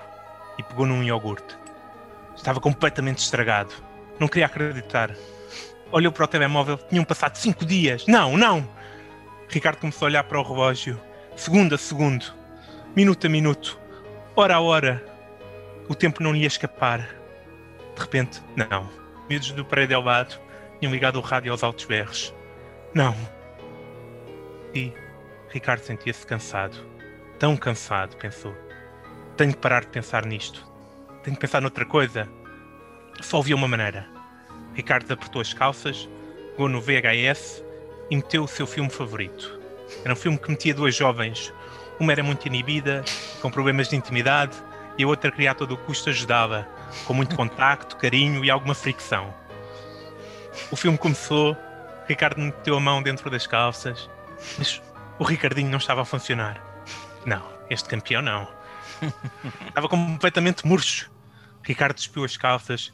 e 0.56 0.62
pegou 0.62 0.86
num 0.86 1.02
iogurte. 1.02 1.58
Estava 2.36 2.60
completamente 2.60 3.18
estragado. 3.18 3.74
Não 4.20 4.28
queria 4.28 4.46
acreditar. 4.46 5.10
Olhou 5.90 6.12
para 6.12 6.24
o 6.26 6.28
telemóvel, 6.28 6.76
tinham 6.76 7.04
passado 7.04 7.34
cinco 7.34 7.66
dias. 7.66 8.06
Não, 8.06 8.36
não! 8.36 8.68
Ricardo 9.48 9.78
começou 9.78 10.06
a 10.06 10.10
olhar 10.10 10.24
para 10.24 10.38
o 10.38 10.44
relógio, 10.44 11.00
segundo 11.34 11.74
a 11.74 11.78
segundo, 11.78 12.32
minuto 12.94 13.26
a 13.26 13.30
minuto, 13.30 13.80
hora 14.36 14.54
a 14.54 14.60
hora. 14.60 15.11
O 15.89 15.95
tempo 15.95 16.22
não 16.22 16.35
ia 16.35 16.47
escapar. 16.47 17.01
De 17.95 18.01
repente, 18.01 18.41
não. 18.57 18.89
Miúdos 19.28 19.53
do 19.53 19.64
prédio 19.64 19.97
ao 19.97 20.03
lado 20.03 20.39
tinham 20.78 20.93
ligado 20.93 21.16
o 21.16 21.20
rádio 21.20 21.53
aos 21.53 21.62
altos 21.62 21.85
berros. 21.85 22.35
Não. 22.95 23.16
E 24.74 24.93
Ricardo 25.49 25.83
sentia-se 25.83 26.26
cansado. 26.26 26.76
Tão 27.39 27.57
cansado, 27.57 28.16
pensou. 28.16 28.55
Tenho 29.37 29.53
que 29.53 29.59
parar 29.59 29.83
de 29.83 29.89
pensar 29.89 30.24
nisto. 30.24 30.66
Tenho 31.22 31.37
que 31.37 31.41
pensar 31.41 31.61
noutra 31.61 31.85
coisa. 31.85 32.28
Só 33.20 33.39
havia 33.39 33.57
uma 33.57 33.68
maneira. 33.68 34.09
Ricardo 34.74 35.12
apertou 35.12 35.41
as 35.41 35.53
calças, 35.53 36.09
pegou 36.53 36.68
no 36.68 36.80
VHS 36.80 37.62
e 38.11 38.16
meteu 38.16 38.45
o 38.45 38.49
seu 38.49 38.66
filme 38.66 38.91
favorito. 38.91 39.61
Era 40.05 40.12
um 40.12 40.16
filme 40.16 40.39
que 40.39 40.51
metia 40.51 40.74
duas 40.74 40.95
jovens. 40.95 41.53
Uma 42.01 42.12
era 42.12 42.22
muito 42.22 42.47
inibida, 42.47 43.05
com 43.41 43.51
problemas 43.51 43.89
de 43.89 43.97
intimidade, 43.97 44.57
e 44.99 45.05
a 45.05 45.07
outra 45.07 45.30
queria 45.30 45.53
a 45.53 45.55
todo 45.55 45.76
custo 45.76 46.11
ajudá-la, 46.11 46.66
com 47.07 47.14
muito 47.14 47.34
contacto, 47.36 47.97
carinho 47.97 48.45
e 48.45 48.51
alguma 48.51 48.74
fricção. 48.74 49.34
O 50.70 50.76
filme 50.76 50.99
começou, 50.99 51.57
Ricardo 52.07 52.40
meteu 52.40 52.76
a 52.76 52.80
mão 52.80 53.03
dentro 53.03 53.30
das 53.30 53.47
calças, 53.47 54.09
mas 54.59 54.82
o 55.18 55.24
Ricardinho 55.24 55.70
não 55.70 55.78
estava 55.78 56.03
a 56.03 56.05
funcionar. 56.05 56.62
Não, 57.24 57.43
este 57.70 57.88
campeão 57.88 58.20
não. 58.20 58.49
estava 59.68 59.88
completamente 59.88 60.66
murcho. 60.66 61.11
Ricardo 61.62 61.97
despiu 61.97 62.24
as 62.24 62.36
calças 62.36 62.93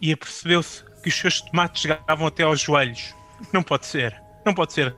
e 0.00 0.12
apercebeu-se 0.12 0.84
que 1.02 1.08
os 1.08 1.14
seus 1.14 1.40
tomates 1.40 1.82
chegavam 1.82 2.26
até 2.26 2.44
aos 2.44 2.60
joelhos. 2.60 3.14
Não 3.52 3.62
pode 3.62 3.86
ser. 3.86 4.20
Não 4.44 4.54
pode 4.54 4.72
ser. 4.72 4.96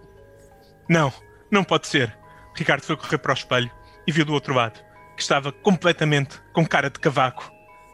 Não, 0.88 1.12
não 1.50 1.64
pode 1.64 1.86
ser. 1.86 2.16
Ricardo 2.54 2.82
foi 2.82 2.96
correr 2.96 3.18
para 3.18 3.32
o 3.32 3.34
espelho 3.34 3.70
e 4.06 4.12
viu 4.12 4.24
do 4.24 4.32
outro 4.32 4.54
lado, 4.54 4.80
que 5.18 5.22
estava 5.22 5.50
completamente 5.50 6.40
com 6.52 6.64
cara 6.64 6.88
de 6.88 7.00
cavaco. 7.00 7.50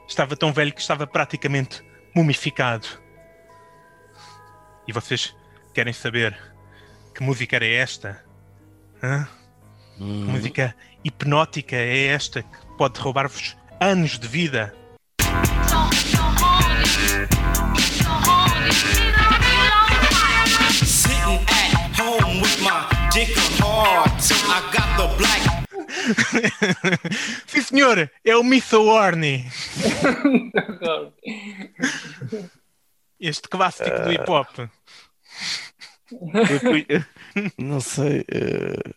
Estava 0.07 0.37
tão 0.37 0.53
velho 0.53 0.75
que 0.75 0.81
estava 0.83 1.07
praticamente 1.07 1.83
mumificado. 2.15 2.87
E 4.87 4.93
vocês 4.93 5.35
querem 5.73 5.95
saber 5.95 6.37
que 7.15 7.23
música 7.23 7.57
era 7.57 7.67
esta? 7.67 8.23
Hã? 9.03 9.27
Hum. 9.99 10.27
Que 10.27 10.33
música 10.33 10.77
hipnótica 11.03 11.75
é 11.75 12.09
esta 12.09 12.43
que 12.43 12.67
pode 12.77 13.01
roubar-vos 13.01 13.57
anos 13.81 14.19
de 14.19 14.29
vida? 14.29 14.75
Sitting 20.85 21.41
at 21.49 21.99
home 21.99 22.43
with 22.43 22.61
my 22.61 22.85
dick 23.11 23.35
hard, 23.59 24.21
so 24.21 24.35
I 24.35 24.61
got 24.73 24.99
the 24.99 25.17
black 25.17 25.44
Sim, 27.47 27.63
senhor, 27.63 28.11
é 28.25 28.37
o 28.37 28.43
Missa 28.45 28.79
Warney, 28.79 29.45
este 33.21 33.49
clássico 33.49 33.91
do 34.03 34.13
hip 34.13 34.31
hop. 34.31 34.49
Não 37.59 37.81
sei. 37.81 38.25
que- 38.25 38.95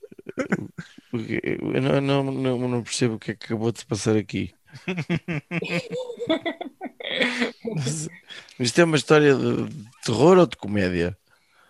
eu 1.73 1.81
não, 1.81 2.01
não, 2.01 2.23
não, 2.31 2.67
não 2.67 2.83
percebo 2.83 3.15
o 3.15 3.19
que 3.19 3.31
é 3.31 3.35
que 3.35 3.45
acabou 3.45 3.71
de 3.71 3.79
se 3.79 3.85
passar 3.85 4.15
aqui. 4.15 4.53
Mas, 7.75 8.09
isto 8.59 8.81
é 8.81 8.83
uma 8.83 8.97
história 8.97 9.33
de 9.35 9.67
terror 10.03 10.37
ou 10.37 10.45
de 10.45 10.57
comédia? 10.57 11.17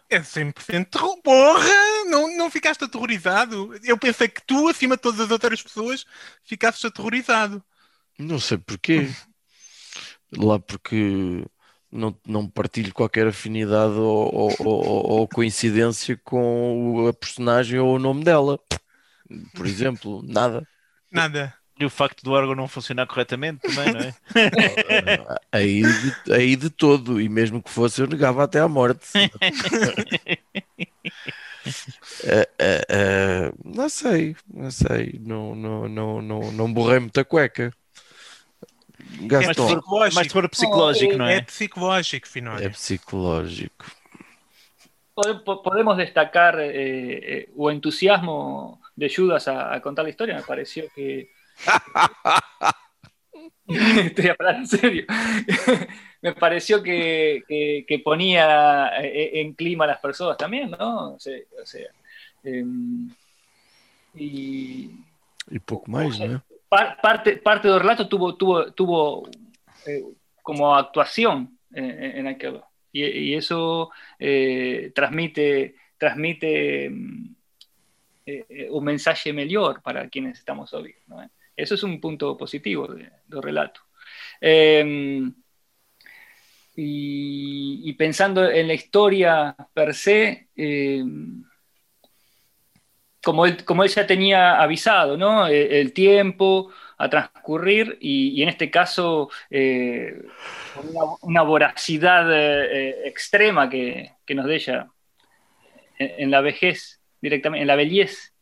É 0.09 0.19
100% 0.21 0.89
terror. 0.89 1.21
Porra! 1.21 2.05
Não, 2.05 2.37
não 2.37 2.49
ficaste 2.49 2.83
aterrorizado? 2.83 3.77
Eu 3.83 3.97
pensei 3.97 4.27
que 4.27 4.41
tu, 4.41 4.67
acima 4.67 4.95
de 4.95 5.01
todas 5.01 5.19
as 5.19 5.31
outras 5.31 5.61
pessoas, 5.61 6.05
ficasses 6.43 6.83
aterrorizado. 6.85 7.63
Não 8.17 8.39
sei 8.39 8.57
porquê. 8.57 9.09
Lá 10.31 10.59
porque 10.59 11.45
não, 11.91 12.17
não 12.25 12.49
partilho 12.49 12.93
qualquer 12.93 13.27
afinidade 13.27 13.93
ou, 13.93 14.33
ou- 14.33 14.55
ou- 14.59 15.09
ou 15.11 15.27
coincidência 15.27 16.19
com 16.23 16.95
o- 16.95 17.07
a 17.07 17.13
personagem 17.13 17.79
ou 17.79 17.95
o 17.95 17.99
nome 17.99 18.23
dela. 18.23 18.59
Por 19.53 19.65
exemplo, 19.65 20.21
nada. 20.23 20.67
Nada. 21.11 21.53
E 21.80 21.86
o 21.86 21.89
facto 21.89 22.23
do 22.23 22.32
órgão 22.32 22.55
não 22.55 22.67
funcionar 22.67 23.05
corretamente 23.07 23.61
também, 23.61 23.89
não 23.91 23.99
é? 24.01 24.15
Aí 25.51 25.93
de, 25.93 26.34
aí 26.34 26.55
de 26.55 26.69
todo, 26.69 27.19
e 27.21 27.30
mesmo 27.30 27.61
que 27.61 27.69
fosse, 27.69 28.01
eu 28.01 28.07
negava 28.07 28.43
até 28.43 28.59
à 28.59 28.67
morte. 28.67 29.07
Eh, 32.23 32.47
eh, 32.59 32.82
eh, 32.89 33.51
não 33.63 33.89
sei, 33.89 34.36
não 34.53 34.71
sei, 34.71 35.19
não, 35.19 35.55
não, 35.55 35.88
não, 35.88 36.21
não, 36.21 36.51
não 36.51 36.73
borrei 36.73 36.99
muita 36.99 37.23
cueca. 37.25 37.73
É 39.39 39.45
Mas 39.45 39.57
se 39.57 39.63
Gastão, 39.63 39.67
for, 39.67 40.49
psicológico. 40.49 41.17
não 41.17 41.25
É 41.25 41.39
é? 41.39 41.41
psicológico, 41.41 42.28
Finório. 42.28 42.65
é 42.65 42.69
psicológico. 42.69 43.86
Pode- 45.15 45.43
po- 45.45 45.61
Podemos 45.65 45.97
destacar 45.97 46.55
eh, 46.59 46.71
eh, 47.34 47.49
o 47.55 47.71
entusiasmo 47.71 48.80
de 48.95 49.07
Judas 49.09 49.47
a, 49.47 49.73
a 49.75 49.82
contar 49.82 50.03
la 50.03 50.09
historia. 50.13 50.36
Me 50.38 50.43
pareció 50.43 50.84
que. 50.93 51.30
Estoy 53.67 54.27
hablando 54.29 54.59
en 54.61 54.67
serio. 54.67 55.05
Me 56.21 56.33
pareció 56.33 56.81
que, 56.81 57.43
que- 57.47 57.85
que 57.87 57.99
ponía 57.99 58.89
eh, 59.03 59.41
en 59.41 59.53
clima 59.53 59.83
a 59.85 59.87
las 59.87 59.99
personas 59.99 60.37
también, 60.37 60.71
¿no? 60.71 61.13
O 61.13 61.19
sea, 61.19 61.37
o 61.61 61.65
sea, 61.65 61.87
em, 62.43 63.09
y 64.15 64.89
mais, 65.87 66.17
não 66.19 66.35
é? 66.37 66.41
par- 66.69 66.99
parte, 67.01 67.37
parte 67.37 67.67
del 67.67 67.79
relato 67.79 68.07
tuvo, 68.09 68.35
tuvo, 68.35 68.71
tuvo 68.73 69.29
eh, 69.85 70.03
como 70.41 70.75
actuación 70.75 71.57
en, 71.73 72.17
en 72.19 72.27
aquello. 72.27 72.63
Y, 72.91 73.03
y 73.05 73.33
eso 73.35 73.91
eh, 74.17 74.91
transmite, 74.95 75.75
transmite 75.97 76.85
eh, 76.87 76.91
eh, 78.25 78.67
un 78.71 78.83
mensaje 78.83 79.31
mejor 79.33 79.81
para 79.83 80.07
quienes 80.09 80.39
estamos 80.39 80.73
ouvindo. 80.73 80.99
¿no? 81.07 81.29
Eso 81.57 81.75
es 81.75 81.83
un 81.83 81.99
punto 81.99 82.37
positivo 82.37 82.87
de- 82.87 83.11
del 83.27 83.41
relato. 83.41 83.81
Eh, 84.39 85.29
y, 86.75 87.81
y 87.89 87.93
pensando 87.93 88.47
en 88.49 88.67
la 88.67 88.73
historia 88.75 89.55
per 89.73 89.93
se, 89.95 90.49
eh, 90.55 91.03
como 93.23 93.45
él, 93.45 93.63
como 93.65 93.83
él 93.83 93.89
ya 93.89 94.05
tenía 94.07 94.61
avisado, 94.61 95.17
¿no? 95.17 95.47
El, 95.47 95.71
el 95.73 95.93
tiempo 95.93 96.71
a 96.99 97.09
transcurrir 97.09 97.97
y, 97.99 98.29
y 98.29 98.43
en 98.43 98.49
este 98.49 98.69
caso 98.71 99.29
eh, 99.49 100.21
una, 100.83 101.01
una 101.21 101.41
voracidad 101.41 102.31
eh, 102.31 102.67
eh, 102.89 102.95
extrema 103.05 103.69
que, 103.69 104.11
que 104.25 104.35
nos 104.35 104.45
deja 104.45 104.91
en, 105.99 106.11
en 106.23 106.31
la 106.31 106.41
vejez 106.41 107.01
directamente, 107.21 107.61
en 107.63 107.67
la 107.67 107.75
vellez, 107.75 108.33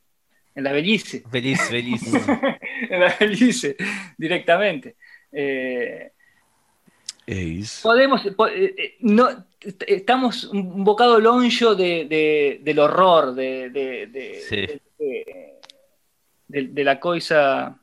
en 0.55 0.63
la 0.65 0.71
vellice, 0.71 1.23
Velhice, 1.31 1.73
velhice. 1.73 2.19
en 2.89 2.99
la 2.99 3.15
vellice 3.19 3.75
directamente. 4.17 4.95
Eh, 5.31 6.11
podemos, 7.81 8.21
po- 8.35 8.47
eh, 8.47 8.73
eh, 8.77 8.95
no, 8.99 9.27
est- 9.61 9.83
estamos 9.87 10.43
un 10.45 10.83
bocado 10.83 11.19
longe 11.19 11.65
de, 11.75 12.05
de- 12.05 12.59
del 12.63 12.79
horror, 12.79 13.33
de, 13.33 13.69
de, 13.71 14.07
de- 14.07 14.41
Sí. 14.41 14.55
de- 14.57 14.81
de- 14.99 15.53
de- 16.47 16.67
de 16.67 16.83
la 16.83 16.99
coisa. 16.99 17.79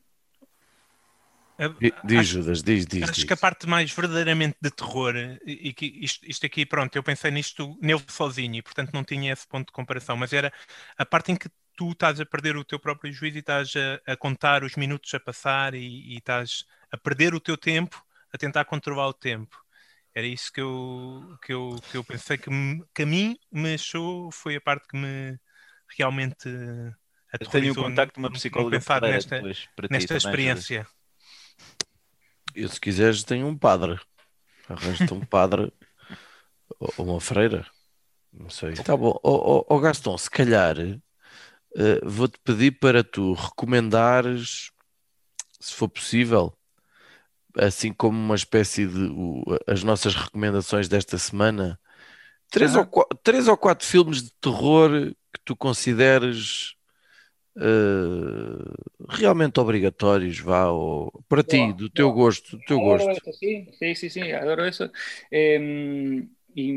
Di- 1.81 1.93
Diz, 2.05 2.27
Judas, 2.29 2.63
diz, 2.63 2.87
diz. 2.87 3.11
Acho 3.11 3.13
diz. 3.17 3.27
que 3.27 3.33
a 3.33 3.37
parte 3.37 3.67
mais 3.67 3.91
verdadeiramente 3.93 4.57
de 4.61 4.71
terror, 4.71 5.15
e 5.17 5.69
e 5.69 5.73
que 5.75 5.87
isto, 5.87 6.25
isto 6.29 6.47
aqui, 6.47 6.65
pronto, 6.65 6.95
eu 6.97 7.03
pensei 7.03 7.31
nisto 7.31 7.77
nele 7.81 8.03
sozinho 8.09 8.57
e 8.57 8.63
portanto 8.63 8.93
não 8.93 9.03
tinha 9.05 9.33
esse 9.33 9.47
ponto 9.47 9.67
de 9.67 9.73
comparação, 9.73 10.17
mas 10.17 10.33
era 10.33 10.53
a 10.97 11.05
parte 11.05 11.33
em 11.33 11.37
que 11.37 11.49
tu 11.77 11.91
estás 11.93 12.21
a 12.21 12.27
perder 12.27 12.57
o 12.57 12.65
teu 12.65 12.79
próprio 12.79 13.13
juízo 13.13 13.37
e 13.39 13.41
estás 13.41 13.73
a, 13.77 14.13
a 14.13 14.17
contar 14.17 14.63
os 14.63 14.77
minutos 14.77 15.13
a 15.15 15.21
passar 15.21 15.75
e, 15.75 16.15
e 16.15 16.19
estás 16.19 16.65
a 16.93 16.97
perder 16.99 17.35
o 17.35 17.41
teu 17.41 17.57
tempo 17.57 18.05
a 18.33 18.39
tentar 18.39 18.65
controlar 18.67 19.09
o 19.09 19.13
tempo. 19.15 19.57
Era 20.15 20.27
isso 20.27 20.53
que 20.53 20.61
eu, 20.61 21.37
que 21.43 21.53
eu, 21.53 21.83
que 21.91 21.97
eu 21.97 22.05
pensei 22.05 22.39
que, 22.39 22.51
me- 22.51 22.85
que 22.95 23.03
a 23.03 23.07
mim 23.07 23.37
me 23.51 23.75
achou, 23.75 24.31
foi 24.31 24.57
a 24.57 24.61
parte 24.61 24.87
que 24.89 24.97
me 24.97 25.39
realmente 25.99 26.49
Eu 27.39 27.47
tenho 27.47 27.75
aterrorizou 27.75 27.85
contacto 27.85 28.15
de 28.15 28.21
uma 28.21 28.31
psicóloga 28.31 28.81
nesta, 29.03 29.37
depois 29.37 29.67
para 29.77 29.89
ti 29.89 30.07
nesta 30.07 30.19
Judas. 30.39 30.67
Eu, 32.55 32.69
se 32.69 32.81
quiseres, 32.81 33.25
tenho 33.25 33.47
um 33.47 33.57
padre. 33.57 33.99
Arranja-te 34.69 35.13
um 35.15 35.21
padre 35.27 35.73
ou 36.79 37.05
uma 37.05 37.21
freira. 37.21 37.67
Não 38.33 38.49
sei. 38.49 38.73
Tá 38.75 38.97
bom. 38.97 39.19
Ó 39.23 39.65
ó, 39.69 39.79
Gaston, 39.79 40.17
se 40.17 40.31
calhar 40.31 40.77
eh, 40.79 42.01
vou-te 42.03 42.39
pedir 42.45 42.79
para 42.79 43.03
tu 43.05 43.33
recomendares, 43.35 44.71
se 45.61 45.75
for 45.75 45.89
possível, 45.89 46.57
assim 47.57 47.93
como 47.93 48.19
uma 48.19 48.35
espécie 48.35 48.87
de 48.87 49.05
o- 49.11 49.45
as 49.67 49.83
nossas 49.83 50.15
recomendações 50.15 50.89
desta 50.89 51.19
semana, 51.19 51.79
três, 52.51 52.75
Aham. 52.75 52.89
ou, 52.93 53.05
três 53.23 53.49
ou 53.49 53.57
quatro 53.57 53.87
filmes 53.87 54.23
de 54.23 54.33
terror 54.41 54.91
que 55.33 55.41
tu 55.45 55.55
consideres 55.57 56.75
eh, 57.57 58.75
realmente 59.09 59.61
obrigatórios, 59.61 60.41
vá, 60.41 60.71
ou, 60.71 61.13
para 61.29 61.43
ti, 61.45 61.73
do 61.73 61.89
teu 61.91 62.11
boa. 62.11 62.13
gosto, 62.13 62.57
do 62.57 62.65
teu 62.65 62.81
Adoro 62.81 63.15
gosto. 63.15 63.31
sí, 63.33 63.69
sí, 63.79 63.95
sí, 63.95 64.11
sí, 64.11 64.33
adoro 64.33 64.65
eso. 64.65 64.91
Eh, 65.31 66.27
y, 66.55 66.73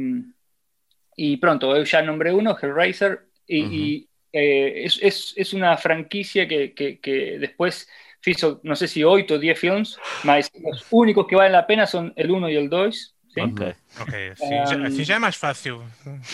y 1.16 1.38
pronto, 1.38 1.76
yo 1.78 1.84
ya 1.84 2.02
nombré 2.02 2.34
uno, 2.34 2.58
Hellraiser, 2.62 3.28
y, 3.48 3.60
Ujú. 3.66 3.74
y, 3.96 4.10
eh, 4.34 4.86
es, 4.86 5.00
es, 5.02 5.34
es 5.38 5.54
una 5.54 5.78
franquicia 5.78 6.48
que, 6.48 6.74
que, 6.74 7.00
que 7.00 7.40
después 7.40 7.88
hizo, 8.26 8.60
no 8.64 8.76
sé 8.76 8.88
si 8.88 9.04
8 9.04 9.36
o 9.36 9.40
10 9.40 9.58
films, 9.60 10.00
mas 10.22 10.50
los 10.62 10.86
únicos 10.90 11.28
que 11.28 11.36
valen 11.36 11.54
la 11.54 11.68
pena 11.68 11.88
son 11.88 12.14
el 12.16 12.32
1 12.32 12.50
y 12.50 12.56
el 12.56 12.70
2. 12.70 13.15
¿Sí? 13.36 13.42
Ok. 13.42 13.62
Ok, 14.02 14.14
assim, 14.32 14.66
já, 14.66 14.78
Um, 14.78 14.86
assim 14.86 15.04
já 15.04 15.16
é 15.16 15.20
mais 15.20 15.36
fácil. 15.36 15.84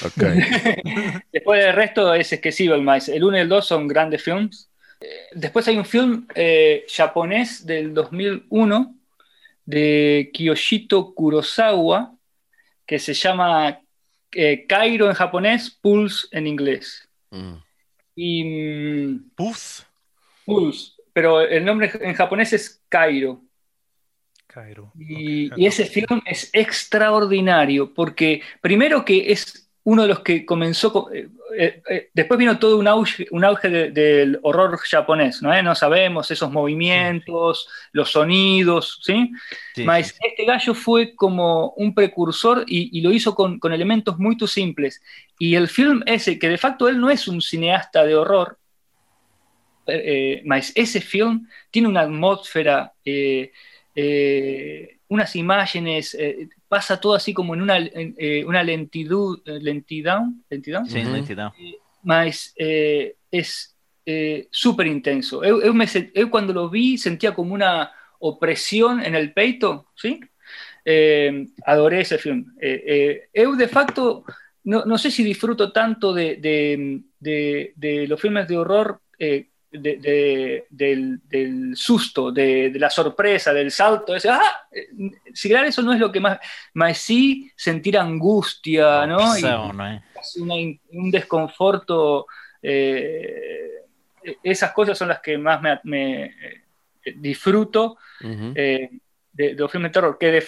Ok. 0.06 0.24
Después 1.34 1.64
del 1.64 1.74
resto 1.74 2.14
es 2.14 2.32
esquecible, 2.32 2.78
mas 2.82 3.10
el 3.10 3.24
1 3.24 3.38
y 3.38 3.40
el 3.42 3.50
2 3.50 3.66
son 3.66 3.88
grandes 3.88 4.24
films. 4.24 4.70
Eh, 5.02 5.08
Después 5.34 5.68
hay 5.68 5.78
un 5.78 5.86
film 5.86 6.28
eh, 6.36 6.86
japonés 6.88 7.66
del 7.66 7.94
2001 7.94 8.96
de 9.66 10.30
Kiyoshito 10.34 11.14
Kurosawa 11.14 12.14
que 12.86 13.00
se 13.00 13.14
llama 13.14 13.80
eh, 14.34 14.66
Cairo 14.68 15.08
en 15.08 15.14
japonés, 15.14 15.70
Pulse 15.70 16.28
en 16.32 16.48
inglés. 16.48 17.08
Y 18.16 18.44
mm, 18.44 19.32
Pulse? 19.36 19.84
Pulse, 20.46 20.94
pero 21.14 21.42
el 21.42 21.64
nombre 21.64 21.92
en 22.02 22.14
japonés 22.14 22.54
es 22.54 22.82
Cairo. 22.90 23.42
Cairo. 24.54 24.92
Y, 24.98 25.48
Ok, 25.48 25.58
y 25.58 25.66
ese 25.68 25.86
film 25.86 26.22
es 26.26 26.50
extraordinario 26.54 27.94
porque 27.94 28.42
primero 28.62 29.06
que 29.06 29.32
es 29.32 29.70
uno 29.84 30.04
de 30.04 30.10
los 30.10 30.20
que 30.20 30.46
comenzó, 30.46 30.92
co- 30.94 31.12
eh, 31.12 31.28
eh, 31.58 31.82
eh, 31.90 32.10
después 32.14 32.38
vino 32.38 32.60
todo 32.60 32.78
un 32.78 32.88
auge, 32.88 33.26
un 33.32 33.44
auge 33.44 33.70
de- 33.70 33.92
del 33.92 34.40
horror 34.44 34.78
japonés, 34.78 35.42
¿no? 35.42 35.52
¿Eh? 35.54 35.64
No 35.64 35.74
sabemos 35.74 36.30
esos 36.30 36.52
movimientos, 36.52 37.68
los 37.92 38.12
sonidos, 38.12 39.00
¿sí? 39.02 39.32
Sim, 39.74 39.86
Mas 39.86 40.08
sim, 40.10 40.18
este 40.30 40.46
gallo 40.46 40.74
fue 40.76 41.16
como 41.16 41.72
un 41.78 41.96
precursor 41.96 42.64
y, 42.68 42.96
y 42.98 43.02
lo 43.02 43.12
hizo 43.12 43.34
con, 43.34 43.58
con 43.60 43.74
elementos 43.74 44.20
muy 44.20 44.38
simples. 44.48 45.02
Y 45.40 45.56
el 45.56 45.68
film 45.68 46.04
ese, 46.06 46.38
que 46.38 46.50
de 46.50 46.58
facto 46.60 46.88
él 46.88 47.00
no 47.00 47.10
es 47.10 47.28
un 47.28 47.42
cineasta 47.42 48.04
de 48.06 48.16
horror, 48.16 48.58
eh, 49.88 50.38
eh, 50.40 50.42
mas 50.46 50.72
ese 50.76 51.02
film 51.02 51.48
tiene 51.72 51.88
una 51.88 52.02
atmósfera, 52.02 52.94
eh, 53.96 54.88
eh, 54.92 55.00
unas 55.10 55.36
imágenes, 55.36 56.16
eh, 56.18 56.48
pasa 56.68 57.00
todo 57.00 57.16
así 57.16 57.34
como 57.34 57.54
en 57.54 57.62
una, 57.62 57.78
en, 57.78 58.16
eh, 58.18 58.46
una 58.46 58.64
lentitud, 58.64 59.42
eh, 59.46 59.60
lentidão, 59.62 60.34
lentidão? 60.50 60.86
sim, 60.86 61.06
Uhum. 61.06 61.14
lentidão. 61.14 61.52
mas 62.04 62.54
eh, 62.58 63.16
es 63.32 63.76
eh, 64.06 64.48
súper 64.52 64.88
intenso. 64.88 65.44
Eu, 65.44 65.62
eu 65.62 65.74
me 65.74 65.86
sen- 65.86 66.12
eu 66.16 66.30
cuando 66.32 66.52
lo 66.54 66.70
vi 66.70 66.98
sentía 66.98 67.34
como 67.34 67.54
una 67.54 67.92
opresión 68.20 69.04
en 69.04 69.14
el 69.16 69.34
peito, 69.34 69.88
¿sí? 69.96 70.20
Eh, 70.86 71.46
adoré 71.66 72.02
ese 72.02 72.18
film. 72.18 72.46
Eh, 72.60 72.84
eh, 72.88 73.30
eu 73.34 73.56
de 73.56 73.68
facto 73.68 74.24
no, 74.64 74.86
no 74.86 74.98
sé 74.98 75.12
si 75.12 75.24
disfruto 75.24 75.72
tanto 75.72 76.14
de, 76.14 76.38
de- 76.38 77.02
de- 77.20 77.74
de 77.76 78.08
los 78.08 78.20
filmes 78.20 78.48
de 78.48 78.58
horror, 78.58 79.00
eh, 79.20 79.50
de- 79.72 79.98
de- 79.98 80.66
del, 80.70 81.20
del 81.30 81.76
susto, 81.76 82.32
de, 82.32 82.70
de 82.70 82.80
la 82.80 82.90
sorpresa, 82.90 83.54
del 83.54 83.72
salto, 83.72 84.16
ese, 84.16 84.30
¡ah! 84.30 84.68
Eh, 84.72 84.90
eso 85.66 85.82
no 85.82 85.94
es 85.94 86.00
lo 86.00 86.12
que 86.12 86.20
más, 86.20 86.40
más 86.74 86.98
sí 86.98 87.50
sentir 87.56 87.98
angustia, 87.98 89.06
¿no? 89.08 89.38
Y- 89.38 89.42
casi 90.14 90.42
una 90.42 90.56
in- 90.58 90.80
un 90.92 91.10
desconforto. 91.12 92.28
eh, 92.62 93.70
esas 94.44 94.72
cosas 94.72 94.98
son 94.98 95.08
las 95.08 95.20
que 95.20 95.36
más 95.38 95.62
me, 95.62 95.80
me, 95.84 96.26
eh, 96.26 96.34
disfruto 97.16 97.98
eh, 98.56 98.90
de, 99.34 99.54
los 99.56 99.72
filmes 99.72 99.90
de 99.90 99.94
terror. 99.94 100.18
Que, 100.20 100.44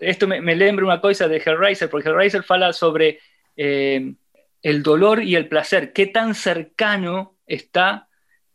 esto 0.00 0.28
me, 0.28 0.40
me 0.40 0.54
lembra 0.54 0.84
una 0.84 1.00
cosa 1.00 1.26
de 1.26 1.38
Hellraiser, 1.44 1.90
porque 1.90 2.08
Hellraiser 2.08 2.44
fala 2.44 2.72
sobre 2.72 3.18
eh, 3.56 4.14
el 4.62 4.82
dolor 4.82 5.22
y 5.24 5.34
el 5.34 5.48
placer, 5.48 5.92
qué 5.92 6.06
tan 6.06 6.34
cercano 6.36 7.34
está 7.46 8.06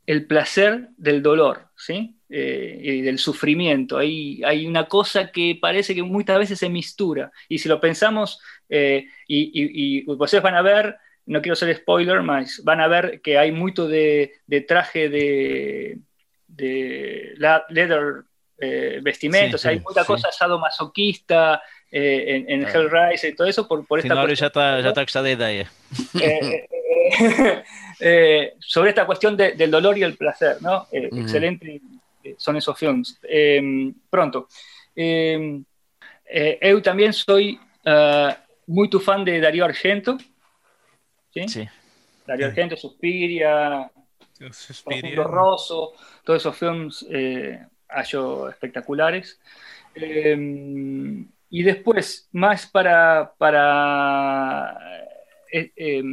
el 0.05 0.27
placer 0.27 0.89
del 0.97 1.21
dolor, 1.21 1.69
¿sí? 1.75 2.17
Eh, 2.29 2.79
y 2.81 3.01
del 3.01 3.19
sufrimiento. 3.19 3.97
Hay, 3.97 4.41
hay 4.43 4.65
una 4.67 4.87
cosa 4.87 5.31
que 5.31 5.57
parece 5.61 5.93
que 5.95 6.03
muchas 6.03 6.39
veces 6.39 6.59
se 6.59 6.69
mistura. 6.69 7.31
Y 7.49 7.59
si 7.59 7.69
lo 7.69 7.79
pensamos, 7.79 8.39
eh, 8.69 9.05
y, 9.27 9.51
y, 9.53 10.01
y 10.01 10.11
ustedes 10.11 10.43
van 10.43 10.55
a 10.55 10.61
ver, 10.61 10.95
no 11.25 11.41
quiero 11.41 11.55
ser 11.55 11.75
spoiler, 11.75 12.21
mas 12.21 12.61
van 12.63 12.81
a 12.81 12.87
ver 12.87 13.21
que 13.21 13.37
hay 13.37 13.51
mucho 13.51 13.87
de, 13.87 14.33
de 14.47 14.61
traje 14.61 15.09
de, 15.09 15.99
de 16.47 17.33
la- 17.37 17.65
leather 17.69 18.23
eh, 18.57 19.01
Sí, 19.29 19.49
sea, 19.57 19.71
hay 19.71 19.79
mucha 19.79 20.01
sí. 20.01 20.07
cosa 20.07 20.31
sadomasoquista 20.31 21.61
eh, 21.95 22.35
en, 22.35 22.49
en. 22.49 22.67
Hellraiser 22.67 23.31
y 23.31 23.35
todo 23.35 23.47
eso 23.47 23.67
por, 23.67 23.85
por 23.87 23.99
esta 23.99 24.09
Finório 24.09 24.35
já 24.35 24.49
cuestión, 24.51 24.63
está 24.81 24.83
já 24.83 24.93
tá 24.93 25.01
a 25.01 25.03
gostar 25.05 25.23
da 25.23 25.31
ideia. 25.31 25.65
eh, 26.21 26.67
eh, 27.09 27.63
eh, 27.99 28.53
sobre 28.59 28.89
esta 28.89 29.05
cuestión 29.05 29.37
de- 29.37 29.53
del 29.53 29.71
dolor 29.71 29.97
y 29.97 30.03
el 30.03 30.15
placer, 30.17 30.57
¿no? 30.61 30.87
Eh. 30.91 31.09
Excelente 31.21 31.81
son 32.37 32.55
esos 32.57 32.77
films. 32.77 33.19
Eh, 33.23 33.93
pronto. 34.09 34.47
Eh, 34.95 35.61
eh, 36.25 36.57
eu 36.61 36.81
también 36.81 37.13
soy 37.13 37.59
ah, 37.85 38.35
muy 38.67 38.89
tu 38.89 38.99
fan 38.99 39.23
de 39.23 39.39
Darío 39.39 39.63
Argento. 39.63 40.17
¿sí? 41.33 41.47
Sim. 41.47 41.67
Darío 42.25 42.47
Argento, 42.47 42.75
Suspiria, 42.75 43.91
suspiria. 44.51 45.21
Rosso, 45.23 45.93
todos 46.23 46.41
esos 46.41 46.57
films 46.57 47.05
eh, 47.11 47.59
hallo 47.89 48.49
espectaculares. 48.49 49.39
Eh, 49.93 50.35
y 51.59 51.63
después, 51.63 52.29
más 52.33 52.67
para, 52.67 53.33
para 53.37 54.77
eh, 55.51 55.71
eh, 55.75 56.03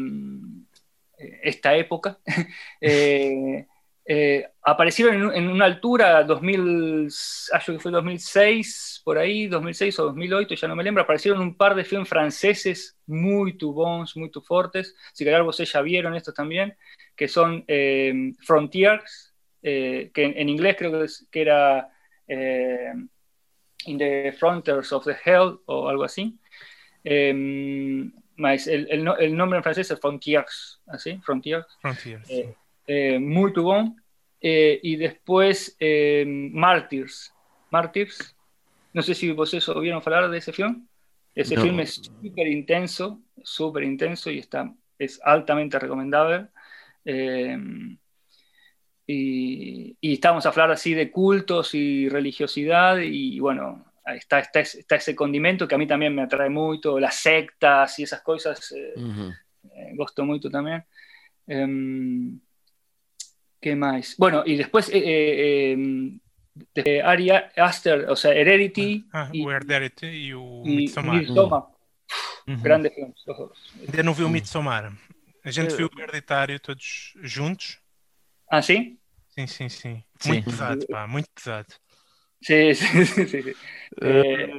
esta 1.42 1.74
época, 1.76 2.18
eh, 2.80 3.66
eh, 4.04 4.48
aparecieron 4.62 5.14
en, 5.14 5.22
un- 5.26 5.34
en 5.34 5.48
una 5.48 5.64
altura, 5.66 6.24
2000, 6.24 7.08
acho 7.52 7.72
que 7.72 7.78
fue 7.78 7.90
2006, 7.92 9.00
por 9.04 9.18
ahí, 9.18 9.46
2006 9.46 9.98
o 10.00 10.04
2008, 10.06 10.54
ya 10.54 10.68
no 10.68 10.76
me 10.76 10.82
lembro, 10.84 11.02
aparecieron 11.04 11.40
un 11.40 11.56
par 11.56 11.74
de 11.74 11.84
films 11.84 12.08
franceses 12.08 12.98
muy 13.06 13.56
tu 13.56 13.72
bons, 13.72 14.16
muy 14.16 14.30
tu 14.30 14.40
fortes, 14.40 14.94
si 15.12 15.24
querés 15.24 15.42
vos 15.42 15.56
ya 15.58 15.80
vieron 15.82 16.14
estos 16.14 16.34
también, 16.34 16.76
que 17.16 17.28
son 17.28 17.64
eh, 17.68 18.32
Frontiers, 18.40 19.34
que 19.62 20.10
en, 20.14 20.48
inglés 20.48 20.74
creo 20.76 20.90
que, 21.30 21.40
era 21.40 21.88
In 23.86 23.98
the 23.98 24.32
Frontiers 24.38 24.92
of 24.92 25.04
the 25.04 25.16
Hell 25.24 25.58
o 25.66 25.88
algo 25.88 26.04
así. 26.04 26.38
Eh, 27.04 28.10
mas 28.36 28.66
el, 28.66 28.86
el 28.90 29.04
no- 29.04 29.16
el 29.16 29.36
nombre 29.36 29.58
en 29.58 29.62
francés 29.62 29.90
es 29.90 30.00
Frontiers, 30.00 30.80
así, 30.86 31.18
Frontiers. 31.18 31.66
Frontiers. 31.80 32.28
Eh, 32.30 32.54
eh, 32.86 33.18
muy 33.18 33.52
tubón. 33.52 33.96
Eh, 34.40 34.80
y 34.82 34.96
después 34.96 35.76
eh, 35.78 36.24
Martyrs. 36.26 37.32
Martyrs. 37.70 38.34
No 38.92 39.02
sé 39.02 39.14
si 39.14 39.30
vosotros 39.32 39.80
vieron 39.80 40.02
hablar 40.04 40.28
de 40.30 40.38
ese 40.38 40.52
film. 40.52 40.86
Ese 41.34 41.54
No. 41.56 41.62
film 41.62 41.80
es 41.80 41.94
súper 42.20 42.46
intenso, 42.48 43.20
súper 43.42 43.84
intenso 43.84 44.30
y 44.30 44.38
está, 44.38 44.70
es 44.98 45.20
altamente 45.24 45.78
recomendable. 45.78 46.48
Eh, 47.04 47.56
y, 49.12 49.96
y 50.00 50.12
estamos 50.14 50.44
a 50.46 50.48
hablar 50.50 50.70
así 50.70 50.94
de 50.94 51.10
cultos 51.10 51.74
y 51.74 52.08
religiosidad 52.08 52.98
y 52.98 53.38
bueno, 53.40 53.84
ahí 54.04 54.18
está, 54.18 54.38
está, 54.40 54.60
ese- 54.60 54.80
está 54.80 54.96
ese 54.96 55.14
condimento 55.14 55.66
que 55.68 55.74
a 55.74 55.78
mí 55.78 55.86
también 55.86 56.14
me 56.14 56.22
atrae 56.22 56.48
mucho, 56.50 56.98
las 56.98 57.14
sectas 57.16 57.98
y 57.98 58.02
esas 58.04 58.22
cosas. 58.22 58.72
eh, 58.72 58.94
Uhum. 58.96 59.30
eh, 59.74 59.92
gosto 59.96 60.24
mucho 60.24 60.50
también. 60.50 60.84
Em, 61.46 62.38
¿Qué 63.60 63.76
más? 63.76 64.16
Bueno, 64.18 64.42
y 64.44 64.56
después 64.56 64.88
eh, 64.88 64.98
eh, 65.04 65.72
em, 65.72 66.18
de 66.74 67.00
Ari 67.02 67.30
Aster, 67.56 68.10
o 68.10 68.16
sea, 68.16 68.32
Heredity 68.34 69.04
Ah, 69.12 69.28
y, 69.32 69.44
o 69.44 69.50
Heredity 69.52 70.06
y 70.06 70.34
Midsommar. 70.34 71.20
Midsommar. 71.20 71.62
Uhum. 72.46 72.62
Grandes 72.62 72.92
filmes, 72.94 73.22
los 73.24 73.38
dos. 73.38 73.72
Ainda 73.86 74.02
não 74.02 74.12
viu 74.14 74.26
o 74.26 74.30
Midsommar. 74.30 74.92
A 75.44 75.50
gente 75.50 75.72
Eu- 75.74 75.76
viu 75.78 75.90
o 75.96 76.00
Hereditário 76.00 76.58
todos 76.60 77.14
juntos. 77.24 77.78
¿Ah, 78.48 78.60
sí? 78.62 78.74
Sim, 78.74 78.98
sim, 79.46 79.68
sim. 79.68 80.04
Sim. 80.20 80.42
Muito 80.42 80.46
pesado, 80.46 80.86
pá, 80.88 81.06
muito 81.06 81.28
pesado. 81.34 81.66
Sí, 82.42 82.74
sí. 82.74 83.06
sí, 83.06 83.26
sí. 83.26 83.56
Eh, 84.02 84.52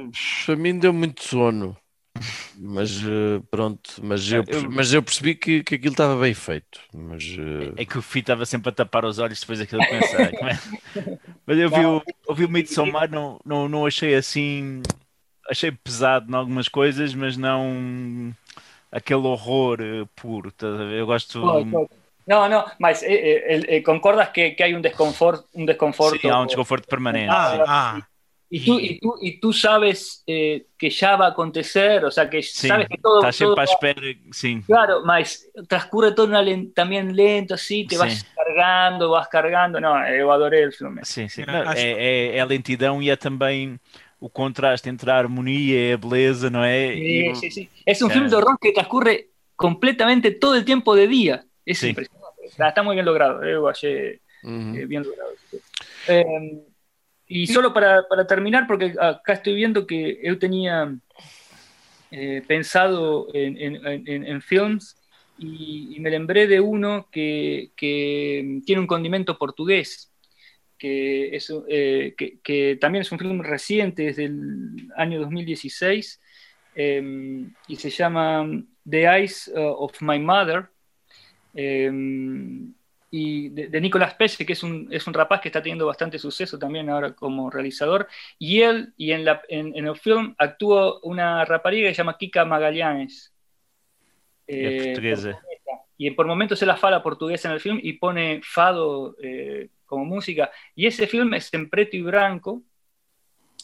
Uh, 0.48 0.52
a 0.52 0.56
mim 0.56 0.78
deu 0.78 0.92
muito 0.92 1.22
sono. 1.22 1.76
Mas 2.56 2.90
eh, 3.02 3.40
pronto, 3.50 4.00
mas 4.02 4.30
eu, 4.30 4.44
Eu- 4.48 4.70
mas 4.70 4.92
eu 4.92 5.02
percebi 5.02 5.34
que, 5.34 5.64
que 5.64 5.74
aquilo 5.74 5.92
estava 5.92 6.16
bem 6.20 6.32
feito. 6.34 6.80
Mas 6.94 7.24
eh, 7.24 7.72
É 7.76 7.84
que 7.84 7.98
o 7.98 8.02
Fi 8.02 8.20
estava 8.20 8.46
sempre 8.46 8.68
a 8.70 8.72
tapar 8.72 9.04
os 9.04 9.18
olhos 9.18 9.40
depois 9.40 9.58
daquilo 9.58 9.82
que 9.82 9.88
começar. 9.88 10.32
Mas 11.46 11.58
eu 11.58 11.68
vi 11.70 11.84
o, 11.84 12.02
eu 12.28 12.34
vi 12.34 12.44
o 12.44 12.48
Midsommar, 12.50 13.10
não, 13.10 13.38
não, 13.44 13.68
não 13.68 13.86
achei 13.86 14.14
assim. 14.14 14.82
Achei 15.50 15.70
pesado 15.70 16.30
em 16.30 16.34
algumas 16.34 16.68
coisas, 16.68 17.14
mas 17.14 17.36
não 17.36 18.34
aquele 18.90 19.22
horror 19.26 19.78
puro. 20.16 20.52
ver? 20.58 21.00
Eu 21.00 21.06
gosto. 21.06 21.40
Pois, 21.40 21.64
pois. 21.70 22.03
No, 22.26 22.48
no, 22.48 22.64
mas 22.78 23.02
eh, 23.02 23.08
eh, 23.46 23.62
eh, 23.68 23.82
concordas 23.82 24.30
que, 24.30 24.56
que 24.56 24.64
hay 24.64 24.72
un 24.74 24.80
desconfort, 24.82 25.46
un 25.52 25.66
desconforto. 25.66 26.18
Sim, 26.20 26.30
há 26.30 26.40
um 26.40 26.46
desconforto 26.46 26.88
permanente. 26.88 27.30
Ah, 27.30 27.50
sim. 27.52 27.64
ah. 27.66 28.08
Y 28.50 28.60
tú, 28.64 28.78
y 28.78 29.00
tú, 29.00 29.14
y 29.20 29.40
tú 29.40 29.52
sabes 29.52 30.22
eh, 30.26 30.66
que 30.78 30.88
ya 30.88 31.16
va 31.16 31.26
a 31.26 31.30
acontecer, 31.30 32.04
o 32.04 32.10
sea, 32.10 32.30
que 32.30 32.40
Sim, 32.42 32.68
sabes 32.68 32.88
que 32.88 32.98
todo, 32.98 33.20
todo 33.20 33.56
va-. 33.56 33.66
Sim, 34.32 34.62
Claro, 34.62 35.02
mas 35.04 35.50
transcurre 35.66 36.12
todo 36.12 36.26
una 36.26 36.40
len- 36.40 36.72
también 36.72 37.16
lento, 37.16 37.54
así, 37.54 37.84
te 37.86 37.96
Sí. 37.96 38.00
vas 38.00 38.24
cargando, 38.36 39.10
vas 39.10 39.26
cargando. 39.28 39.80
No, 39.80 40.06
eu 40.06 40.30
adorei 40.30 40.62
el 40.62 40.72
filme. 40.72 41.00
sim, 41.04 41.28
sim. 41.28 41.42
É, 41.42 41.46
Não, 41.46 41.72
é, 41.72 41.80
é, 41.82 42.36
é 42.36 42.40
a 42.40 42.44
lentidão 42.44 43.02
e 43.02 43.10
é 43.10 43.16
também 43.16 43.78
o 44.20 44.30
contraste 44.30 44.88
entre 44.88 45.10
a 45.10 45.16
harmonia 45.16 45.90
e 45.90 45.92
a 45.92 45.96
beleza, 45.96 46.48
não 46.48 46.62
é? 46.62 46.94
Sí, 46.94 47.26
E- 47.26 47.34
sí, 47.34 47.50
sí. 47.50 47.68
Es 47.84 48.00
un 48.02 48.10
Eh. 48.10 48.14
film 48.14 48.28
de 48.28 48.36
horror 48.36 48.56
que 48.60 48.72
transcurre 48.72 49.30
completamente 49.56 50.30
todo 50.30 50.54
el 50.54 50.64
tiempo 50.64 50.94
de 50.94 51.08
día. 51.08 51.44
Es 51.64 51.78
Sí. 51.78 51.88
impresionante. 51.88 52.46
Está, 52.46 52.68
está 52.68 52.82
muy 52.82 52.94
bien 52.96 53.06
logrado. 53.06 53.40
Uhum. 53.40 54.76
eh, 54.76 54.86
bien 54.86 55.02
logrado. 55.02 55.30
Eh, 56.08 56.24
y 57.26 57.46
solo 57.46 57.72
para, 57.72 58.06
para 58.06 58.26
terminar, 58.26 58.66
porque 58.66 58.94
acá 59.00 59.32
estoy 59.32 59.54
viendo 59.54 59.86
que 59.86 60.20
eu 60.22 60.38
tenía 60.38 60.94
eh, 62.10 62.42
pensado 62.46 63.28
en, 63.34 63.56
en- 63.56 64.06
en- 64.06 64.24
en 64.26 64.42
films 64.42 64.96
y, 65.38 65.96
y 65.96 66.00
me 66.00 66.10
lembré 66.10 66.46
de 66.46 66.60
uno 66.60 67.08
que, 67.10 67.70
que 67.76 68.60
tiene 68.66 68.80
un 68.80 68.86
condimento 68.86 69.36
portugués, 69.38 70.12
que, 70.78 71.34
es, 71.34 71.50
eh, 71.68 72.14
que, 72.16 72.38
que 72.40 72.76
también 72.80 73.02
es 73.02 73.10
un 73.10 73.18
film 73.18 73.40
reciente, 73.42 74.08
es 74.08 74.16
del 74.16 74.36
año 74.96 75.18
2016, 75.20 76.20
eh, 76.76 77.46
y 77.68 77.76
se 77.76 77.90
llama 77.90 78.46
The 78.88 79.04
Eyes 79.06 79.50
of 79.56 80.00
My 80.02 80.18
Mother. 80.20 80.66
Eh, 81.54 81.90
y 83.10 83.48
de, 83.50 83.68
de 83.68 83.80
Nicolas 83.80 84.14
Pesce, 84.14 84.44
que 84.44 84.54
es 84.54 84.62
un, 84.62 84.88
es 84.90 85.06
un 85.06 85.14
rapaz 85.14 85.40
que 85.40 85.48
está 85.48 85.62
teniendo 85.62 85.86
bastante 85.86 86.18
suceso 86.18 86.58
también 86.58 86.90
ahora 86.90 87.14
como 87.14 87.48
realizador, 87.48 88.08
y 88.38 88.62
él, 88.62 88.92
y 88.96 89.12
en, 89.12 89.24
la, 89.24 89.40
en, 89.48 89.76
en 89.76 89.86
el 89.86 89.96
film 89.96 90.34
actúa 90.36 90.98
una 91.02 91.44
rapariga 91.44 91.88
que 91.88 91.94
se 91.94 91.98
llama 91.98 92.18
Kika 92.18 92.44
Magallanes. 92.44 93.32
Portuguesa. 94.46 95.40
Y 95.96 96.10
por 96.10 96.26
momentos 96.26 96.60
él 96.60 96.72
fala 96.76 97.02
portuguesa 97.02 97.48
en 97.48 97.54
el 97.54 97.60
film 97.60 97.78
y 97.82 97.94
pone 97.94 98.40
fado 98.42 99.16
eh, 99.22 99.68
como 99.86 100.04
música. 100.04 100.50
Y 100.74 100.86
ese 100.86 101.06
film 101.06 101.34
es 101.34 101.54
en 101.54 101.70
preto 101.70 101.96
y 101.96 102.02
blanco. 102.02 102.62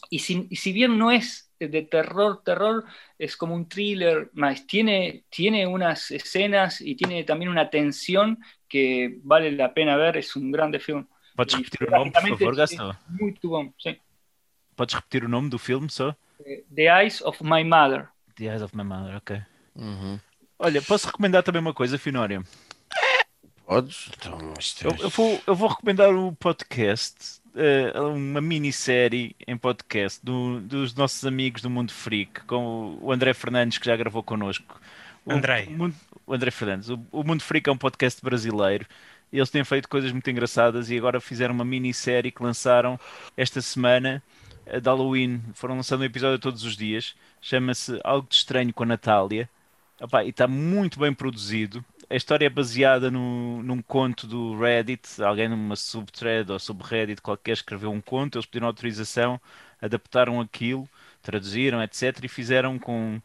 Y 0.09 0.19
si, 0.19 0.47
y 0.49 0.55
si 0.55 0.73
bien 0.73 0.97
no 0.97 1.11
es 1.11 1.51
de 1.59 1.83
terror, 1.83 2.41
terror, 2.43 2.85
es 3.19 3.37
como 3.37 3.55
un 3.55 3.69
thriller, 3.69 4.29
más 4.33 4.65
tiene, 4.65 5.23
tiene 5.29 5.67
unas 5.67 6.11
escenas 6.11 6.81
y 6.81 6.95
tiene 6.95 7.23
también 7.23 7.49
una 7.49 7.69
tensión 7.69 8.39
que 8.67 9.19
vale 9.23 9.51
la 9.51 9.73
pena 9.73 9.95
ver. 9.95 10.17
Es 10.17 10.35
un 10.35 10.51
grande 10.51 10.79
film. 10.79 11.07
Podes 11.35 11.53
Y 11.53 11.57
repetir 11.57 11.87
o 11.87 11.91
nome, 11.97 12.11
por 12.11 12.39
favor, 12.39 12.61
es 12.61 12.77
Muy 13.09 13.37
bom, 13.43 13.73
sí. 13.77 13.97
Podes 14.75 14.95
repetir 14.95 15.25
o 15.25 15.29
nome 15.29 15.49
do 15.49 15.59
filme 15.59 15.89
só? 15.89 16.15
Eh, 16.45 16.63
The 16.73 16.87
Eyes 16.87 17.21
of 17.21 17.41
My 17.41 17.63
Mother. 17.63 18.07
The 18.35 18.45
Eyes 18.45 18.61
of 18.61 18.75
My 18.75 18.83
Mother, 18.83 19.15
ok. 19.17 19.41
Uhum. 19.75 20.19
Olha, 20.57 20.81
posso 20.81 21.07
recomendar 21.07 21.43
também 21.43 21.61
uma 21.61 21.73
coisa, 21.73 21.97
Finório? 21.97 22.43
Podes? 23.65 24.09
Então, 24.17 24.37
é- 24.39 24.85
Eu, 24.85 25.05
eu 25.05 25.09
vou, 25.09 25.41
eu 25.47 25.55
vou 25.55 25.69
recomendar 25.69 26.13
o 26.13 26.35
podcast, 26.35 27.40
eh, 27.55 27.99
uma 27.99 28.41
minissérie 28.41 29.35
em 29.47 29.57
podcast 29.57 30.19
do- 30.23 30.59
dos 30.61 30.93
nossos 30.95 31.25
amigos 31.25 31.61
do 31.61 31.69
Mundo 31.69 31.91
Freak, 31.91 32.41
com 32.45 32.97
o 33.01 33.11
André 33.11 33.33
Fernandes, 33.33 33.77
que 33.77 33.85
já 33.85 33.95
gravou 33.95 34.23
connosco. 34.23 34.79
O, 35.25 35.31
André. 35.33 35.65
O, 35.67 35.71
Mundo- 35.71 35.95
o 36.25 36.33
André 36.33 36.51
Fernandes. 36.51 36.89
O, 36.89 36.99
o 37.11 37.23
Mundo 37.23 37.41
Freak 37.43 37.69
é 37.69 37.71
um 37.73 37.77
podcast 37.77 38.21
brasileiro 38.23 38.85
e 39.31 39.37
eles 39.37 39.49
têm 39.49 39.63
feito 39.63 39.87
coisas 39.87 40.11
muito 40.11 40.29
engraçadas 40.29 40.89
e 40.89 40.97
agora 40.97 41.19
fizeram 41.21 41.53
uma 41.53 41.65
minissérie 41.65 42.31
que 42.31 42.43
lançaram 42.43 42.99
esta 43.37 43.61
semana 43.61 44.21
eh, 44.65 44.79
de 44.79 44.87
Halloween. 44.89 45.41
Foram 45.53 45.75
lançando 45.77 46.01
um 46.01 46.05
episódio 46.05 46.39
todos 46.39 46.63
os 46.63 46.75
dias. 46.75 47.15
Chama-se 47.41 47.99
Algo 48.03 48.27
de 48.29 48.35
Estranho 48.35 48.73
com 48.73 48.83
a 48.83 48.87
Natália. 48.87 49.49
Epá, 49.99 50.23
e 50.23 50.29
está 50.29 50.47
muito 50.47 50.99
bem 50.99 51.13
produzido. 51.13 51.83
A 52.11 52.15
história 52.15 52.45
é 52.45 52.49
baseada 52.49 53.09
no, 53.09 53.63
num 53.63 53.81
conto 53.81 54.27
do 54.27 54.59
Reddit. 54.59 55.23
Alguém 55.23 55.47
numa 55.47 55.77
subthread 55.77 56.51
ou 56.51 56.59
subreddit 56.59 57.21
qualquer 57.21 57.53
escreveu 57.53 57.89
um 57.89 58.01
conto, 58.01 58.37
eles 58.37 58.45
pediram 58.45 58.67
autorização, 58.67 59.39
adaptaram 59.81 60.41
aquilo, 60.41 60.89
traduziram, 61.21 61.81
etc. 61.81 62.19
E 62.21 62.27
fizeram 62.27 62.77
com 62.77 63.21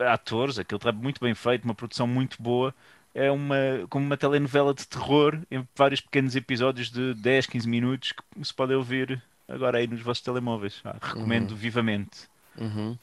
atores, 0.00 0.58
aquilo 0.58 0.78
está 0.78 0.90
muito 0.90 1.20
bem 1.20 1.36
feito, 1.36 1.64
uma 1.64 1.74
produção 1.74 2.04
muito 2.04 2.42
boa. 2.42 2.74
É 3.14 3.30
uma, 3.30 3.56
como 3.88 4.04
uma 4.04 4.16
telenovela 4.16 4.74
de 4.74 4.88
terror, 4.88 5.38
em 5.48 5.64
vários 5.76 6.00
pequenos 6.00 6.34
episódios 6.34 6.90
de 6.90 7.14
10, 7.14 7.46
15 7.46 7.68
minutos 7.68 8.12
que 8.12 8.44
se 8.44 8.52
podem 8.52 8.76
ouvir 8.76 9.22
agora 9.46 9.78
aí 9.78 9.86
nos 9.86 10.02
vossos 10.02 10.24
telemóveis. 10.24 10.80
Ah, 10.84 10.96
recomendo 11.00 11.54
vivamente. 11.54 12.28
Uhum. 12.58 12.98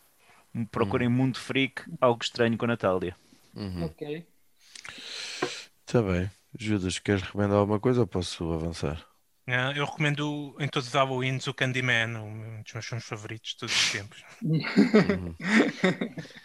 Procurem 0.69 1.07
Mundo 1.07 1.37
Freak, 1.37 1.83
algo 2.01 2.21
estranho 2.21 2.57
com 2.57 2.65
a 2.65 2.69
Natália. 2.69 3.15
Ok. 3.85 4.25
Está 5.85 6.01
bem. 6.01 6.29
Judas, 6.57 6.99
queres 6.99 7.21
recomendar 7.21 7.57
alguma 7.57 7.79
coisa 7.79 8.01
ou 8.01 8.07
posso 8.07 8.51
avançar? 8.51 9.05
Ah, 9.47 9.71
Eu 9.75 9.85
recomendo 9.85 10.55
em 10.59 10.67
todos 10.67 10.87
os 10.89 10.93
Halloweens 10.93 11.47
o 11.47 11.53
Candyman, 11.53 12.17
um 12.17 12.61
dos 12.63 12.73
meus 12.73 12.85
filmes 12.85 13.05
favoritos 13.05 13.51
de 13.51 13.57
todos 13.57 13.75
os 13.75 13.91
tempos. 13.91 14.23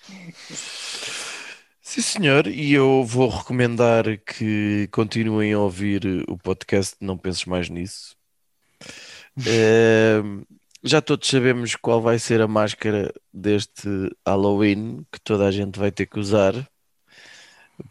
Sim, 1.81 2.01
senhor, 2.01 2.47
e 2.47 2.73
eu 2.73 3.05
vou 3.05 3.29
recomendar 3.29 4.05
que 4.19 4.89
continuem 4.93 5.53
a 5.53 5.59
ouvir 5.59 6.03
o 6.29 6.39
podcast 6.39 6.97
Não 7.01 7.19
Penses 7.19 7.45
Mais 7.45 7.69
Nisso. 7.69 8.17
Ehm, 9.47 10.43
já 10.83 11.01
todos 11.01 11.29
sabemos 11.29 11.75
qual 11.77 12.01
vai 12.01 12.19
ser 12.19 12.41
a 12.41 12.49
máscara 12.49 13.13
deste 13.33 13.89
Halloween 14.27 15.05
que 15.11 15.21
toda 15.21 15.47
a 15.47 15.51
gente 15.51 15.79
vai 15.79 15.91
ter 15.91 16.07
que 16.07 16.19
usar, 16.19 16.55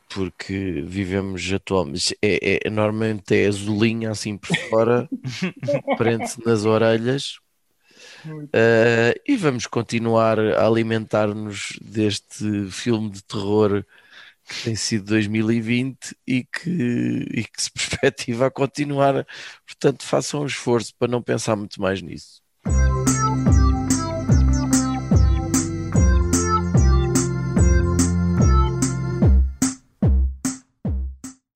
porque 0.09 0.83
vivemos 0.85 1.51
atualmente. 1.51 2.17
É, 2.21 2.67
é- 2.67 2.69
normalmente 2.69 3.35
é 3.35 3.47
azulinha 3.47 4.11
assim 4.11 4.37
por 4.37 4.55
fora, 4.69 5.09
prende-se 5.97 6.43
nas 6.45 6.65
orelhas. 6.65 7.39
Uh, 8.25 9.17
e 9.27 9.35
vamos 9.37 9.65
continuar 9.65 10.39
a 10.39 10.67
alimentar-nos 10.67 11.77
deste 11.81 12.69
filme 12.69 13.09
de 13.09 13.23
terror 13.23 13.83
que 14.47 14.63
tem 14.63 14.75
sido 14.75 15.05
2020 15.05 16.15
e 16.27 16.43
que, 16.43 16.69
e 17.31 17.43
que 17.43 17.61
se 17.61 17.71
perspectiva 17.73 18.47
a 18.47 18.51
continuar. 18.51 19.25
Portanto, 19.65 20.03
façam 20.03 20.41
um 20.41 20.45
esforço 20.45 20.93
para 20.97 21.07
não 21.07 21.21
pensar 21.21 21.55
muito 21.55 21.81
mais 21.81 22.01
nisso. 22.01 22.40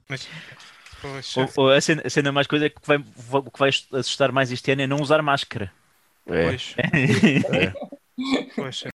Mas, 0.07 0.27
poxa, 1.01 1.41
Ou, 1.41 1.65
ou 1.65 1.71
a, 1.71 1.81
cena, 1.81 2.01
a 2.05 2.09
cena 2.09 2.31
mais 2.31 2.47
coisa 2.47 2.65
é 2.67 2.69
que 2.69 2.81
vai, 2.85 2.97
o 2.97 3.51
que 3.51 3.59
vai 3.59 3.69
assustar 3.93 4.31
mais 4.31 4.51
este 4.51 4.71
ano 4.71 4.83
é 4.83 4.87
não 4.87 5.01
usar 5.01 5.21
máscara. 5.21 5.71
É. 6.27 6.43
pois, 6.43 6.75
poxa. 8.55 8.89